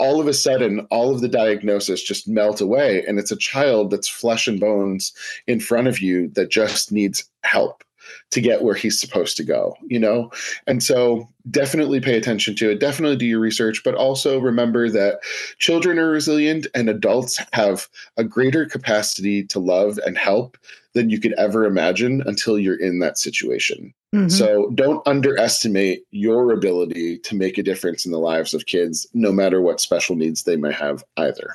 all 0.00 0.18
of 0.18 0.26
a 0.26 0.32
sudden 0.32 0.80
all 0.90 1.14
of 1.14 1.20
the 1.20 1.28
diagnosis 1.28 2.02
just 2.02 2.26
melt 2.26 2.60
away 2.60 3.04
and 3.06 3.18
it's 3.18 3.30
a 3.30 3.36
child 3.36 3.90
that's 3.90 4.08
flesh 4.08 4.48
and 4.48 4.58
bones 4.58 5.12
in 5.46 5.60
front 5.60 5.86
of 5.86 6.00
you 6.00 6.28
that 6.28 6.50
just 6.50 6.90
needs 6.90 7.24
help 7.42 7.84
to 8.30 8.40
get 8.40 8.62
where 8.62 8.74
he's 8.74 8.98
supposed 8.98 9.36
to 9.36 9.44
go, 9.44 9.76
you 9.86 9.98
know? 9.98 10.30
And 10.66 10.82
so 10.82 11.28
definitely 11.50 12.00
pay 12.00 12.16
attention 12.16 12.56
to 12.56 12.70
it. 12.70 12.80
Definitely 12.80 13.16
do 13.16 13.26
your 13.26 13.40
research, 13.40 13.82
but 13.84 13.94
also 13.94 14.38
remember 14.38 14.88
that 14.88 15.20
children 15.58 15.98
are 15.98 16.10
resilient 16.10 16.66
and 16.74 16.88
adults 16.88 17.38
have 17.52 17.88
a 18.16 18.24
greater 18.24 18.66
capacity 18.66 19.44
to 19.44 19.58
love 19.58 19.98
and 20.06 20.16
help 20.16 20.56
than 20.94 21.10
you 21.10 21.20
could 21.20 21.34
ever 21.34 21.66
imagine 21.66 22.22
until 22.26 22.58
you're 22.58 22.80
in 22.80 23.00
that 23.00 23.18
situation. 23.18 23.92
Mm-hmm. 24.14 24.28
So 24.28 24.70
don't 24.74 25.06
underestimate 25.06 26.02
your 26.10 26.52
ability 26.52 27.18
to 27.18 27.36
make 27.36 27.58
a 27.58 27.62
difference 27.62 28.04
in 28.04 28.12
the 28.12 28.18
lives 28.18 28.54
of 28.54 28.66
kids, 28.66 29.06
no 29.14 29.30
matter 29.30 29.60
what 29.60 29.80
special 29.80 30.16
needs 30.16 30.42
they 30.42 30.56
may 30.56 30.72
have 30.72 31.04
either. 31.16 31.54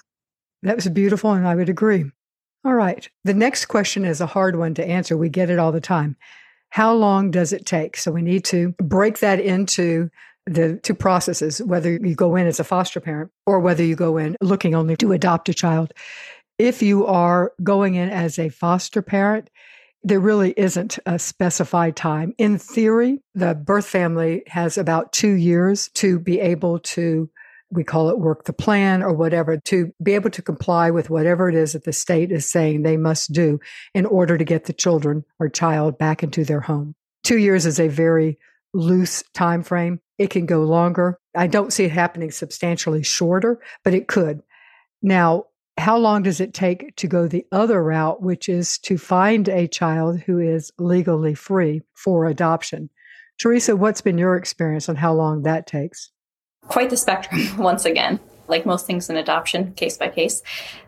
That 0.64 0.78
was 0.78 0.88
beautiful, 0.88 1.32
and 1.32 1.48
I 1.48 1.56
would 1.56 1.70
agree. 1.70 2.12
All 2.64 2.74
right. 2.74 3.08
The 3.24 3.34
next 3.34 3.66
question 3.66 4.06
is 4.06 4.22
a 4.22 4.26
hard 4.26 4.56
one 4.56 4.74
to 4.76 4.88
answer. 4.88 5.18
We 5.18 5.30
get 5.30 5.50
it 5.50 5.60
all 5.60 5.72
the 5.72 5.82
time. 5.82 6.16
How 6.70 6.94
long 6.94 7.30
does 7.30 7.54
it 7.54 7.66
take? 7.66 7.98
So 7.98 8.12
we 8.12 8.22
need 8.22 8.44
to 8.46 8.74
break 8.82 9.20
that 9.20 9.40
into 9.40 10.10
the 10.48 10.80
two 10.82 10.96
processes, 10.96 11.62
whether 11.62 11.92
you 11.92 12.16
go 12.16 12.36
in 12.36 12.48
as 12.48 12.60
a 12.60 12.64
foster 12.64 13.00
parent 13.00 13.32
or 13.46 13.60
whether 13.60 13.84
you 13.84 13.96
go 13.96 14.18
in 14.18 14.36
looking 14.42 14.76
only 14.76 14.96
to 14.98 15.12
adopt 15.12 15.50
a 15.50 15.54
child. 15.54 15.94
If 16.58 16.82
you 16.82 17.06
are 17.06 17.52
going 17.62 17.96
in 17.96 18.10
as 18.10 18.40
a 18.40 18.50
foster 18.50 19.02
parent, 19.02 19.50
there 20.06 20.20
really 20.20 20.54
isn't 20.56 21.00
a 21.08 21.18
specified 21.18 21.96
time. 21.96 22.36
In 22.38 22.60
theory, 22.60 23.24
the 23.34 23.56
birth 23.56 23.88
family 23.88 24.44
has 24.46 24.78
about 24.78 25.12
two 25.12 25.34
years 25.34 25.90
to 25.96 26.20
be 26.20 26.40
able 26.40 26.78
to, 26.80 27.28
we 27.72 27.84
call 27.84 28.10
it 28.10 28.20
work 28.20 28.46
the 28.46 28.54
plan 28.54 29.02
or 29.02 29.14
whatever, 29.14 29.58
to 29.66 29.92
be 30.04 30.14
able 30.14 30.30
to 30.30 30.44
comply 30.44 30.92
with 30.92 31.10
whatever 31.10 31.50
it 31.50 31.56
is 31.56 31.74
that 31.74 31.86
the 31.86 31.92
state 31.92 32.32
is 32.32 32.46
saying 32.46 32.84
they 32.84 32.98
must 32.98 33.34
do 33.34 33.60
in 33.96 34.06
order 34.06 34.38
to 34.38 34.44
get 34.44 34.66
the 34.66 34.74
children 34.74 35.26
or 35.40 35.50
child 35.50 35.98
back 35.98 36.22
into 36.22 36.46
their 36.46 36.62
home. 36.62 36.94
Two 37.24 37.40
years 37.40 37.66
is 37.66 37.80
a 37.80 37.88
very 37.88 38.38
loose 38.76 39.24
time 39.34 39.64
frame. 39.64 40.00
It 40.20 40.30
can 40.30 40.46
go 40.46 40.62
longer. 40.66 41.18
I 41.36 41.48
don't 41.48 41.74
see 41.74 41.86
it 41.86 41.92
happening 41.92 42.30
substantially 42.30 43.02
shorter, 43.02 43.60
but 43.84 43.96
it 43.96 44.08
could. 44.08 44.44
Now, 45.02 45.46
how 45.78 45.98
long 45.98 46.24
does 46.24 46.40
it 46.40 46.54
take 46.54 46.96
to 46.96 47.08
go 47.08 47.28
the 47.28 47.46
other 47.52 47.84
route, 47.84 48.22
which 48.22 48.48
is 48.48 48.78
to 48.80 48.98
find 48.98 49.50
a 49.50 49.68
child 49.68 50.20
who 50.22 50.40
is 50.40 50.72
legally 50.78 51.34
free 51.34 51.82
for 51.94 52.26
adoption? 52.26 52.90
Teresa, 53.38 53.76
what's 53.76 54.02
been 54.02 54.18
your 54.18 54.38
experience 54.38 54.88
on 54.88 54.96
how 54.96 55.14
long 55.14 55.44
that 55.44 55.68
takes? 55.68 56.12
Quite 56.62 56.90
the 56.90 56.98
spectrum, 56.98 57.58
once 57.58 57.84
again. 57.84 58.20
Like 58.48 58.66
most 58.66 58.86
things 58.86 59.10
in 59.10 59.18
adoption, 59.18 59.74
case 59.74 59.98
by 59.98 60.10
case. 60.10 60.42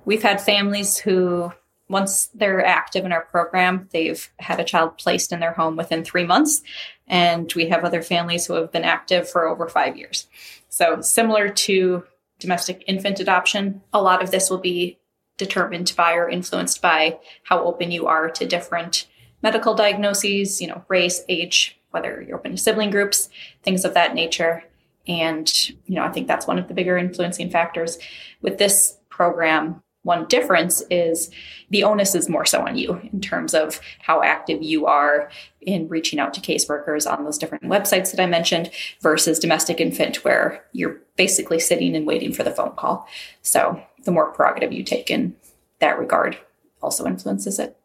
We've 0.06 0.24
had 0.24 0.40
families 0.40 0.98
who, 0.98 1.52
once 1.90 2.28
they're 2.34 2.64
active 2.64 3.04
in 3.04 3.12
our 3.12 3.26
program, 3.26 3.90
they've 3.92 4.32
had 4.40 4.60
a 4.60 4.64
child 4.64 4.98
placed 4.98 5.34
in 5.34 5.40
their 5.40 5.54
home 5.54 5.76
within 5.76 6.04
three 6.04 6.26
months. 6.26 6.62
And 7.08 7.52
we 7.56 7.68
have 7.70 7.84
other 7.84 8.02
families 8.02 8.46
who 8.46 8.54
have 8.54 8.72
been 8.72 8.84
active 8.84 9.30
for 9.30 9.48
over 9.48 9.68
five 9.68 9.98
years. 9.98 10.28
So, 10.70 11.02
similar 11.02 11.50
to 11.50 12.04
domestic 12.40 12.84
infant 12.88 13.20
adoption, 13.20 13.82
a 13.94 14.02
lot 14.02 14.22
of 14.22 14.32
this 14.32 14.50
will 14.50 14.58
be 14.58 14.98
determined 15.38 15.94
by 15.96 16.14
or 16.14 16.30
influenced 16.30 16.82
by 16.82 17.20
how 17.44 17.64
open 17.64 17.92
you 17.92 18.08
are 18.08 18.30
to 18.30 18.46
different 18.46 19.08
medical 19.42 19.76
diagnoses, 19.76 20.62
you 20.62 20.68
know, 20.68 20.84
race, 20.88 21.24
age, 21.30 21.80
whether 21.92 22.22
you're 22.22 22.38
open 22.38 22.52
to 22.52 22.58
sibling 22.58 22.90
groups, 22.90 23.30
things 23.64 23.86
of 23.86 23.94
that 23.94 24.16
nature. 24.16 24.64
And, 25.08 25.52
you 25.70 25.96
know, 25.96 26.04
I 26.04 26.12
think 26.12 26.28
that's 26.28 26.48
one 26.48 26.60
of 26.60 26.68
the 26.68 26.74
bigger 26.74 26.98
influencing 26.98 27.50
factors. 27.50 27.98
With 28.42 28.58
this 28.58 28.98
program, 29.10 29.82
One 30.08 30.26
difference 30.28 30.82
is 30.90 31.30
the 31.70 31.84
onus 31.84 32.16
is 32.16 32.30
more 32.30 32.46
so 32.46 32.66
on 32.66 32.78
you 32.78 32.94
in 33.12 33.20
terms 33.20 33.54
of 33.54 33.82
how 34.00 34.24
active 34.24 34.64
you 34.64 34.86
are 34.86 35.30
in 35.60 35.90
reaching 35.90 36.18
out 36.18 36.34
to 36.36 36.40
caseworkers 36.40 37.12
on 37.12 37.26
those 37.26 37.38
different 37.38 37.66
websites 37.66 38.12
that 38.12 38.24
I 38.24 38.26
mentioned 38.26 38.72
versus 39.02 39.38
domestic 39.38 39.82
infant, 39.82 40.24
where 40.24 40.64
you're 40.72 40.96
basically 41.18 41.60
sitting 41.60 41.94
and 41.94 42.08
waiting 42.08 42.32
for 42.32 42.44
the 42.44 42.52
phone 42.52 42.72
call. 42.78 43.06
So 43.42 43.84
the 44.06 44.14
more 44.14 44.32
prerogative 44.32 44.72
you 44.72 44.82
take 44.82 45.12
in 45.12 45.36
that 45.80 46.00
regard 46.00 46.38
also 46.82 47.06
influences 47.06 47.60
it. 47.60 47.76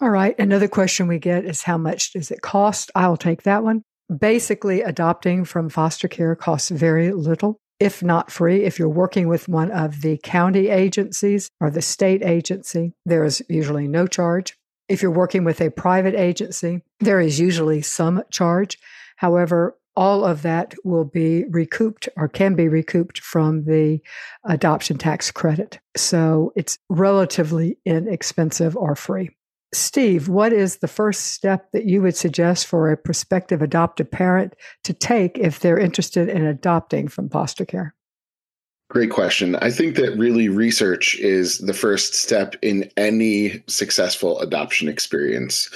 All 0.00 0.10
right. 0.10 0.36
Another 0.40 0.66
question 0.66 1.06
we 1.06 1.20
get 1.20 1.44
is 1.44 1.62
how 1.62 1.78
much 1.78 2.12
does 2.12 2.32
it 2.32 2.42
cost? 2.42 2.90
I'll 2.96 3.16
take 3.16 3.44
that 3.44 3.62
one. 3.62 3.84
Basically, 4.18 4.82
adopting 4.82 5.44
from 5.44 5.68
foster 5.68 6.08
care 6.08 6.34
costs 6.34 6.70
very 6.70 7.12
little 7.12 7.60
if 7.78 8.02
not 8.02 8.30
free, 8.30 8.64
if 8.64 8.78
you're 8.78 8.88
working 8.88 9.28
with 9.28 9.48
one 9.48 9.70
of 9.70 10.00
the 10.02 10.18
county 10.18 10.68
agencies 10.68 11.50
or 11.60 11.70
the 11.70 11.82
state 11.82 12.22
agency, 12.22 12.94
there 13.04 13.24
is 13.24 13.42
usually 13.48 13.88
no 13.88 14.06
charge. 14.06 14.56
If 14.88 15.02
you're 15.02 15.10
working 15.10 15.44
with 15.44 15.60
a 15.60 15.70
private 15.70 16.14
agency, 16.14 16.82
there 17.00 17.20
is 17.20 17.40
usually 17.40 17.82
some 17.82 18.22
charge. 18.30 18.78
However, 19.16 19.76
all 19.96 20.24
of 20.24 20.42
that 20.42 20.74
will 20.84 21.04
be 21.04 21.44
recouped 21.44 22.08
or 22.16 22.28
can 22.28 22.54
be 22.54 22.68
recouped 22.68 23.18
from 23.18 23.64
the 23.64 24.00
adoption 24.44 24.98
tax 24.98 25.30
credit. 25.30 25.78
So 25.96 26.52
it's 26.54 26.78
relatively 26.90 27.78
inexpensive 27.84 28.76
or 28.76 28.94
free. 28.94 29.30
Steve, 29.72 30.28
what 30.28 30.52
is 30.52 30.76
the 30.76 30.88
first 30.88 31.32
step 31.32 31.72
that 31.72 31.84
you 31.84 32.00
would 32.02 32.16
suggest 32.16 32.66
for 32.66 32.90
a 32.90 32.96
prospective 32.96 33.62
adoptive 33.62 34.10
parent 34.10 34.54
to 34.84 34.92
take 34.92 35.38
if 35.38 35.60
they're 35.60 35.78
interested 35.78 36.28
in 36.28 36.44
adopting 36.44 37.08
from 37.08 37.28
foster 37.28 37.64
care? 37.64 37.94
Great 38.88 39.10
question. 39.10 39.56
I 39.56 39.72
think 39.72 39.96
that 39.96 40.16
really 40.16 40.48
research 40.48 41.16
is 41.16 41.58
the 41.58 41.74
first 41.74 42.14
step 42.14 42.54
in 42.62 42.88
any 42.96 43.62
successful 43.66 44.38
adoption 44.38 44.88
experience. 44.88 45.68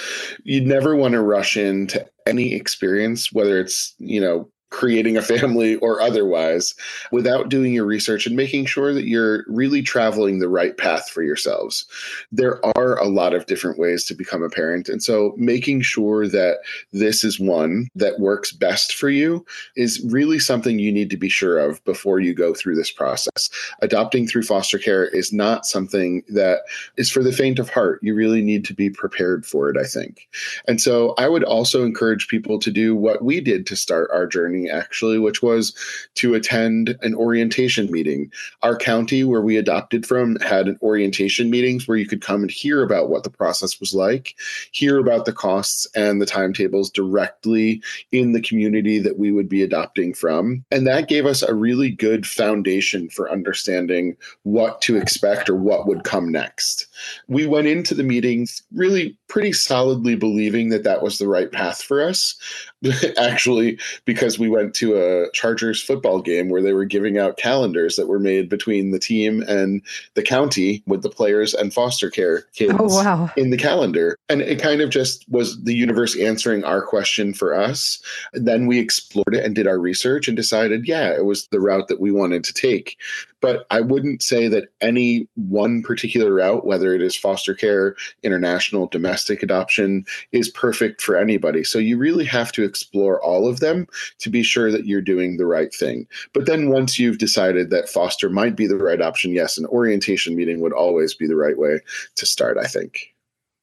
You'd 0.45 0.67
never 0.67 0.95
want 0.95 1.13
to 1.13 1.21
rush 1.21 1.57
into 1.57 2.07
any 2.25 2.55
experience, 2.55 3.33
whether 3.33 3.59
it's, 3.59 3.95
you 3.99 4.21
know, 4.21 4.49
creating 4.71 5.17
a 5.17 5.23
family 5.23 5.77
or 5.77 6.01
otherwise 6.01 6.75
without 7.11 7.49
doing 7.49 7.75
your 7.75 7.85
research 7.85 8.27
and 8.27 8.37
making 8.37 8.65
sure 8.65 8.95
that 8.95 9.07
you're 9.07 9.45
really 9.49 9.83
traveling 9.83 10.39
the 10.39 10.49
right 10.49 10.77
path 10.79 11.11
for 11.11 11.23
yourselves. 11.23 11.87
There 12.31 12.65
are 12.77 12.99
a 12.99 13.09
lot 13.09 13.35
of 13.35 13.47
different 13.47 13.79
ways 13.79 14.05
to 14.07 14.15
become 14.15 14.43
a 14.43 14.49
parent. 14.49 14.89
And 14.89 15.03
so 15.03 15.35
making 15.37 15.83
sure 15.83 16.29
that 16.29 16.59
this 16.93 17.25
is 17.25 17.41
one 17.41 17.89
that 17.95 18.21
works 18.21 18.53
best 18.53 18.95
for 18.95 19.11
you 19.11 19.45
is 19.77 20.05
really 20.09 20.39
something 20.39 20.79
you 20.79 20.93
need 20.93 21.11
to 21.11 21.17
be 21.17 21.29
sure 21.29 21.59
of 21.59 21.85
before 21.85 22.21
you 22.21 22.33
go 22.33 22.55
through 22.55 22.77
this 22.77 22.91
process. 22.91 23.51
Adopting 23.83 24.27
through 24.27 24.45
foster 24.45 24.79
care 24.79 25.07
is 25.07 25.33
not 25.33 25.67
something 25.67 26.23
that 26.29 26.61
is 26.97 27.11
for 27.11 27.23
the 27.23 27.33
faint 27.33 27.59
of 27.59 27.69
heart. 27.69 28.01
You 28.03 28.15
really 28.15 28.43
need 28.43 28.65
to 28.67 28.75
be 28.75 28.89
prepared 28.89 29.45
for 29.45 29.69
it, 29.69 29.77
I 29.77 29.85
think. 29.85 30.29
And 30.69 30.81
so 30.81 31.15
I 31.19 31.29
would 31.29 31.45
also 31.45 31.85
encourage 31.85 32.29
people 32.29 32.59
to 32.61 32.71
do 32.71 32.95
what 32.95 33.25
we 33.25 33.41
did 33.41 33.67
to 33.67 33.77
start 33.77 34.11
our 34.13 34.27
journey 34.27 34.60
actually, 34.69 35.19
which 35.19 35.43
was 35.43 35.75
to 36.17 36.35
attend 36.35 36.97
an 37.03 37.15
orientation 37.15 37.91
meeting. 37.91 38.31
Our 38.63 38.77
county, 38.77 39.25
where 39.25 39.41
we 39.41 39.57
adopted 39.57 40.07
from, 40.07 40.37
had 40.41 40.69
an 40.69 40.79
orientation 40.83 41.51
meetings 41.51 41.87
where 41.87 41.97
you 41.97 42.07
could 42.07 42.21
come 42.21 42.43
and 42.43 42.51
hear 42.51 42.83
about 42.83 43.09
what 43.09 43.25
the 43.25 43.31
process 43.31 43.81
was 43.81 43.95
like, 43.95 44.35
hear 44.73 44.99
about 44.99 45.25
the 45.25 45.33
costs 45.33 45.87
and 45.95 46.21
the 46.21 46.27
timetables 46.27 46.91
directly 46.91 47.83
in 48.13 48.33
the 48.33 48.43
community 48.43 48.99
that 48.99 49.19
we 49.19 49.33
would 49.33 49.49
be 49.49 49.63
adopting 49.63 50.13
from. 50.13 50.65
And 50.71 50.87
that 50.87 51.09
gave 51.09 51.27
us 51.27 51.43
a 51.43 51.55
really 51.55 51.91
good 51.91 52.27
foundation 52.27 53.09
for 53.09 53.31
understanding 53.31 54.17
what 54.43 54.81
to 54.83 54.97
expect 54.97 55.49
or 55.49 55.57
what 55.57 55.87
would 55.87 56.05
come 56.05 56.31
next. 56.31 56.87
We 57.29 57.47
went 57.47 57.67
into 57.67 57.95
the 57.95 58.03
meetings 58.03 58.63
really 58.73 59.17
pretty 59.29 59.53
solidly 59.53 60.17
believing 60.17 60.71
that 60.71 60.85
that 60.85 61.03
was 61.03 61.19
the 61.19 61.29
right 61.29 61.51
path 61.51 61.83
for 61.83 62.03
us. 62.03 62.37
actually, 63.19 63.79
because 64.05 64.39
we 64.39 64.49
went 64.51 64.75
to 64.75 64.97
a 64.97 65.31
Chargers 65.33 65.83
football 65.83 66.21
game 66.21 66.49
where 66.49 66.61
they 66.63 66.73
were 66.73 66.85
giving 66.85 67.19
out 67.19 67.39
calendars 67.39 67.97
that 67.97 68.09
were 68.09 68.19
made 68.19 68.49
between 68.49 68.91
the 68.91 68.99
team 68.99 69.43
and 69.49 69.83
the 70.15 70.23
county 70.23 70.83
with 70.87 71.03
the 71.03 71.09
players 71.09 71.55
and 71.55 71.73
foster 71.73 72.11
care 72.11 72.43
kids 72.55 72.75
oh, 72.79 72.87
wow. 72.87 73.31
in 73.37 73.51
the 73.51 73.57
calendar. 73.57 74.17
And 74.29 74.43
it 74.43 74.61
kind 74.61 74.81
of 74.81 74.91
just 74.91 75.25
was 75.29 75.63
the 75.63 75.75
universe 75.75 76.17
answering 76.19 76.65
our 76.65 76.83
question 76.83 77.33
for 77.33 77.55
us. 77.55 78.03
Then 78.33 78.67
we 78.67 78.79
explored 78.79 79.35
it 79.35 79.45
and 79.45 79.55
did 79.55 79.67
our 79.67 79.79
research 79.79 80.29
and 80.29 80.37
decided, 80.37 80.87
yeah, 80.87 81.11
it 81.11 81.25
was 81.25 81.47
the 81.49 81.61
route 81.61 81.89
that 81.89 82.01
we 82.01 82.11
wanted 82.11 82.45
to 82.45 82.53
take. 82.53 82.99
But 83.41 83.67
I 83.71 83.81
wouldn't 83.81 84.23
say 84.23 84.49
that 84.49 84.69
any 84.81 85.29
one 85.35 85.83
particular 85.83 86.35
route, 86.35 86.67
whether 86.67 86.95
it 86.95 87.03
is 87.03 87.17
foster 87.17 87.55
care, 87.55 87.97
international, 88.23 88.87
domestic 88.87 89.43
adoption, 89.43 90.05
is 90.33 90.51
perfect 90.51 91.01
for 91.01 91.17
anybody. 91.17 91.65
So 91.65 91.79
you 91.79 91.97
really 91.97 92.25
have 92.27 92.53
to 92.53 92.65
explore 92.65 93.21
all 93.23 93.49
of 93.49 93.61
them 93.61 93.87
to 94.19 94.31
be 94.31 94.43
sure 94.43 94.71
that 94.71 94.87
you're 94.87 95.01
doing 95.01 95.37
the 95.37 95.47
right 95.47 95.73
thing. 95.75 96.07
But 96.33 96.47
then 96.47 96.71
once 96.71 96.99
you've 96.99 97.19
decided 97.19 97.71
that 97.71 97.89
foster 97.89 98.29
might 98.29 98.57
be 98.57 98.67
the 98.67 98.77
right 98.77 99.01
option, 99.01 99.33
yes, 99.33 99.57
an 99.59 99.67
orientation 99.67 100.37
meeting 100.37 100.61
would 100.61 100.73
always 100.73 101.15
be 101.15 101.27
the 101.27 101.37
right 101.37 101.59
way 101.59 101.81
to 102.17 102.27
start, 102.27 102.59
I 102.59 102.67
think. 102.67 103.15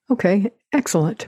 Okay, 0.09 0.51
excellent. 0.73 1.27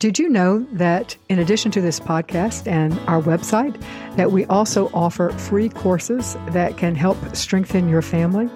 Did 0.00 0.18
you 0.18 0.30
know 0.30 0.60
that 0.72 1.14
in 1.28 1.38
addition 1.38 1.70
to 1.72 1.82
this 1.82 2.00
podcast 2.00 2.66
and 2.66 2.98
our 3.00 3.20
website, 3.20 3.78
that 4.16 4.32
we 4.32 4.46
also 4.46 4.90
offer 4.94 5.28
free 5.28 5.68
courses 5.68 6.38
that 6.52 6.78
can 6.78 6.94
help 6.94 7.18
strengthen 7.36 7.86
your 7.86 8.00
family? 8.00 8.48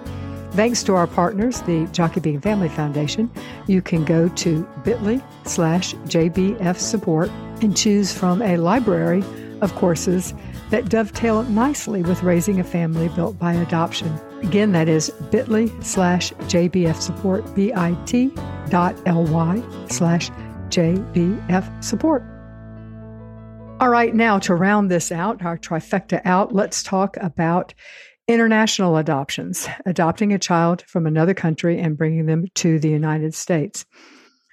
Thanks 0.53 0.81
to 0.85 0.95
our 0.95 1.05
partners, 1.05 1.61
the 1.61 1.85
Jockey 1.91 2.19
Being 2.19 2.41
Family 2.41 2.67
Foundation, 2.67 3.29
you 3.67 3.83
can 3.83 4.03
go 4.03 4.27
to 4.29 4.67
bit.ly 4.83 5.23
slash 5.43 5.93
JBF 5.93 6.79
support 6.79 7.29
and 7.61 7.77
choose 7.77 8.11
from 8.11 8.41
a 8.41 8.57
library 8.57 9.23
of 9.61 9.75
courses 9.75 10.33
that 10.71 10.89
dovetail 10.89 11.43
nicely 11.43 12.01
with 12.01 12.23
raising 12.23 12.59
a 12.59 12.63
family 12.63 13.07
built 13.09 13.37
by 13.37 13.53
adoption. 13.53 14.11
Again, 14.41 14.71
that 14.71 14.89
is 14.89 15.11
bit.ly 15.29 15.67
slash 15.81 16.31
JBF 16.31 16.99
support, 16.99 17.53
B-I-T 17.53 18.33
dot 18.71 18.95
L-Y 19.05 19.61
slash 19.91 20.31
JBF 20.75 21.81
support. 21.81 22.21
All 23.79 23.87
right, 23.87 24.13
now 24.13 24.39
to 24.39 24.53
round 24.53 24.91
this 24.91 25.09
out, 25.09 25.41
our 25.41 25.57
trifecta 25.57 26.21
out, 26.25 26.53
let's 26.53 26.83
talk 26.83 27.15
about 27.21 27.73
international 28.27 28.97
adoptions, 28.97 29.69
adopting 29.85 30.33
a 30.33 30.39
child 30.39 30.83
from 30.87 31.07
another 31.07 31.33
country 31.33 31.79
and 31.79 31.97
bringing 31.97 32.25
them 32.25 32.43
to 32.55 32.77
the 32.77 32.89
United 32.89 33.33
States. 33.33 33.85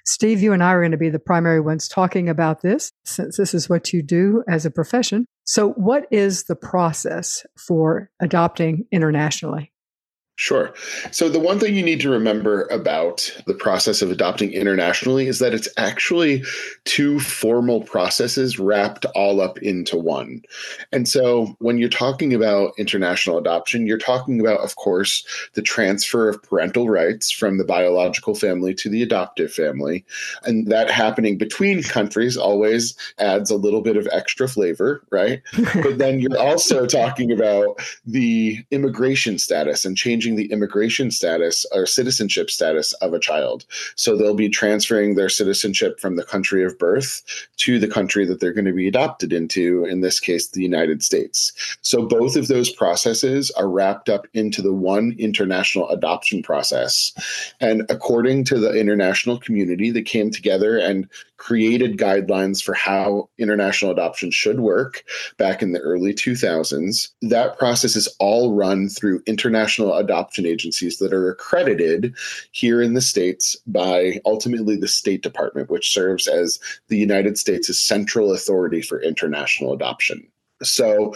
Steve, 0.05 0.41
you 0.41 0.53
and 0.53 0.63
I 0.63 0.71
are 0.71 0.81
going 0.81 0.91
to 0.91 0.97
be 0.97 1.09
the 1.09 1.19
primary 1.19 1.59
ones 1.59 1.89
talking 1.89 2.29
about 2.29 2.61
this 2.61 2.93
since 3.03 3.35
this 3.35 3.53
is 3.53 3.67
what 3.67 3.91
you 3.91 4.01
do 4.01 4.45
as 4.47 4.65
a 4.65 4.71
profession. 4.71 5.25
So, 5.43 5.71
what 5.71 6.05
is 6.09 6.45
the 6.45 6.55
process 6.55 7.45
for 7.57 8.09
adopting 8.21 8.85
internationally? 8.93 9.72
Sure. 10.35 10.73
So, 11.11 11.29
the 11.29 11.39
one 11.39 11.59
thing 11.59 11.75
you 11.75 11.83
need 11.83 12.01
to 12.01 12.09
remember 12.09 12.63
about 12.71 13.31
the 13.45 13.53
process 13.53 14.01
of 14.01 14.09
adopting 14.09 14.51
internationally 14.51 15.27
is 15.27 15.37
that 15.37 15.53
it's 15.53 15.67
actually 15.77 16.43
two 16.85 17.19
formal 17.19 17.81
processes 17.81 18.57
wrapped 18.57 19.05
all 19.13 19.41
up 19.41 19.59
into 19.59 19.95
one. 19.95 20.41
And 20.91 21.07
so, 21.07 21.55
when 21.59 21.77
you're 21.77 21.87
talking 21.87 22.33
about 22.33 22.73
international 22.79 23.37
adoption, 23.37 23.85
you're 23.85 23.99
talking 23.99 24.39
about, 24.39 24.61
of 24.61 24.75
course, 24.75 25.23
the 25.53 25.61
transfer 25.61 26.29
of 26.29 26.41
parental 26.41 26.89
rights 26.89 27.29
from 27.29 27.59
the 27.59 27.63
biological 27.63 28.33
family 28.33 28.73
to 28.73 28.89
the 28.89 29.03
adoptive 29.03 29.53
family. 29.53 30.03
And 30.45 30.65
that 30.65 30.89
happening 30.89 31.37
between 31.37 31.83
countries 31.83 32.37
always 32.37 32.95
adds 33.19 33.51
a 33.51 33.55
little 33.55 33.81
bit 33.81 33.97
of 33.97 34.09
extra 34.11 34.47
flavor, 34.47 35.03
right? 35.11 35.43
but 35.75 35.99
then 35.99 36.19
you're 36.19 36.39
also 36.39 36.87
talking 36.87 37.31
about 37.31 37.79
the 38.03 38.65
immigration 38.71 39.37
status 39.37 39.85
and 39.85 39.95
changing 39.95 40.22
changing 40.23 40.35
the 40.37 40.51
immigration 40.51 41.11
status 41.11 41.65
or 41.73 41.85
citizenship 41.85 42.49
status 42.49 42.93
of 42.93 43.13
a 43.13 43.19
child. 43.19 43.65
So 43.95 44.15
they'll 44.15 44.33
be 44.33 44.49
transferring 44.49 45.15
their 45.15 45.29
citizenship 45.29 45.99
from 45.99 46.15
the 46.15 46.23
country 46.23 46.63
of 46.63 46.79
birth 46.79 47.21
to 47.57 47.77
the 47.77 47.87
country 47.87 48.25
that 48.25 48.39
they're 48.39 48.53
going 48.53 48.65
to 48.65 48.71
be 48.71 48.87
adopted 48.87 49.33
into, 49.33 49.85
in 49.85 50.01
this 50.01 50.19
case, 50.19 50.47
the 50.49 50.61
United 50.61 51.03
States. 51.03 51.51
So 51.81 52.05
both 52.05 52.37
of 52.37 52.47
those 52.47 52.69
processes 52.69 53.51
are 53.51 53.67
wrapped 53.67 54.07
up 54.07 54.27
into 54.33 54.61
the 54.61 54.73
one 54.73 55.15
international 55.19 55.89
adoption 55.89 56.41
process. 56.41 57.11
And 57.59 57.83
according 57.89 58.45
to 58.45 58.59
the 58.59 58.73
international 58.79 59.39
community 59.39 59.91
that 59.91 60.05
came 60.05 60.31
together 60.31 60.77
and 60.77 61.09
created 61.43 61.97
guidelines 61.97 62.63
for 62.63 62.73
how 62.73 63.27
international 63.37 63.91
adoption 63.91 64.31
should 64.31 64.61
work 64.61 65.03
back 65.37 65.61
in 65.61 65.73
the 65.73 65.79
early 65.79 66.13
2000s. 66.13 67.09
That 67.21 67.57
process 67.57 67.97
is 67.97 68.07
all 68.17 68.53
run 68.53 68.87
through 68.87 69.21
international 69.27 69.93
adoption 69.93 70.12
agencies 70.45 70.97
that 70.97 71.13
are 71.13 71.29
accredited 71.29 72.15
here 72.51 72.81
in 72.81 72.93
the 72.93 73.01
States 73.01 73.55
by 73.67 74.19
ultimately 74.25 74.75
the 74.75 74.87
State 74.87 75.23
Department, 75.23 75.69
which 75.69 75.93
serves 75.93 76.27
as 76.27 76.59
the 76.87 76.97
United 76.97 77.37
States' 77.37 77.79
central 77.79 78.33
authority 78.33 78.81
for 78.81 79.01
international 79.01 79.73
adoption. 79.73 80.27
So 80.63 81.13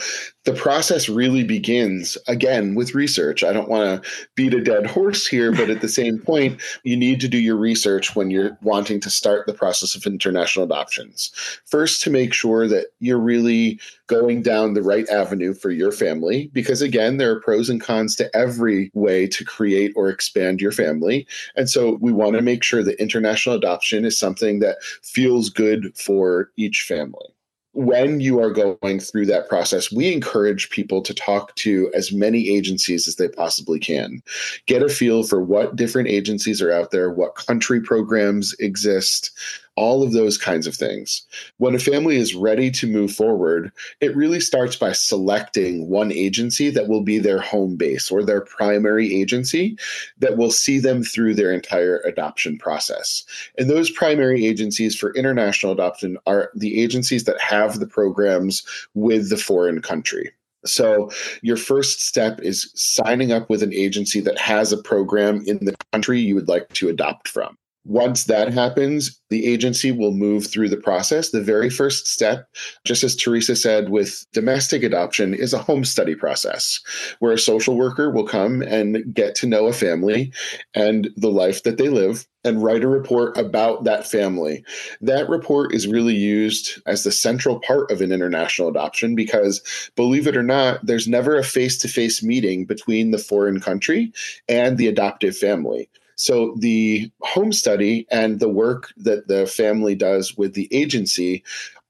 the 0.48 0.54
process 0.54 1.10
really 1.10 1.44
begins 1.44 2.18
again 2.28 2.74
with 2.74 2.96
research. 2.96 3.44
I 3.44 3.52
don't 3.52 3.68
want 3.68 4.02
to 4.02 4.10
beat 4.36 4.54
a 4.54 4.64
dead 4.64 4.86
horse 4.86 5.28
here, 5.28 5.52
but 5.52 5.70
at 5.70 5.82
the 5.82 5.90
same 5.90 6.20
point, 6.26 6.62
you 6.84 6.96
need 6.96 7.20
to 7.20 7.28
do 7.28 7.38
your 7.38 7.58
research 7.58 8.16
when 8.16 8.32
you're 8.32 8.58
wanting 8.62 9.02
to 9.02 9.10
start 9.10 9.46
the 9.46 9.54
process 9.54 9.94
of 9.94 10.06
international 10.06 10.64
adoptions. 10.64 11.32
First, 11.66 12.02
to 12.04 12.10
make 12.10 12.34
sure 12.34 12.66
that 12.68 12.88
you're 13.00 13.20
really 13.20 13.80
going 14.08 14.42
down 14.42 14.74
the 14.74 14.82
right 14.82 15.08
avenue 15.10 15.54
for 15.54 15.70
your 15.70 15.92
family, 15.92 16.50
because 16.54 16.82
again, 16.82 17.18
there 17.18 17.32
are 17.32 17.42
pros 17.42 17.70
and 17.70 17.82
cons 17.82 18.16
to 18.16 18.34
every 18.34 18.90
way 18.94 19.28
to 19.28 19.44
create 19.44 19.92
or 19.98 20.08
expand 20.08 20.62
your 20.62 20.72
family. 20.72 21.28
And 21.58 21.70
so 21.70 21.98
we 22.00 22.14
want 22.14 22.38
to 22.38 22.42
make 22.42 22.64
sure 22.64 22.84
that 22.84 23.02
international 23.02 23.56
adoption 23.56 24.06
is 24.06 24.18
something 24.18 24.60
that 24.60 24.82
feels 25.04 25.50
good 25.50 25.92
for 25.98 26.52
each 26.56 26.84
family 26.84 27.34
when 27.78 28.20
you 28.20 28.42
are 28.42 28.50
going 28.50 29.00
through 29.00 29.28
that 29.28 29.48
process, 29.48 29.92
we 29.92 30.12
encourage 30.12 30.72
people 30.72 31.00
to 31.04 31.14
talk 31.14 31.54
to 31.54 31.92
as 31.94 32.12
many 32.12 32.50
agencies 32.50 33.08
as 33.08 33.18
they 33.18 33.28
possibly 33.28 33.78
can. 33.78 34.24
Get 34.66 34.82
a 34.82 34.90
feel 34.90 35.22
for 35.22 35.44
what 35.44 35.76
different 35.76 36.08
agencies 36.08 36.60
are 36.60 36.72
out 36.72 36.90
there, 36.90 37.12
what 37.12 37.36
country 37.36 37.80
programs 37.80 38.56
exist, 38.58 39.30
all 39.78 40.04
of 40.04 40.12
those 40.12 40.38
kinds 40.38 40.68
of 40.68 40.76
things. 40.76 41.26
When 41.58 41.76
a 41.76 41.80
family 41.80 42.18
is 42.18 42.36
ready 42.36 42.70
to 42.72 42.88
move 42.88 43.14
forward, 43.14 43.72
it 44.02 44.16
really 44.16 44.40
starts 44.40 44.76
by 44.76 44.92
selecting 44.92 45.88
one 45.88 46.12
agency 46.12 46.70
that 46.72 46.88
will 46.88 47.04
be 47.04 47.20
their 47.20 47.40
home 47.40 47.78
base 47.78 48.12
or 48.12 48.24
their 48.24 48.42
primary 48.42 49.16
agency 49.16 49.78
that 50.18 50.36
will 50.36 50.52
see 50.52 50.80
them 50.80 51.04
through 51.04 51.36
their 51.36 51.54
entire 51.54 52.00
adoption 52.00 52.58
process. 52.58 53.24
And 53.58 53.70
those 53.70 53.92
primary 53.92 54.46
agencies 54.46 54.96
for 54.96 55.14
international 55.14 55.72
adoption 55.72 56.18
are 56.26 56.52
the 56.56 56.82
agencies 56.82 57.24
that 57.26 57.40
have 57.40 57.80
the 57.80 57.88
programs 57.88 58.64
with 58.96 59.30
the 59.30 59.38
foreign 59.38 59.82
country. 59.82 60.32
So, 60.66 61.12
your 61.44 61.56
first 61.56 62.02
step 62.02 62.42
is 62.42 62.72
signing 62.76 63.32
up 63.32 63.50
with 63.50 63.64
an 63.64 63.74
agency 63.74 64.20
that 64.22 64.38
has 64.40 64.74
a 64.74 64.78
program 64.78 65.44
in 65.46 65.64
the 65.64 65.76
country 65.94 66.20
you 66.20 66.36
would 66.36 66.48
like 66.48 66.68
to 66.74 66.90
adopt 66.90 67.28
from. 67.28 67.58
Once 67.88 68.26
that 68.26 68.52
happens, 68.52 69.18
the 69.30 69.48
agency 69.48 69.94
will 69.94 70.12
move 70.12 70.46
through 70.46 70.68
the 70.68 70.76
process. 70.76 71.30
The 71.30 71.42
very 71.42 71.70
first 71.70 72.06
step, 72.06 72.46
just 72.84 73.02
as 73.02 73.16
Teresa 73.16 73.56
said, 73.56 73.88
with 73.88 74.26
domestic 74.34 74.84
adoption, 74.84 75.34
is 75.34 75.54
a 75.54 75.58
home 75.58 75.86
study 75.86 76.14
process 76.14 76.82
where 77.20 77.32
a 77.32 77.40
social 77.40 77.78
worker 77.78 78.12
will 78.12 78.28
come 78.28 78.62
and 78.62 79.14
get 79.14 79.36
to 79.36 79.48
know 79.48 79.68
a 79.68 79.74
family 79.74 80.34
and 80.76 81.10
the 81.16 81.32
life 81.32 81.64
that 81.64 81.78
they 81.78 81.88
live 81.88 82.28
and 82.44 82.62
write 82.62 82.84
a 82.84 82.90
report 82.90 83.38
about 83.38 83.86
that 83.86 84.06
family. 84.06 84.66
That 85.00 85.30
report 85.30 85.74
is 85.74 85.88
really 85.88 86.16
used 86.16 86.82
as 86.86 87.06
the 87.06 87.12
central 87.14 87.62
part 87.62 87.90
of 87.90 88.02
an 88.02 88.12
international 88.12 88.68
adoption 88.68 89.16
because, 89.16 89.62
believe 89.96 90.28
it 90.28 90.36
or 90.36 90.44
not, 90.44 90.86
there's 90.86 91.08
never 91.08 91.38
a 91.38 91.44
face 91.44 91.78
to 91.78 91.88
face 91.88 92.22
meeting 92.22 92.66
between 92.66 93.12
the 93.12 93.18
foreign 93.18 93.62
country 93.62 94.12
and 94.50 94.78
the 94.78 94.88
adoptive 94.88 95.38
family. 95.38 95.90
So 96.18 96.56
the 96.58 97.12
home 97.22 97.54
study 97.54 98.08
and 98.12 98.40
the 98.40 98.50
work 98.50 98.92
that 98.98 99.28
the 99.28 99.48
family 99.48 99.96
does 99.96 100.36
with 100.36 100.54
the 100.54 100.68
agency 100.72 101.44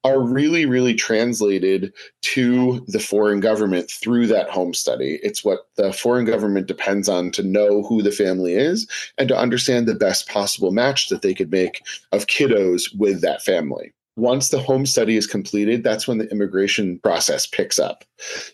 are 0.04 0.22
really, 0.22 0.66
really 0.66 0.94
translated 0.94 1.92
to 2.22 2.86
the 2.88 3.00
foreign 3.00 3.40
government 3.40 3.90
through 3.90 4.28
that 4.28 4.50
home 4.50 4.74
study. 4.74 5.20
It's 5.24 5.44
what 5.44 5.68
the 5.76 5.92
foreign 5.92 6.26
government 6.26 6.68
depends 6.68 7.10
on 7.10 7.32
to 7.32 7.44
know 7.44 7.84
who 7.84 8.02
the 8.02 8.12
family 8.12 8.54
is 8.54 8.88
and 9.18 9.28
to 9.28 9.38
understand 9.38 9.88
the 9.88 9.96
best 9.96 10.30
possible 10.30 10.72
match 10.72 11.10
that 11.10 11.24
they 11.24 11.34
could 11.34 11.52
make 11.52 11.84
of 12.12 12.28
kiddos 12.28 12.96
with 12.96 13.22
that 13.22 13.42
family 13.42 13.94
once 14.18 14.50
the 14.50 14.60
home 14.60 14.86
study 14.86 15.16
is 15.16 15.28
completed, 15.28 15.84
that's 15.84 16.08
when 16.08 16.18
the 16.18 16.30
immigration 16.32 17.00
process 17.00 17.46
picks 17.46 17.78
up. 17.78 18.04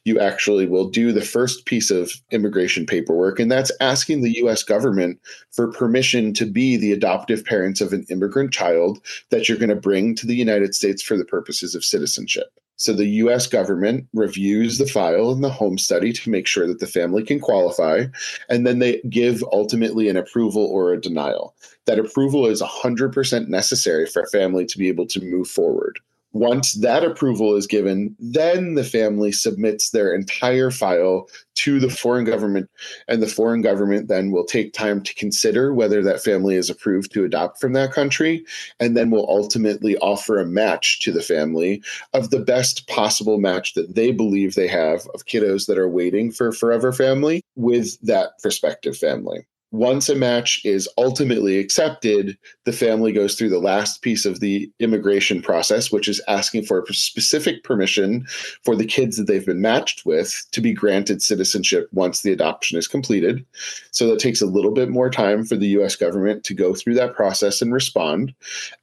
You 0.03 0.19
actually 0.19 0.67
will 0.67 0.89
do 0.89 1.13
the 1.13 1.21
first 1.21 1.65
piece 1.65 1.89
of 1.89 2.11
immigration 2.31 2.85
paperwork, 2.85 3.39
and 3.39 3.49
that's 3.49 3.71
asking 3.79 4.21
the 4.21 4.37
US 4.43 4.61
government 4.61 5.19
for 5.51 5.71
permission 5.71 6.33
to 6.33 6.45
be 6.45 6.75
the 6.75 6.91
adoptive 6.91 7.45
parents 7.45 7.79
of 7.79 7.93
an 7.93 8.05
immigrant 8.09 8.51
child 8.51 8.99
that 9.29 9.47
you're 9.47 9.57
going 9.57 9.69
to 9.69 9.75
bring 9.75 10.15
to 10.15 10.27
the 10.27 10.35
United 10.35 10.75
States 10.75 11.01
for 11.01 11.17
the 11.17 11.25
purposes 11.25 11.75
of 11.75 11.85
citizenship. 11.85 12.59
So 12.75 12.93
the 12.93 13.05
US 13.05 13.47
government 13.47 14.07
reviews 14.13 14.77
the 14.77 14.87
file 14.87 15.31
and 15.31 15.43
the 15.43 15.49
home 15.49 15.77
study 15.77 16.11
to 16.13 16.29
make 16.29 16.47
sure 16.47 16.67
that 16.67 16.79
the 16.79 16.87
family 16.87 17.23
can 17.23 17.39
qualify. 17.39 18.05
And 18.49 18.65
then 18.65 18.79
they 18.79 19.01
give 19.09 19.43
ultimately 19.51 20.09
an 20.09 20.17
approval 20.17 20.65
or 20.65 20.91
a 20.91 21.01
denial. 21.01 21.55
That 21.85 21.99
approval 21.99 22.45
is 22.45 22.61
100% 22.61 23.47
necessary 23.47 24.05
for 24.05 24.23
a 24.23 24.29
family 24.29 24.65
to 24.65 24.77
be 24.77 24.87
able 24.87 25.07
to 25.07 25.21
move 25.21 25.47
forward. 25.47 25.99
Once 26.33 26.73
that 26.73 27.03
approval 27.03 27.55
is 27.55 27.67
given, 27.67 28.15
then 28.17 28.73
the 28.73 28.83
family 28.83 29.31
submits 29.31 29.91
their 29.91 30.13
entire 30.13 30.71
file 30.71 31.27
to 31.53 31.79
the 31.79 31.91
foreign 31.91 32.25
government, 32.25 32.67
and 33.07 33.21
the 33.21 33.27
foreign 33.27 33.61
government 33.61 34.07
then 34.07 34.31
will 34.31 34.43
take 34.43 34.73
time 34.73 35.01
to 35.01 35.13
consider 35.13 35.73
whether 35.73 36.01
that 36.01 36.23
family 36.23 36.55
is 36.55 36.71
approved 36.71 37.13
to 37.13 37.23
adopt 37.23 37.61
from 37.61 37.73
that 37.73 37.91
country, 37.91 38.43
and 38.79 38.97
then 38.97 39.11
will 39.11 39.29
ultimately 39.29 39.95
offer 39.97 40.39
a 40.39 40.45
match 40.45 40.99
to 41.01 41.11
the 41.11 41.21
family 41.21 41.83
of 42.13 42.31
the 42.31 42.39
best 42.39 42.87
possible 42.87 43.37
match 43.37 43.75
that 43.75 43.93
they 43.93 44.11
believe 44.11 44.55
they 44.55 44.67
have 44.67 45.07
of 45.13 45.25
kiddos 45.25 45.67
that 45.67 45.77
are 45.77 45.89
waiting 45.89 46.31
for 46.31 46.51
forever 46.51 46.91
family 46.91 47.43
with 47.55 47.99
that 48.01 48.31
prospective 48.41 48.97
family 48.97 49.45
once 49.73 50.07
a 50.07 50.13
match 50.13 50.61
is 50.63 50.87
ultimately 50.99 51.57
accepted, 51.57 52.37
the 52.63 52.71
family 52.71 53.11
goes 53.11 53.33
through 53.33 53.49
the 53.49 53.57
last 53.57 54.03
piece 54.03 54.23
of 54.23 54.39
the 54.39 54.71
immigration 54.79 55.41
process, 55.41 55.91
which 55.91 56.07
is 56.07 56.21
asking 56.27 56.63
for 56.63 56.85
specific 56.91 57.63
permission 57.63 58.23
for 58.63 58.75
the 58.75 58.85
kids 58.85 59.17
that 59.17 59.25
they've 59.25 59.47
been 59.47 59.61
matched 59.61 60.05
with 60.05 60.45
to 60.51 60.61
be 60.61 60.73
granted 60.73 61.23
citizenship 61.23 61.89
once 61.91 62.21
the 62.21 62.31
adoption 62.31 62.77
is 62.77 62.87
completed. 62.87 63.43
So 63.89 64.07
that 64.07 64.19
takes 64.19 64.43
a 64.43 64.45
little 64.45 64.71
bit 64.71 64.89
more 64.89 65.09
time 65.09 65.43
for 65.43 65.55
the 65.55 65.69
US 65.79 65.95
government 65.95 66.43
to 66.43 66.53
go 66.53 66.75
through 66.75 66.93
that 66.93 67.15
process 67.15 67.59
and 67.59 67.73
respond. 67.73 68.31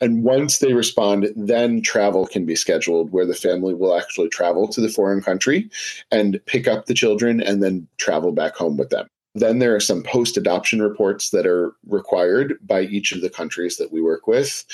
And 0.01 0.25
once 0.25 0.59
they 0.59 0.73
respond, 0.73 1.29
then 1.37 1.83
travel 1.83 2.27
can 2.27 2.45
be 2.45 2.57
scheduled 2.57 3.13
where 3.13 3.27
the 3.27 3.35
family 3.35 3.75
will 3.75 3.97
actually 3.97 4.29
travel 4.29 4.67
to 4.67 4.81
the 4.81 4.89
foreign 4.89 5.23
country 5.23 5.71
and 6.11 6.41
pick 6.47 6.67
up 6.67 6.87
the 6.87 6.95
children 6.95 7.41
and 7.41 7.63
then 7.63 7.87
travel 7.99 8.33
back 8.33 8.57
home 8.57 8.77
with 8.77 8.91
them. 8.91 9.09
Then 9.35 9.59
there 9.59 9.75
are 9.75 9.81
some 9.81 10.03
post 10.03 10.37
adoption 10.37 10.83
reports 10.83 11.31
that 11.31 11.47
are 11.47 11.73
required 11.87 12.59
by 12.63 12.83
each 12.83 13.13
of 13.13 13.21
the 13.21 13.31
countries 13.31 13.77
that 13.77 13.93
we 13.93 14.03
work 14.03 14.27
with. 14.27 14.65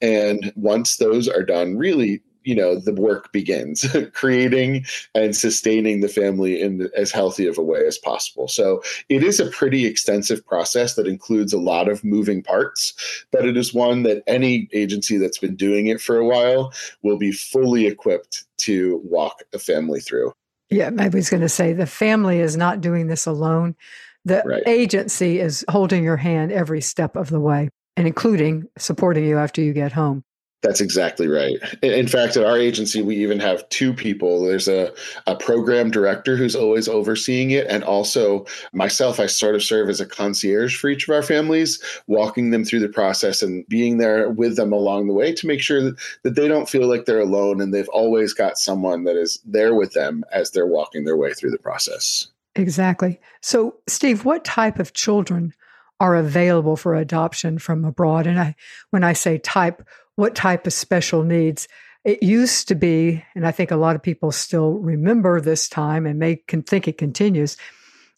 And 0.00 0.52
once 0.54 0.96
those 0.96 1.28
are 1.28 1.42
done, 1.42 1.76
really, 1.76 2.22
you 2.44 2.54
know, 2.54 2.78
the 2.78 2.94
work 2.94 3.32
begins 3.32 3.84
creating 4.12 4.84
and 5.14 5.34
sustaining 5.34 6.00
the 6.00 6.08
family 6.08 6.60
in 6.60 6.88
as 6.96 7.10
healthy 7.10 7.46
of 7.46 7.58
a 7.58 7.62
way 7.62 7.84
as 7.86 7.98
possible. 7.98 8.46
So 8.48 8.82
it 9.08 9.24
is 9.24 9.40
a 9.40 9.50
pretty 9.50 9.86
extensive 9.86 10.46
process 10.46 10.94
that 10.94 11.08
includes 11.08 11.52
a 11.52 11.58
lot 11.58 11.88
of 11.88 12.04
moving 12.04 12.42
parts, 12.42 12.92
but 13.32 13.46
it 13.46 13.56
is 13.56 13.74
one 13.74 14.02
that 14.04 14.22
any 14.26 14.68
agency 14.72 15.16
that's 15.16 15.38
been 15.38 15.56
doing 15.56 15.86
it 15.86 16.00
for 16.00 16.18
a 16.18 16.26
while 16.26 16.72
will 17.02 17.18
be 17.18 17.32
fully 17.32 17.86
equipped 17.86 18.44
to 18.58 19.00
walk 19.04 19.42
a 19.52 19.58
family 19.58 20.00
through. 20.00 20.32
Yeah, 20.74 20.90
I 20.98 21.08
was 21.08 21.30
going 21.30 21.42
to 21.42 21.48
say 21.48 21.72
the 21.72 21.86
family 21.86 22.40
is 22.40 22.56
not 22.56 22.80
doing 22.80 23.06
this 23.06 23.26
alone. 23.26 23.76
The 24.24 24.42
right. 24.44 24.62
agency 24.66 25.38
is 25.38 25.64
holding 25.68 26.02
your 26.02 26.16
hand 26.16 26.50
every 26.50 26.80
step 26.80 27.14
of 27.14 27.30
the 27.30 27.38
way 27.38 27.70
and 27.96 28.08
including 28.08 28.64
supporting 28.76 29.24
you 29.24 29.38
after 29.38 29.62
you 29.62 29.72
get 29.72 29.92
home. 29.92 30.24
That's 30.64 30.80
exactly 30.80 31.28
right. 31.28 31.58
In 31.82 32.08
fact, 32.08 32.38
at 32.38 32.44
our 32.46 32.56
agency, 32.56 33.02
we 33.02 33.16
even 33.16 33.38
have 33.38 33.68
two 33.68 33.92
people. 33.92 34.42
There's 34.42 34.66
a, 34.66 34.94
a 35.26 35.36
program 35.36 35.90
director 35.90 36.38
who's 36.38 36.56
always 36.56 36.88
overseeing 36.88 37.50
it, 37.50 37.66
and 37.68 37.84
also 37.84 38.46
myself. 38.72 39.20
I 39.20 39.26
sort 39.26 39.56
of 39.56 39.62
serve 39.62 39.90
as 39.90 40.00
a 40.00 40.06
concierge 40.06 40.74
for 40.74 40.88
each 40.88 41.06
of 41.06 41.14
our 41.14 41.22
families, 41.22 41.82
walking 42.06 42.50
them 42.50 42.64
through 42.64 42.80
the 42.80 42.88
process 42.88 43.42
and 43.42 43.68
being 43.68 43.98
there 43.98 44.30
with 44.30 44.56
them 44.56 44.72
along 44.72 45.06
the 45.06 45.12
way 45.12 45.34
to 45.34 45.46
make 45.46 45.60
sure 45.60 45.82
that, 45.82 45.96
that 46.22 46.34
they 46.34 46.48
don't 46.48 46.70
feel 46.70 46.88
like 46.88 47.04
they're 47.04 47.20
alone 47.20 47.60
and 47.60 47.74
they've 47.74 47.88
always 47.90 48.32
got 48.32 48.56
someone 48.56 49.04
that 49.04 49.16
is 49.16 49.40
there 49.44 49.74
with 49.74 49.92
them 49.92 50.24
as 50.32 50.52
they're 50.52 50.66
walking 50.66 51.04
their 51.04 51.18
way 51.18 51.34
through 51.34 51.50
the 51.50 51.58
process. 51.58 52.28
Exactly. 52.56 53.20
So, 53.42 53.74
Steve, 53.86 54.24
what 54.24 54.46
type 54.46 54.78
of 54.78 54.94
children 54.94 55.52
are 56.00 56.16
available 56.16 56.76
for 56.76 56.94
adoption 56.94 57.58
from 57.58 57.84
abroad? 57.84 58.26
And 58.26 58.40
I, 58.40 58.54
when 58.88 59.04
I 59.04 59.12
say 59.12 59.36
type, 59.36 59.86
what 60.16 60.34
type 60.34 60.66
of 60.66 60.72
special 60.72 61.22
needs? 61.22 61.68
It 62.04 62.22
used 62.22 62.68
to 62.68 62.74
be, 62.74 63.24
and 63.34 63.46
I 63.46 63.50
think 63.50 63.70
a 63.70 63.76
lot 63.76 63.96
of 63.96 64.02
people 64.02 64.30
still 64.30 64.72
remember 64.72 65.40
this 65.40 65.68
time 65.68 66.06
and 66.06 66.18
may 66.18 66.36
can 66.36 66.62
think 66.62 66.86
it 66.86 66.98
continues. 66.98 67.56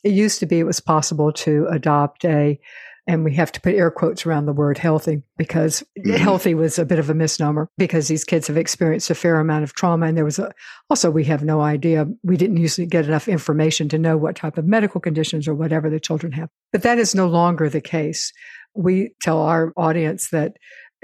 It 0.03 0.13
used 0.13 0.41
to 0.41 0.47
be 0.47 0.59
it 0.59 0.65
was 0.65 0.81
possible 0.81 1.33
to 1.33 1.67
adopt 1.71 2.25
a 2.25 2.59
and 3.09 3.25
we 3.25 3.35
have 3.35 3.53
to 3.53 3.61
put 3.61 3.75
air 3.75 3.91
quotes 3.91 4.27
around 4.27 4.47
the 4.47 4.53
word 4.53 4.79
healthy 4.79 5.23
because 5.37 5.83
mm-hmm. 5.99 6.17
healthy 6.17 6.55
was 6.55 6.79
a 6.79 6.85
bit 6.85 6.99
of 6.99 7.09
a 7.09 7.15
misnomer 7.15 7.71
because 7.79 8.09
these 8.09 8.25
kids 8.25 8.49
have 8.49 8.57
experienced 8.57 9.11
a 9.11 9.15
fair 9.15 9.39
amount 9.39 9.65
of 9.65 9.75
trauma 9.75 10.07
and 10.07 10.17
there 10.17 10.25
was 10.25 10.39
a, 10.39 10.53
also 10.91 11.11
we 11.11 11.25
have 11.25 11.45
no 11.45 11.61
idea 11.61 12.07
we 12.23 12.37
didn't 12.37 12.57
usually 12.57 12.87
get 12.87 13.07
enough 13.07 13.29
information 13.29 13.89
to 13.89 13.99
know 13.99 14.17
what 14.17 14.37
type 14.37 14.59
of 14.59 14.67
medical 14.67 15.01
conditions 15.01 15.47
or 15.47 15.55
whatever 15.55 15.89
the 15.89 16.01
children 16.01 16.33
have 16.33 16.49
but 16.73 16.83
that 16.83 16.99
is 16.99 17.15
no 17.15 17.27
longer 17.27 17.69
the 17.69 17.81
case 17.81 18.33
we 18.75 19.13
tell 19.21 19.41
our 19.41 19.73
audience 19.77 20.31
that 20.31 20.57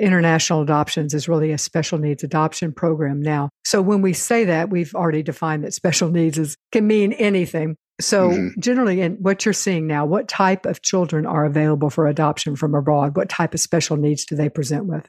international 0.03 0.63
adoptions 0.63 1.15
is 1.15 1.29
really 1.29 1.53
a 1.53 1.59
special 1.59 1.99
needs 1.99 2.25
adoption 2.25 2.73
program 2.73 3.23
now. 3.23 3.49
So 3.65 3.81
when 3.81 4.03
we 4.03 4.13
say 4.13 4.45
that, 4.45 4.69
we've 4.69 4.95
already 4.95 5.23
defined 5.23 5.65
that 5.65 5.73
special 5.73 6.11
needs 6.11 6.39
is, 6.39 6.57
can 6.73 6.87
mean 6.87 7.13
anything. 7.15 7.77
So 8.01 8.31
mm-hmm. 8.31 8.61
generally 8.61 9.01
in 9.01 9.13
what 9.15 9.45
you're 9.45 9.53
seeing 9.53 9.87
now, 9.87 10.05
what 10.05 10.27
type 10.27 10.67
of 10.67 10.83
children 10.83 11.25
are 11.25 11.45
available 11.45 11.89
for 11.89 12.09
adoption 12.09 12.57
from 12.57 12.75
abroad? 12.75 13.17
What 13.17 13.29
type 13.29 13.55
of 13.55 13.61
special 13.61 13.97
needs 13.97 14.25
do 14.25 14.35
they 14.35 14.49
present 14.49 14.87
with? 14.87 15.07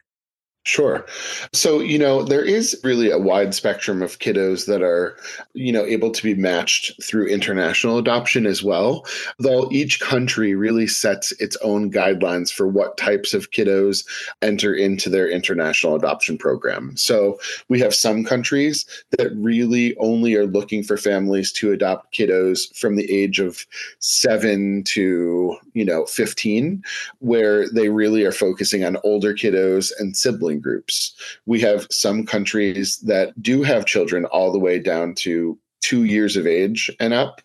Sure. 0.65 1.05
So, 1.51 1.81
you 1.81 1.99
know, 1.99 2.23
there 2.23 2.43
is 2.43 2.79
really 2.85 3.11
a 3.11 3.19
wide 3.19 3.53
spectrum 3.53 4.01
of 4.01 4.19
kiddos 4.19 4.65
that 4.67 4.81
are, 4.81 5.17
you 5.53 5.73
know, 5.73 5.83
able 5.83 6.09
to 6.11 6.23
be 6.23 6.35
matched 6.35 7.03
through 7.03 7.27
international 7.27 7.97
adoption 7.97 8.45
as 8.45 8.63
well, 8.63 9.05
though 9.39 9.69
each 9.73 9.99
country 9.99 10.55
really 10.55 10.87
sets 10.87 11.33
its 11.41 11.57
own 11.57 11.91
guidelines 11.91 12.49
for 12.49 12.65
what 12.65 12.95
types 12.95 13.33
of 13.33 13.51
kiddos 13.51 14.05
enter 14.41 14.73
into 14.73 15.09
their 15.09 15.29
international 15.29 15.95
adoption 15.95 16.37
program. 16.37 16.95
So, 16.95 17.39
we 17.67 17.81
have 17.81 17.93
some 17.93 18.23
countries 18.23 18.85
that 19.17 19.35
really 19.35 19.97
only 19.97 20.33
are 20.35 20.47
looking 20.47 20.81
for 20.81 20.95
families 20.95 21.51
to 21.53 21.73
adopt 21.73 22.13
kiddos 22.13 22.73
from 22.73 22.95
the 22.95 23.11
age 23.13 23.39
of 23.39 23.65
7 23.99 24.83
to, 24.85 25.57
you 25.73 25.83
know, 25.83 26.05
15, 26.05 26.81
where 27.19 27.69
they 27.69 27.89
really 27.89 28.23
are 28.23 28.31
focusing 28.31 28.85
on 28.85 28.95
older 29.03 29.33
kiddos 29.33 29.91
and 29.99 30.15
siblings 30.15 30.52
groups. 30.59 31.13
We 31.45 31.59
have 31.61 31.87
some 31.91 32.25
countries 32.25 32.97
that 33.05 33.39
do 33.41 33.63
have 33.63 33.85
children 33.85 34.25
all 34.25 34.51
the 34.51 34.59
way 34.59 34.79
down 34.79 35.15
to 35.15 35.57
two 35.81 36.05
years 36.05 36.35
of 36.35 36.47
age 36.47 36.89
and 36.99 37.13
up 37.13 37.41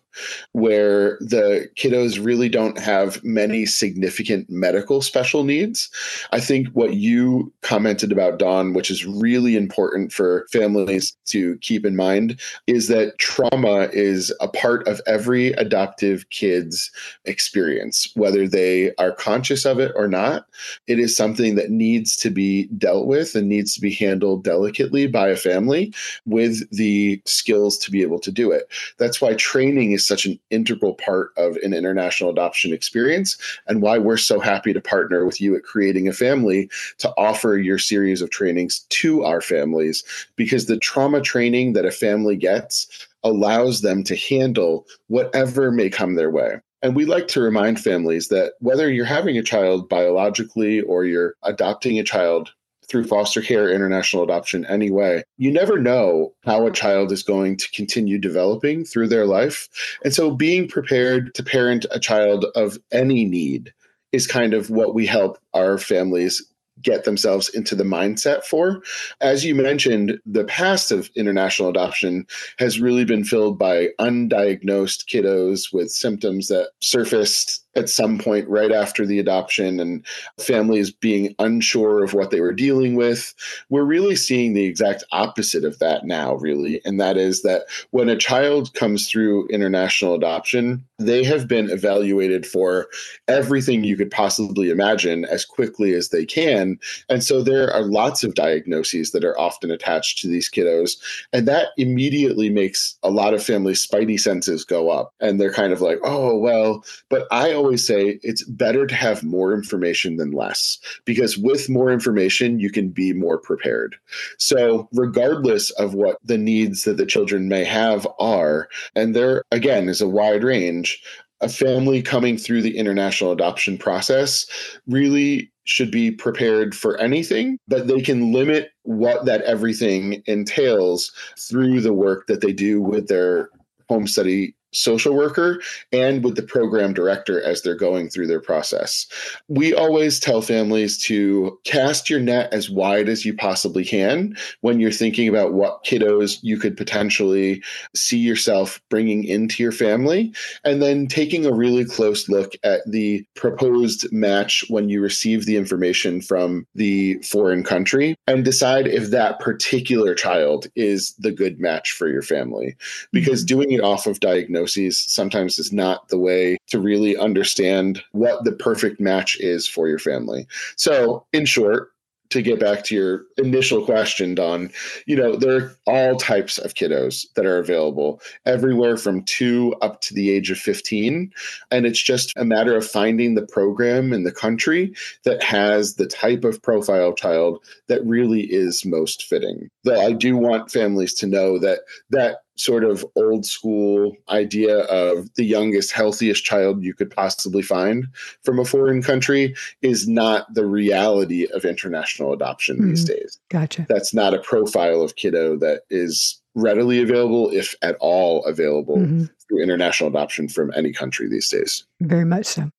where 0.51 1.17
the 1.19 1.69
kiddos 1.75 2.23
really 2.23 2.49
don't 2.49 2.77
have 2.79 3.23
many 3.23 3.65
significant 3.65 4.49
medical 4.49 5.01
special 5.01 5.43
needs. 5.43 5.89
I 6.31 6.39
think 6.39 6.67
what 6.69 6.95
you 6.95 7.51
commented 7.61 8.11
about, 8.11 8.39
Don, 8.39 8.73
which 8.73 8.89
is 8.89 9.05
really 9.05 9.55
important 9.55 10.11
for 10.11 10.47
families 10.51 11.15
to 11.27 11.57
keep 11.57 11.85
in 11.85 11.95
mind, 11.95 12.39
is 12.67 12.87
that 12.87 13.17
trauma 13.17 13.89
is 13.93 14.33
a 14.41 14.47
part 14.47 14.87
of 14.87 15.01
every 15.05 15.49
adoptive 15.53 16.29
kid's 16.29 16.91
experience, 17.25 18.11
whether 18.15 18.47
they 18.47 18.93
are 18.95 19.11
conscious 19.11 19.65
of 19.65 19.79
it 19.79 19.91
or 19.95 20.07
not. 20.07 20.45
It 20.87 20.99
is 20.99 21.15
something 21.15 21.55
that 21.55 21.69
needs 21.69 22.15
to 22.17 22.29
be 22.29 22.67
dealt 22.77 23.07
with 23.07 23.35
and 23.35 23.47
needs 23.47 23.75
to 23.75 23.81
be 23.81 23.91
handled 23.91 24.43
delicately 24.43 25.07
by 25.07 25.29
a 25.29 25.35
family 25.35 25.93
with 26.25 26.69
the 26.71 27.21
skills 27.25 27.77
to 27.79 27.91
be 27.91 28.01
able 28.01 28.19
to 28.19 28.31
do 28.31 28.51
it. 28.51 28.71
That's 28.97 29.21
why 29.21 29.33
training 29.35 29.91
is 29.91 29.98
such 30.05 30.25
an 30.25 30.39
integral 30.49 30.93
part 30.95 31.31
of 31.37 31.55
an 31.57 31.73
international 31.73 32.29
adoption 32.29 32.73
experience 32.73 33.37
and 33.67 33.81
why 33.81 33.97
we're 33.97 34.17
so 34.17 34.39
happy 34.39 34.73
to 34.73 34.81
partner 34.81 35.25
with 35.25 35.39
you 35.39 35.55
at 35.55 35.63
Creating 35.63 36.07
a 36.07 36.13
Family 36.13 36.69
to 36.97 37.13
offer 37.17 37.57
your 37.57 37.77
series 37.77 38.21
of 38.21 38.29
trainings 38.29 38.85
to 38.89 39.23
our 39.23 39.41
families 39.41 40.03
because 40.35 40.65
the 40.65 40.77
trauma 40.77 41.21
training 41.21 41.73
that 41.73 41.85
a 41.85 41.91
family 41.91 42.35
gets 42.35 43.07
allows 43.23 43.81
them 43.81 44.03
to 44.03 44.15
handle 44.15 44.87
whatever 45.07 45.71
may 45.71 45.89
come 45.89 46.15
their 46.15 46.31
way. 46.31 46.59
And 46.81 46.95
we 46.95 47.05
like 47.05 47.27
to 47.29 47.41
remind 47.41 47.79
families 47.79 48.29
that 48.29 48.53
whether 48.59 48.89
you're 48.89 49.05
having 49.05 49.37
a 49.37 49.43
child 49.43 49.89
biologically 49.89 50.81
or 50.81 51.03
you're 51.03 51.35
adopting 51.43 51.99
a 51.99 52.03
child 52.03 52.53
through 52.89 53.05
foster 53.05 53.41
care, 53.41 53.69
international 53.69 54.23
adoption, 54.23 54.65
anyway. 54.65 55.23
You 55.37 55.51
never 55.51 55.79
know 55.79 56.33
how 56.43 56.65
a 56.65 56.71
child 56.71 57.11
is 57.11 57.23
going 57.23 57.57
to 57.57 57.71
continue 57.71 58.17
developing 58.17 58.83
through 58.83 59.07
their 59.07 59.25
life. 59.25 59.69
And 60.03 60.13
so 60.13 60.31
being 60.31 60.67
prepared 60.67 61.33
to 61.35 61.43
parent 61.43 61.85
a 61.91 61.99
child 61.99 62.45
of 62.55 62.77
any 62.91 63.25
need 63.25 63.73
is 64.11 64.25
kind 64.25 64.53
of 64.53 64.69
what 64.69 64.95
we 64.95 65.05
help 65.05 65.37
our 65.53 65.77
families 65.77 66.43
get 66.81 67.03
themselves 67.03 67.49
into 67.49 67.75
the 67.75 67.83
mindset 67.83 68.43
for. 68.43 68.81
As 69.21 69.45
you 69.45 69.55
mentioned, 69.55 70.19
the 70.25 70.45
past 70.45 70.91
of 70.91 71.09
international 71.15 71.69
adoption 71.69 72.25
has 72.57 72.79
really 72.79 73.05
been 73.05 73.23
filled 73.23 73.57
by 73.57 73.89
undiagnosed 73.99 75.05
kiddos 75.05 75.73
with 75.73 75.91
symptoms 75.91 76.47
that 76.47 76.69
surfaced 76.79 77.63
at 77.75 77.89
some 77.89 78.17
point 78.17 78.47
right 78.49 78.71
after 78.71 79.05
the 79.05 79.19
adoption 79.19 79.79
and 79.79 80.05
families 80.39 80.91
being 80.91 81.33
unsure 81.39 82.03
of 82.03 82.13
what 82.13 82.31
they 82.31 82.41
were 82.41 82.53
dealing 82.53 82.95
with. 82.95 83.33
We're 83.69 83.83
really 83.83 84.15
seeing 84.15 84.53
the 84.53 84.65
exact 84.65 85.03
opposite 85.11 85.63
of 85.63 85.79
that 85.79 86.05
now, 86.05 86.35
really. 86.35 86.81
And 86.83 86.99
that 86.99 87.15
is 87.15 87.41
that 87.43 87.63
when 87.91 88.09
a 88.09 88.17
child 88.17 88.73
comes 88.73 89.07
through 89.07 89.47
international 89.47 90.15
adoption, 90.15 90.83
they 90.97 91.23
have 91.23 91.47
been 91.47 91.69
evaluated 91.69 92.45
for 92.45 92.87
everything 93.27 93.83
you 93.83 93.95
could 93.95 94.11
possibly 94.11 94.69
imagine 94.69 95.25
as 95.25 95.45
quickly 95.45 95.93
as 95.93 96.09
they 96.09 96.25
can. 96.25 96.68
And 97.09 97.23
so 97.23 97.41
there 97.41 97.71
are 97.71 97.81
lots 97.81 98.23
of 98.23 98.35
diagnoses 98.35 99.11
that 99.11 99.23
are 99.23 99.39
often 99.39 99.71
attached 99.71 100.19
to 100.19 100.27
these 100.27 100.49
kiddos. 100.49 100.97
And 101.33 101.47
that 101.47 101.69
immediately 101.77 102.49
makes 102.49 102.97
a 103.03 103.09
lot 103.09 103.33
of 103.33 103.43
families' 103.43 103.85
spidey 103.85 104.19
senses 104.19 104.65
go 104.65 104.89
up. 104.89 105.13
And 105.19 105.39
they're 105.39 105.53
kind 105.53 105.73
of 105.73 105.81
like, 105.81 105.99
oh, 106.03 106.37
well, 106.37 106.83
but 107.09 107.27
I 107.31 107.53
always 107.53 107.85
say 107.85 108.19
it's 108.21 108.43
better 108.43 108.85
to 108.85 108.95
have 108.95 109.23
more 109.23 109.53
information 109.53 110.17
than 110.17 110.31
less 110.31 110.77
because 111.05 111.37
with 111.37 111.69
more 111.69 111.91
information, 111.91 112.59
you 112.59 112.69
can 112.69 112.89
be 112.89 113.13
more 113.13 113.37
prepared. 113.37 113.95
So, 114.37 114.87
regardless 114.93 115.71
of 115.71 115.93
what 115.93 116.17
the 116.23 116.37
needs 116.37 116.83
that 116.83 116.97
the 116.97 117.05
children 117.05 117.47
may 117.47 117.63
have 117.63 118.07
are, 118.19 118.69
and 118.95 119.15
there 119.15 119.43
again 119.51 119.89
is 119.89 120.01
a 120.01 120.07
wide 120.07 120.43
range, 120.43 121.01
a 121.41 121.49
family 121.49 122.01
coming 122.01 122.37
through 122.37 122.61
the 122.61 122.77
international 122.77 123.31
adoption 123.31 123.77
process 123.77 124.45
really 124.87 125.51
should 125.69 125.91
be 125.91 126.09
prepared 126.09 126.75
for 126.75 126.97
anything, 126.97 127.59
but 127.67 127.87
they 127.87 128.01
can 128.01 128.33
limit 128.33 128.71
what 128.83 129.25
that 129.25 129.43
everything 129.43 130.23
entails 130.25 131.11
through 131.37 131.79
the 131.79 131.93
work 131.93 132.25
that 132.25 132.41
they 132.41 132.51
do 132.51 132.81
with 132.81 133.07
their 133.07 133.49
home 133.87 134.07
study 134.07 134.55
social 134.71 135.15
worker 135.15 135.61
and 135.91 136.23
with 136.23 136.35
the 136.35 136.43
program 136.43 136.93
director 136.93 137.41
as 137.41 137.61
they're 137.61 137.75
going 137.75 138.09
through 138.09 138.27
their 138.27 138.39
process. 138.39 139.07
We 139.47 139.73
always 139.73 140.19
tell 140.19 140.41
families 140.41 140.97
to 141.05 141.57
cast 141.63 142.09
your 142.09 142.19
net 142.19 142.53
as 142.53 142.69
wide 142.69 143.09
as 143.09 143.25
you 143.25 143.33
possibly 143.33 143.83
can 143.83 144.35
when 144.61 144.79
you're 144.79 144.91
thinking 144.91 145.27
about 145.27 145.53
what 145.53 145.83
kiddos 145.83 146.37
you 146.43 146.57
could 146.57 146.77
potentially 146.77 147.63
see 147.95 148.19
yourself 148.19 148.79
bringing 148.89 149.23
into 149.23 149.63
your 149.63 149.71
family, 149.71 150.33
and 150.63 150.81
then 150.81 151.07
taking 151.07 151.45
a 151.45 151.53
really 151.53 151.85
close 151.85 152.29
look 152.29 152.53
at 152.63 152.81
the 152.85 153.25
proposed 153.35 154.11
match 154.11 154.63
when 154.69 154.89
you 154.89 155.01
receive 155.01 155.45
the 155.45 155.57
information 155.57 156.21
from 156.21 156.67
the 156.75 157.15
foreign 157.23 157.63
country 157.63 158.15
and 158.27 158.45
decide 158.45 158.87
if 158.87 159.09
that 159.09 159.39
particular 159.39 160.13
child 160.13 160.67
is 160.75 161.15
the 161.17 161.31
good 161.31 161.59
match 161.59 161.91
for 161.91 162.07
your 162.07 162.21
family. 162.21 162.75
Because 163.11 163.41
mm-hmm. 163.41 163.55
doing 163.55 163.71
it 163.71 163.81
off 163.81 164.05
of 164.05 164.19
diagnosis 164.19 164.58
diagnoses 164.59 165.01
sometimes 165.01 165.59
is 165.59 165.71
not 165.71 166.09
the 166.09 166.17
way 166.17 166.57
to 166.67 166.79
really 166.79 167.17
understand 167.17 168.01
what 168.11 168.43
the 168.43 168.51
perfect 168.51 168.99
match 168.99 169.39
is 169.39 169.67
for 169.67 169.87
your 169.87 169.99
family. 169.99 170.47
So, 170.75 171.25
in 171.33 171.45
short, 171.45 171.91
to 172.29 172.43
get 172.43 172.59
back 172.59 172.83
to 172.83 172.95
your 172.95 173.23
initial 173.37 173.83
question, 173.83 174.35
Don, 174.35 174.71
you 175.07 175.15
know, 175.15 175.35
there 175.35 175.57
are 175.57 175.75
all 175.87 176.15
types 176.15 176.59
of 176.59 176.75
kiddos 176.75 177.25
that 177.33 177.45
are 177.45 177.57
available, 177.57 178.21
everywhere 178.45 178.97
from 178.97 179.23
two 179.23 179.73
up 179.81 180.01
to 180.01 180.13
the 180.13 180.29
age 180.29 180.51
of 180.51 180.59
15. 180.59 181.33
And 181.71 181.85
it's 181.87 182.01
just 182.01 182.31
a 182.37 182.45
matter 182.45 182.75
of 182.75 182.87
finding 182.87 183.33
the 183.33 183.47
program 183.47 184.13
in 184.13 184.25
the 184.25 184.31
country 184.31 184.93
that 185.23 185.41
has 185.41 185.95
the 185.95 186.05
type 186.05 186.43
of 186.43 186.61
profile 186.61 187.13
child 187.13 187.63
that 187.87 188.05
really 188.05 188.41
is 188.41 188.85
most 188.85 189.23
fitting. 189.23 189.67
Though 189.83 189.99
I 189.99 190.11
do 190.11 190.37
want 190.37 190.71
families 190.71 191.15
to 191.15 191.25
know 191.25 191.57
that 191.57 191.79
that 192.11 192.41
sort 192.59 192.83
of 192.83 193.05
old 193.15 193.45
school 193.45 194.15
idea 194.29 194.79
of 194.85 195.33
the 195.35 195.45
youngest, 195.45 195.91
healthiest 195.91 196.43
child 196.43 196.83
you 196.83 196.93
could 196.93 197.09
possibly 197.09 197.61
find 197.61 198.07
from 198.43 198.59
a 198.59 198.65
foreign 198.65 199.01
country 199.01 199.55
is 199.81 200.07
not 200.07 200.53
the 200.53 200.65
reality 200.65 201.47
of 201.53 201.65
international 201.65 202.33
adoption 202.33 202.77
mm-hmm. 202.77 202.89
these 202.89 203.05
days. 203.05 203.39
Gotcha. 203.49 203.85
That's 203.87 204.13
not 204.13 204.33
a 204.33 204.39
profile 204.39 205.01
of 205.01 205.15
kiddo 205.15 205.57
that 205.57 205.83
is 205.89 206.41
readily 206.55 207.01
available, 207.01 207.49
if 207.51 207.75
at 207.81 207.95
all 207.99 208.43
available, 208.45 208.97
mm-hmm. 208.97 209.25
through 209.47 209.63
international 209.63 210.09
adoption 210.09 210.49
from 210.49 210.71
any 210.75 210.91
country 210.91 211.29
these 211.29 211.49
days. 211.49 211.85
Very 212.01 212.25
much 212.25 212.45
so. 212.45 212.69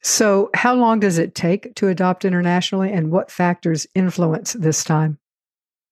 So, 0.00 0.50
how 0.54 0.74
long 0.74 1.00
does 1.00 1.18
it 1.18 1.34
take 1.34 1.74
to 1.74 1.88
adopt 1.88 2.24
internationally, 2.24 2.92
and 2.92 3.10
what 3.10 3.30
factors 3.30 3.86
influence 3.94 4.52
this 4.52 4.84
time? 4.84 5.18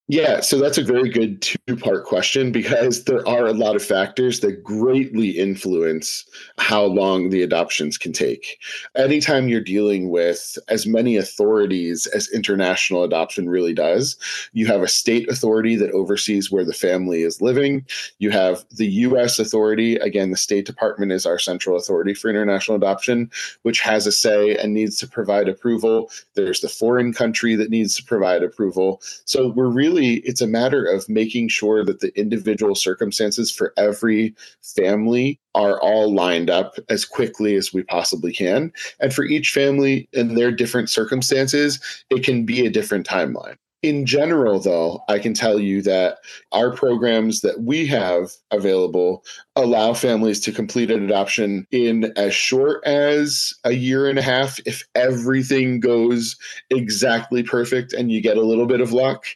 Yeah, 0.09 0.41
so 0.41 0.61
that's 0.61 0.79
a 0.79 0.85
very 0.85 1.09
good 1.09 1.43
two 1.43 1.77
part 1.77 2.05
question 2.05 2.53
because 2.53 3.05
there 3.05 3.27
are 3.27 3.47
a 3.47 3.53
lot 3.53 3.75
of 3.75 3.83
factors 3.83 4.39
that 4.39 4.63
greatly 4.63 5.31
influence 5.31 6.25
how 6.59 6.85
long 6.85 7.31
the 7.31 7.43
adoptions 7.43 7.99
can 7.99 8.13
take. 8.13 8.61
Anytime 8.97 9.49
you're 9.49 9.61
dealing 9.61 10.11
with 10.11 10.59
as 10.69 10.87
many 10.87 11.17
authorities 11.17 12.07
as 12.07 12.31
international 12.31 13.03
adoption 13.03 13.49
really 13.49 13.75
does, 13.75 14.17
you 14.53 14.69
have 14.69 14.81
a 14.81 14.87
state 14.87 15.29
authority 15.29 15.75
that 15.75 15.91
oversees 15.91 16.53
where 16.53 16.65
the 16.65 16.73
family 16.73 17.23
is 17.23 17.43
living. 17.43 17.85
You 18.21 18.31
have 18.31 18.65
the 18.71 18.87
US 18.87 19.41
authority, 19.41 19.97
again, 19.97 20.31
the 20.31 20.37
State 20.37 20.67
Department 20.67 21.11
is 21.11 21.27
our 21.27 21.41
central 21.41 21.77
authority 21.77 22.15
for 22.15 22.31
international 22.31 22.77
adoption, 22.77 23.29
which 23.63 23.81
has 23.81 24.07
a 24.07 24.13
say 24.13 24.57
and 24.57 24.73
needs 24.73 24.99
to 24.99 25.09
provide 25.09 25.49
approval. 25.49 26.13
There's 26.35 26.61
the 26.61 26.69
foreign 26.69 27.13
country 27.13 27.57
that 27.57 27.71
needs 27.71 27.97
to 27.97 28.05
provide 28.05 28.45
approval. 28.45 29.03
So 29.25 29.49
we're 29.49 29.67
really 29.67 29.96
really 29.97 30.17
it's 30.25 30.41
a 30.41 30.47
matter 30.47 30.85
of 30.85 31.09
making 31.09 31.49
sure 31.49 31.85
that 31.85 32.01
the 32.01 32.17
individual 32.19 32.75
circumstances 32.75 33.51
for 33.51 33.73
every 33.77 34.35
family 34.63 35.41
are 35.55 35.81
all 35.81 36.15
lined 36.15 36.51
up 36.51 36.77
as 36.89 37.05
quickly 37.05 37.55
as 37.55 37.73
we 37.73 37.83
possibly 37.83 38.33
can. 38.33 38.73
And 39.01 39.15
for 39.15 39.25
each 39.25 39.51
family 39.51 40.09
and 40.13 40.37
their 40.37 40.53
different 40.53 40.91
circumstances 40.91 41.81
it 42.11 42.25
can 42.25 42.45
be 42.45 42.67
a 42.67 42.71
different 42.71 43.07
timeline. 43.07 43.57
In 43.83 44.05
general, 44.05 44.59
though, 44.59 45.01
I 45.09 45.19
can 45.19 45.33
tell 45.33 45.61
you 45.61 45.81
that 45.83 46.19
our 46.51 46.73
programs 46.73 47.43
that 47.43 47.61
we 47.61 47.87
have 47.87 48.31
available 48.51 49.23
allow 49.55 49.93
families 49.93 50.41
to 50.41 50.51
complete 50.51 50.91
an 50.91 51.05
adoption 51.05 51.67
in 51.71 52.13
as 52.17 52.35
short 52.35 52.83
as 52.85 53.55
a 53.65 53.73
year 53.73 54.09
and 54.09 54.19
a 54.19 54.23
half 54.23 54.59
if 54.67 54.83
everything 54.95 55.79
goes 55.79 56.37
exactly 56.71 57.43
perfect 57.43 57.93
and 57.93 58.11
you 58.11 58.21
get 58.21 58.39
a 58.39 58.43
little 58.43 58.67
bit 58.67 58.81
of 58.81 58.93
luck 58.93 59.27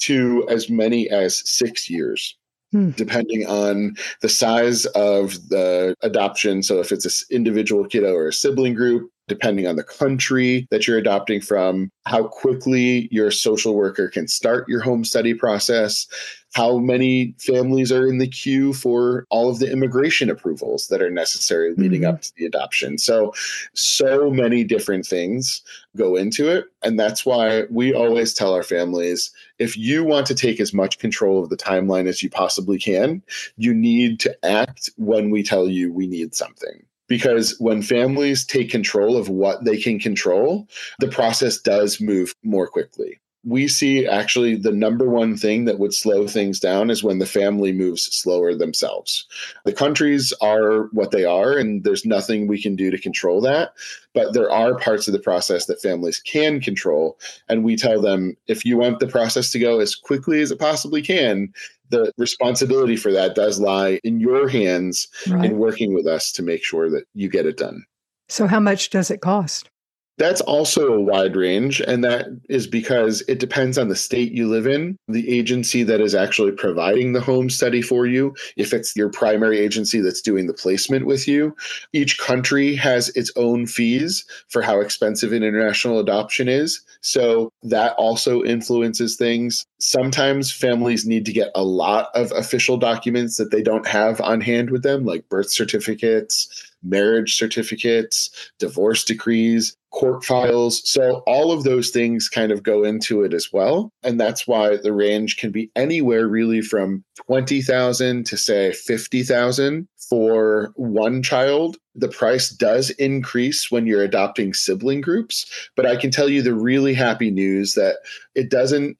to 0.00 0.46
as 0.48 0.68
many 0.70 1.08
as 1.10 1.48
six 1.48 1.88
years. 1.88 2.36
Hmm. 2.72 2.90
Depending 2.90 3.46
on 3.46 3.96
the 4.20 4.28
size 4.28 4.84
of 4.86 5.48
the 5.48 5.94
adoption. 6.02 6.62
So, 6.62 6.80
if 6.80 6.92
it's 6.92 7.06
an 7.06 7.34
individual 7.34 7.86
kiddo 7.86 8.12
or 8.12 8.28
a 8.28 8.32
sibling 8.32 8.74
group, 8.74 9.10
depending 9.28 9.66
on 9.66 9.76
the 9.76 9.84
country 9.84 10.66
that 10.70 10.86
you're 10.86 10.98
adopting 10.98 11.40
from, 11.40 11.90
how 12.06 12.24
quickly 12.24 13.08
your 13.12 13.30
social 13.30 13.74
worker 13.74 14.08
can 14.08 14.26
start 14.26 14.68
your 14.68 14.80
home 14.80 15.04
study 15.04 15.34
process, 15.34 16.06
how 16.54 16.78
many 16.78 17.34
families 17.38 17.92
are 17.92 18.06
in 18.06 18.18
the 18.18 18.26
queue 18.26 18.72
for 18.72 19.26
all 19.30 19.50
of 19.50 19.58
the 19.58 19.70
immigration 19.70 20.30
approvals 20.30 20.88
that 20.88 21.02
are 21.02 21.10
necessary 21.10 21.74
leading 21.76 22.02
mm-hmm. 22.02 22.14
up 22.14 22.22
to 22.22 22.32
the 22.36 22.46
adoption. 22.46 22.96
So, 22.98 23.34
so 23.74 24.30
many 24.30 24.64
different 24.64 25.04
things 25.04 25.62
go 25.96 26.16
into 26.16 26.48
it. 26.48 26.64
And 26.82 26.98
that's 26.98 27.26
why 27.26 27.64
we 27.70 27.92
always 27.92 28.32
tell 28.32 28.54
our 28.54 28.62
families 28.62 29.30
if 29.58 29.76
you 29.76 30.04
want 30.04 30.26
to 30.28 30.34
take 30.34 30.60
as 30.60 30.72
much 30.72 30.98
control 30.98 31.42
of 31.42 31.50
the 31.50 31.56
timeline 31.56 32.06
as 32.06 32.22
you 32.22 32.30
possibly 32.30 32.78
can, 32.78 33.22
you 33.56 33.74
need 33.74 34.20
to 34.20 34.44
act 34.44 34.88
when 34.96 35.30
we 35.30 35.42
tell 35.42 35.68
you 35.68 35.92
we 35.92 36.06
need 36.06 36.34
something 36.34 36.82
because 37.08 37.56
when 37.58 37.82
families 37.82 38.44
take 38.44 38.70
control 38.70 39.16
of 39.16 39.28
what 39.28 39.64
they 39.64 39.76
can 39.76 39.98
control, 39.98 40.68
the 41.00 41.08
process 41.08 41.58
does 41.58 42.00
move 42.00 42.34
more 42.44 42.68
quickly. 42.68 43.18
We 43.44 43.68
see 43.68 44.06
actually 44.06 44.56
the 44.56 44.72
number 44.72 45.08
one 45.08 45.36
thing 45.36 45.64
that 45.64 45.78
would 45.78 45.94
slow 45.94 46.26
things 46.26 46.58
down 46.58 46.90
is 46.90 47.04
when 47.04 47.18
the 47.18 47.24
family 47.24 47.72
moves 47.72 48.02
slower 48.14 48.54
themselves. 48.54 49.26
The 49.64 49.72
countries 49.72 50.34
are 50.42 50.88
what 50.92 51.12
they 51.12 51.24
are, 51.24 51.56
and 51.56 51.82
there's 51.84 52.04
nothing 52.04 52.46
we 52.46 52.60
can 52.60 52.76
do 52.76 52.90
to 52.90 52.98
control 52.98 53.40
that. 53.42 53.72
But 54.12 54.34
there 54.34 54.50
are 54.50 54.76
parts 54.76 55.06
of 55.06 55.12
the 55.12 55.20
process 55.20 55.66
that 55.66 55.80
families 55.80 56.18
can 56.18 56.60
control. 56.60 57.18
And 57.48 57.64
we 57.64 57.76
tell 57.76 58.00
them 58.02 58.36
if 58.48 58.64
you 58.64 58.76
want 58.76 58.98
the 58.98 59.06
process 59.06 59.50
to 59.52 59.58
go 59.58 59.78
as 59.78 59.94
quickly 59.94 60.40
as 60.40 60.50
it 60.50 60.58
possibly 60.58 61.00
can, 61.00 61.52
the 61.90 62.12
responsibility 62.18 62.96
for 62.96 63.12
that 63.12 63.34
does 63.34 63.60
lie 63.60 64.00
in 64.04 64.20
your 64.20 64.48
hands 64.48 65.08
right. 65.28 65.46
in 65.46 65.58
working 65.58 65.94
with 65.94 66.06
us 66.06 66.32
to 66.32 66.42
make 66.42 66.64
sure 66.64 66.90
that 66.90 67.04
you 67.14 67.28
get 67.28 67.46
it 67.46 67.56
done. 67.56 67.84
So, 68.28 68.46
how 68.46 68.60
much 68.60 68.90
does 68.90 69.10
it 69.10 69.20
cost? 69.20 69.70
That's 70.18 70.40
also 70.42 70.92
a 70.92 71.00
wide 71.00 71.36
range, 71.36 71.80
and 71.80 72.02
that 72.02 72.26
is 72.48 72.66
because 72.66 73.22
it 73.28 73.38
depends 73.38 73.78
on 73.78 73.88
the 73.88 73.94
state 73.94 74.32
you 74.32 74.48
live 74.48 74.66
in, 74.66 74.98
the 75.06 75.28
agency 75.28 75.84
that 75.84 76.00
is 76.00 76.14
actually 76.14 76.52
providing 76.52 77.12
the 77.12 77.20
home 77.20 77.48
study 77.48 77.80
for 77.80 78.04
you, 78.04 78.34
if 78.56 78.72
it's 78.72 78.96
your 78.96 79.10
primary 79.10 79.60
agency 79.60 80.00
that's 80.00 80.20
doing 80.20 80.48
the 80.48 80.54
placement 80.54 81.06
with 81.06 81.28
you. 81.28 81.54
Each 81.92 82.18
country 82.18 82.74
has 82.74 83.10
its 83.10 83.30
own 83.36 83.66
fees 83.66 84.24
for 84.48 84.60
how 84.60 84.80
expensive 84.80 85.32
an 85.32 85.44
international 85.44 86.00
adoption 86.00 86.48
is. 86.48 86.82
So 87.00 87.52
that 87.62 87.94
also 87.94 88.42
influences 88.42 89.16
things. 89.16 89.64
Sometimes 89.78 90.50
families 90.50 91.06
need 91.06 91.24
to 91.26 91.32
get 91.32 91.52
a 91.54 91.62
lot 91.62 92.08
of 92.14 92.32
official 92.32 92.76
documents 92.76 93.36
that 93.36 93.52
they 93.52 93.62
don't 93.62 93.86
have 93.86 94.20
on 94.20 94.40
hand 94.40 94.70
with 94.70 94.82
them, 94.82 95.04
like 95.04 95.28
birth 95.28 95.50
certificates 95.50 96.67
marriage 96.82 97.36
certificates, 97.36 98.30
divorce 98.58 99.04
decrees, 99.04 99.76
court 99.90 100.24
files. 100.24 100.88
So 100.88 101.22
all 101.26 101.50
of 101.50 101.64
those 101.64 101.90
things 101.90 102.28
kind 102.28 102.52
of 102.52 102.62
go 102.62 102.84
into 102.84 103.22
it 103.22 103.32
as 103.32 103.52
well. 103.52 103.90
And 104.02 104.20
that's 104.20 104.46
why 104.46 104.76
the 104.76 104.92
range 104.92 105.36
can 105.36 105.50
be 105.50 105.70
anywhere 105.76 106.28
really 106.28 106.60
from 106.60 107.04
20,000 107.26 108.24
to 108.26 108.36
say 108.36 108.72
50,000 108.72 109.88
for 110.08 110.72
one 110.76 111.22
child. 111.22 111.76
The 111.94 112.08
price 112.08 112.50
does 112.50 112.90
increase 112.90 113.70
when 113.70 113.86
you're 113.86 114.04
adopting 114.04 114.54
sibling 114.54 115.00
groups, 115.00 115.50
but 115.74 115.86
I 115.86 115.96
can 115.96 116.10
tell 116.10 116.28
you 116.28 116.42
the 116.42 116.54
really 116.54 116.94
happy 116.94 117.30
news 117.30 117.74
that 117.74 117.96
it 118.34 118.50
doesn't 118.50 118.96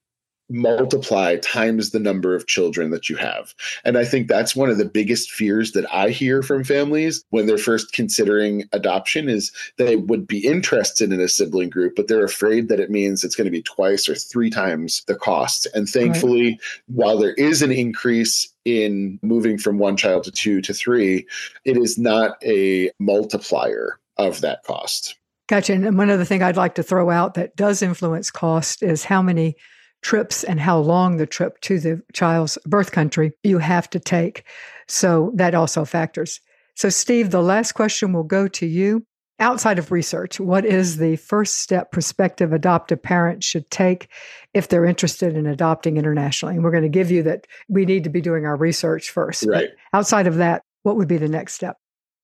multiply 0.51 1.37
times 1.37 1.91
the 1.91 1.99
number 1.99 2.35
of 2.35 2.47
children 2.47 2.91
that 2.91 3.09
you 3.09 3.17
have. 3.17 3.55
And 3.85 3.99
I 3.99 4.05
think 4.05 4.29
that's 4.29 4.57
one 4.57 4.71
of 4.71 4.79
the 4.79 4.85
biggest 4.85 5.31
fears 5.31 5.73
that 5.73 5.93
I 5.93 6.11
hear 6.11 6.43
from 6.43 6.65
families 6.65 7.25
when 7.31 7.47
they're 7.47 7.59
first 7.59 7.93
considering 7.93 8.65
adoption 8.73 9.29
is 9.29 9.53
they 9.77 9.97
would 9.97 10.27
be 10.27 10.47
interested 10.47 11.13
in 11.13 11.21
a 11.21 11.29
sibling 11.29 11.71
group, 11.71 11.95
but 11.97 12.09
they're 12.09 12.25
afraid 12.25 12.69
that 12.69 12.81
it 12.81 12.91
means 12.91 13.25
it's 13.25 13.37
going 13.37 13.47
to 13.47 13.51
be 13.51 13.63
twice 13.63 14.09
or 14.09 14.15
three 14.15 14.51
times 14.51 15.03
the 15.07 15.15
cost. 15.15 15.67
And 15.75 15.89
thankfully, 15.89 16.51
right. 16.51 16.61
while 16.87 17.19
there 17.19 17.35
is 17.35 17.63
an 17.63 17.73
increase 17.73 18.53
in 18.65 19.19
moving 19.23 19.59
from 19.59 19.79
one 19.79 19.97
child 19.97 20.25
to 20.25 20.31
two 20.31 20.61
to 20.63 20.75
three, 20.75 21.27
it 21.65 21.77
is 21.77 21.99
not 21.99 22.37
a 22.43 22.91
multiplier 22.99 23.99
of 24.17 24.41
that 24.41 24.63
cost. 24.65 25.17
Gotcha. 25.49 25.73
And 25.73 25.97
one 25.97 26.11
other 26.11 26.27
thing 26.27 26.43
I'd 26.43 26.59
like 26.59 26.75
to 26.75 26.83
throw 26.83 27.09
out 27.09 27.35
that 27.35 27.57
does 27.57 27.81
influence 27.81 28.31
cost 28.31 28.83
is 28.83 29.05
how 29.05 29.23
many 29.23 29.57
trips 30.03 30.45
and 30.45 30.61
how 30.61 30.79
long 30.79 31.17
the 31.17 31.27
trip 31.27 31.61
to 31.63 31.79
the 31.79 32.03
child's 32.13 32.59
birth 32.67 32.93
country 32.93 33.33
you 33.43 33.59
have 33.59 33.91
to 33.91 34.01
take. 34.01 34.45
So 34.87 35.33
that 35.35 35.55
also 35.55 35.85
factors. 35.85 36.41
So, 36.77 36.89
Steve, 36.89 37.31
the 37.31 37.43
last 37.43 37.73
question 37.73 38.13
will 38.13 38.25
go 38.25 38.49
to 38.49 38.67
you. 38.67 39.05
Outside 39.41 39.79
of 39.79 39.93
research, 39.93 40.41
what 40.41 40.65
is 40.65 40.97
the 40.97 41.15
first 41.15 41.59
step 41.61 41.93
prospective 41.93 42.53
adoptive 42.53 43.01
parents 43.01 43.47
should 43.47 43.71
take 43.71 44.09
if 44.53 44.67
they're 44.67 44.85
interested 44.85 45.37
in 45.37 45.47
adopting 45.47 45.97
internationally? 45.97 46.57
And 46.57 46.65
we're 46.65 46.73
going 46.73 46.83
to 46.83 46.89
give 46.89 47.13
you 47.13 47.23
that 47.23 47.47
we 47.69 47.85
need 47.85 48.03
to 48.05 48.11
be 48.11 48.21
doing 48.21 48.47
our 48.47 48.57
research 48.57 49.11
first. 49.11 49.47
Right. 49.47 49.69
But 49.69 49.97
outside 49.97 50.27
of 50.27 50.37
that, 50.37 50.63
what 50.83 50.97
would 50.97 51.07
be 51.07 51.19
the 51.19 51.29
next 51.29 51.55
step? 51.55 51.77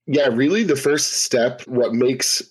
Yeah, 0.07 0.29
really, 0.29 0.65
the 0.65 0.77
first 0.77 1.25
step, 1.25 1.63
what 1.67 1.95
makes 1.95 2.43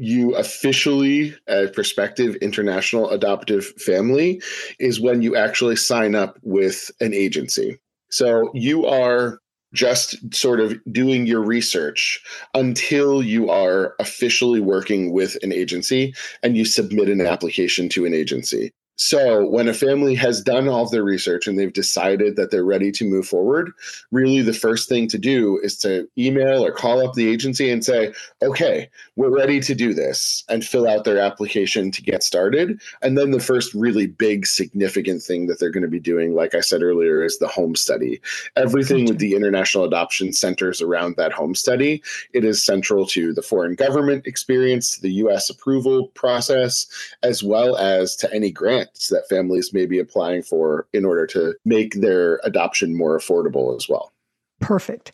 you 0.00 0.34
officially 0.34 1.36
a 1.46 1.68
prospective 1.68 2.34
international 2.36 3.10
adoptive 3.10 3.66
family 3.78 4.40
is 4.78 4.98
when 4.98 5.20
you 5.20 5.36
actually 5.36 5.76
sign 5.76 6.14
up 6.14 6.38
with 6.42 6.90
an 7.00 7.12
agency. 7.12 7.78
So 8.10 8.50
you 8.54 8.86
are 8.86 9.40
just 9.74 10.16
sort 10.34 10.58
of 10.58 10.74
doing 10.90 11.26
your 11.26 11.42
research 11.42 12.18
until 12.54 13.22
you 13.22 13.50
are 13.50 13.94
officially 14.00 14.58
working 14.58 15.12
with 15.12 15.36
an 15.42 15.52
agency 15.52 16.14
and 16.42 16.56
you 16.56 16.64
submit 16.64 17.10
an 17.10 17.20
application 17.20 17.90
to 17.90 18.06
an 18.06 18.14
agency. 18.14 18.72
So, 19.02 19.46
when 19.46 19.66
a 19.66 19.72
family 19.72 20.14
has 20.16 20.42
done 20.42 20.68
all 20.68 20.82
of 20.84 20.90
their 20.90 21.02
research 21.02 21.46
and 21.46 21.58
they've 21.58 21.72
decided 21.72 22.36
that 22.36 22.50
they're 22.50 22.66
ready 22.66 22.92
to 22.92 23.06
move 23.06 23.26
forward, 23.26 23.72
really 24.10 24.42
the 24.42 24.52
first 24.52 24.90
thing 24.90 25.08
to 25.08 25.16
do 25.16 25.58
is 25.62 25.78
to 25.78 26.06
email 26.18 26.62
or 26.62 26.70
call 26.70 27.02
up 27.02 27.14
the 27.14 27.26
agency 27.26 27.70
and 27.70 27.82
say, 27.82 28.12
okay, 28.42 28.90
we're 29.16 29.34
ready 29.34 29.58
to 29.58 29.74
do 29.74 29.94
this, 29.94 30.44
and 30.50 30.66
fill 30.66 30.86
out 30.86 31.04
their 31.04 31.18
application 31.18 31.90
to 31.92 32.02
get 32.02 32.22
started. 32.22 32.78
And 33.00 33.16
then 33.16 33.30
the 33.30 33.40
first 33.40 33.72
really 33.72 34.06
big, 34.06 34.46
significant 34.46 35.22
thing 35.22 35.46
that 35.46 35.58
they're 35.58 35.70
going 35.70 35.82
to 35.82 35.88
be 35.88 35.98
doing, 35.98 36.34
like 36.34 36.54
I 36.54 36.60
said 36.60 36.82
earlier, 36.82 37.24
is 37.24 37.38
the 37.38 37.48
home 37.48 37.76
study. 37.76 38.20
Everything 38.56 39.06
with 39.06 39.18
the 39.18 39.34
International 39.34 39.84
Adoption 39.84 40.34
centers 40.34 40.82
around 40.82 41.16
that 41.16 41.32
home 41.32 41.54
study. 41.54 42.02
It 42.34 42.44
is 42.44 42.62
central 42.62 43.06
to 43.06 43.32
the 43.32 43.40
foreign 43.40 43.76
government 43.76 44.26
experience, 44.26 44.90
to 44.90 45.00
the 45.00 45.12
US 45.24 45.48
approval 45.48 46.08
process, 46.08 46.84
as 47.22 47.42
well 47.42 47.78
as 47.78 48.14
to 48.16 48.30
any 48.34 48.50
grant 48.50 48.89
grants 48.90 49.08
that 49.08 49.28
families 49.28 49.72
may 49.72 49.86
be 49.86 49.98
applying 49.98 50.42
for 50.42 50.86
in 50.92 51.04
order 51.04 51.26
to 51.26 51.54
make 51.64 51.94
their 51.94 52.40
adoption 52.44 52.96
more 52.96 53.18
affordable 53.18 53.76
as 53.76 53.88
well. 53.88 54.12
Perfect. 54.60 55.12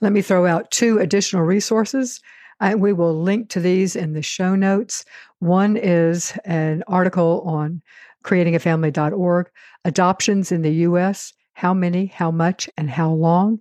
Let 0.00 0.12
me 0.12 0.22
throw 0.22 0.46
out 0.46 0.70
two 0.70 0.98
additional 0.98 1.44
resources. 1.44 2.20
I, 2.60 2.74
we 2.74 2.92
will 2.92 3.14
link 3.14 3.48
to 3.50 3.60
these 3.60 3.94
in 3.94 4.14
the 4.14 4.22
show 4.22 4.56
notes. 4.56 5.04
One 5.38 5.76
is 5.76 6.36
an 6.44 6.82
article 6.88 7.42
on 7.46 7.82
creatingafamily.org, 8.24 9.50
adoptions 9.84 10.50
in 10.50 10.62
the 10.62 10.72
U.S., 10.72 11.32
how 11.52 11.72
many, 11.72 12.06
how 12.06 12.30
much, 12.32 12.68
and 12.76 12.90
how 12.90 13.10
long. 13.10 13.60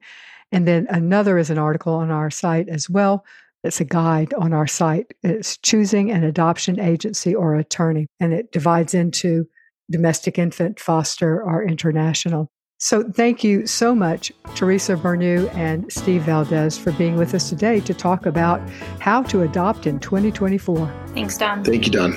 And 0.52 0.68
then 0.68 0.88
another 0.90 1.38
is 1.38 1.50
an 1.50 1.60
article 1.60 1.94
on 1.94 2.10
our 2.10 2.32
site 2.32 2.70
as 2.70 2.90
well. 2.90 3.24
It's 3.64 3.82
a 3.82 3.86
guide 3.86 4.34
on 4.34 4.54
our 4.54 4.68
site. 4.68 5.14
It's 5.24 5.58
choosing 5.58 6.10
an 6.12 6.24
adoption 6.24 6.80
agency 6.80 7.36
or 7.36 7.56
attorney, 7.56 8.08
and 8.20 8.34
it 8.34 8.52
divides 8.52 8.94
into 8.94 9.48
domestic 9.90 10.38
infant, 10.38 10.80
foster, 10.80 11.42
or 11.42 11.64
international. 11.64 12.52
So 12.80 13.04
thank 13.10 13.44
you 13.44 13.66
so 13.66 13.96
much, 13.96 14.32
Teresa 14.54 14.96
Bernu 14.96 15.54
and 15.56 15.92
Steve 15.92 16.22
Valdez, 16.24 16.78
for 16.78 16.92
being 16.92 17.16
with 17.16 17.34
us 17.34 17.50
today 17.50 17.80
to 17.82 17.94
talk 17.94 18.28
about 18.28 18.62
how 19.00 19.24
to 19.24 19.42
adopt 19.42 19.88
in 19.88 20.00
2024. 20.00 20.94
Thanks, 21.16 21.38
Don. 21.38 21.64
Thank 21.64 21.88
you, 21.88 21.92
Don. 21.92 22.14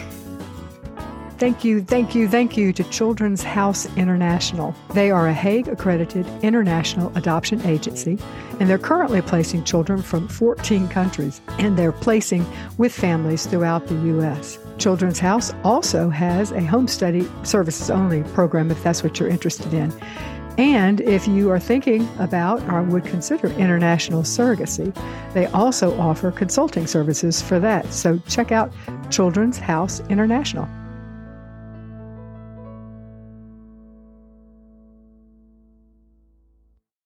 Thank 1.38 1.64
you, 1.64 1.80
thank 1.80 2.14
you, 2.14 2.28
thank 2.28 2.58
you 2.58 2.70
to 2.74 2.84
Children's 2.90 3.42
House 3.42 3.86
International. 3.96 4.74
They 4.92 5.10
are 5.10 5.26
a 5.26 5.32
Hague 5.32 5.68
accredited 5.68 6.26
international 6.42 7.10
adoption 7.16 7.62
agency, 7.62 8.18
and 8.60 8.68
they're 8.68 8.76
currently 8.76 9.22
placing 9.22 9.64
children 9.64 10.02
from 10.02 10.28
14 10.28 10.88
countries, 10.88 11.40
and 11.58 11.78
they're 11.78 11.92
placing 11.92 12.44
with 12.76 12.92
families 12.92 13.46
throughout 13.46 13.86
the 13.86 13.94
U.S. 13.94 14.58
Children's 14.80 15.18
House 15.18 15.52
also 15.62 16.08
has 16.08 16.50
a 16.52 16.64
home 16.64 16.88
study 16.88 17.28
services 17.42 17.90
only 17.90 18.22
program 18.32 18.70
if 18.70 18.82
that's 18.82 19.02
what 19.02 19.20
you're 19.20 19.28
interested 19.28 19.74
in. 19.74 19.92
And 20.56 21.00
if 21.02 21.28
you 21.28 21.50
are 21.50 21.60
thinking 21.60 22.08
about 22.18 22.60
or 22.68 22.82
would 22.82 23.04
consider 23.04 23.48
international 23.48 24.22
surrogacy, 24.22 24.94
they 25.34 25.46
also 25.46 25.98
offer 26.00 26.30
consulting 26.32 26.86
services 26.86 27.40
for 27.40 27.60
that. 27.60 27.92
So 27.92 28.18
check 28.26 28.52
out 28.52 28.72
Children's 29.10 29.58
House 29.58 30.00
International. 30.08 30.68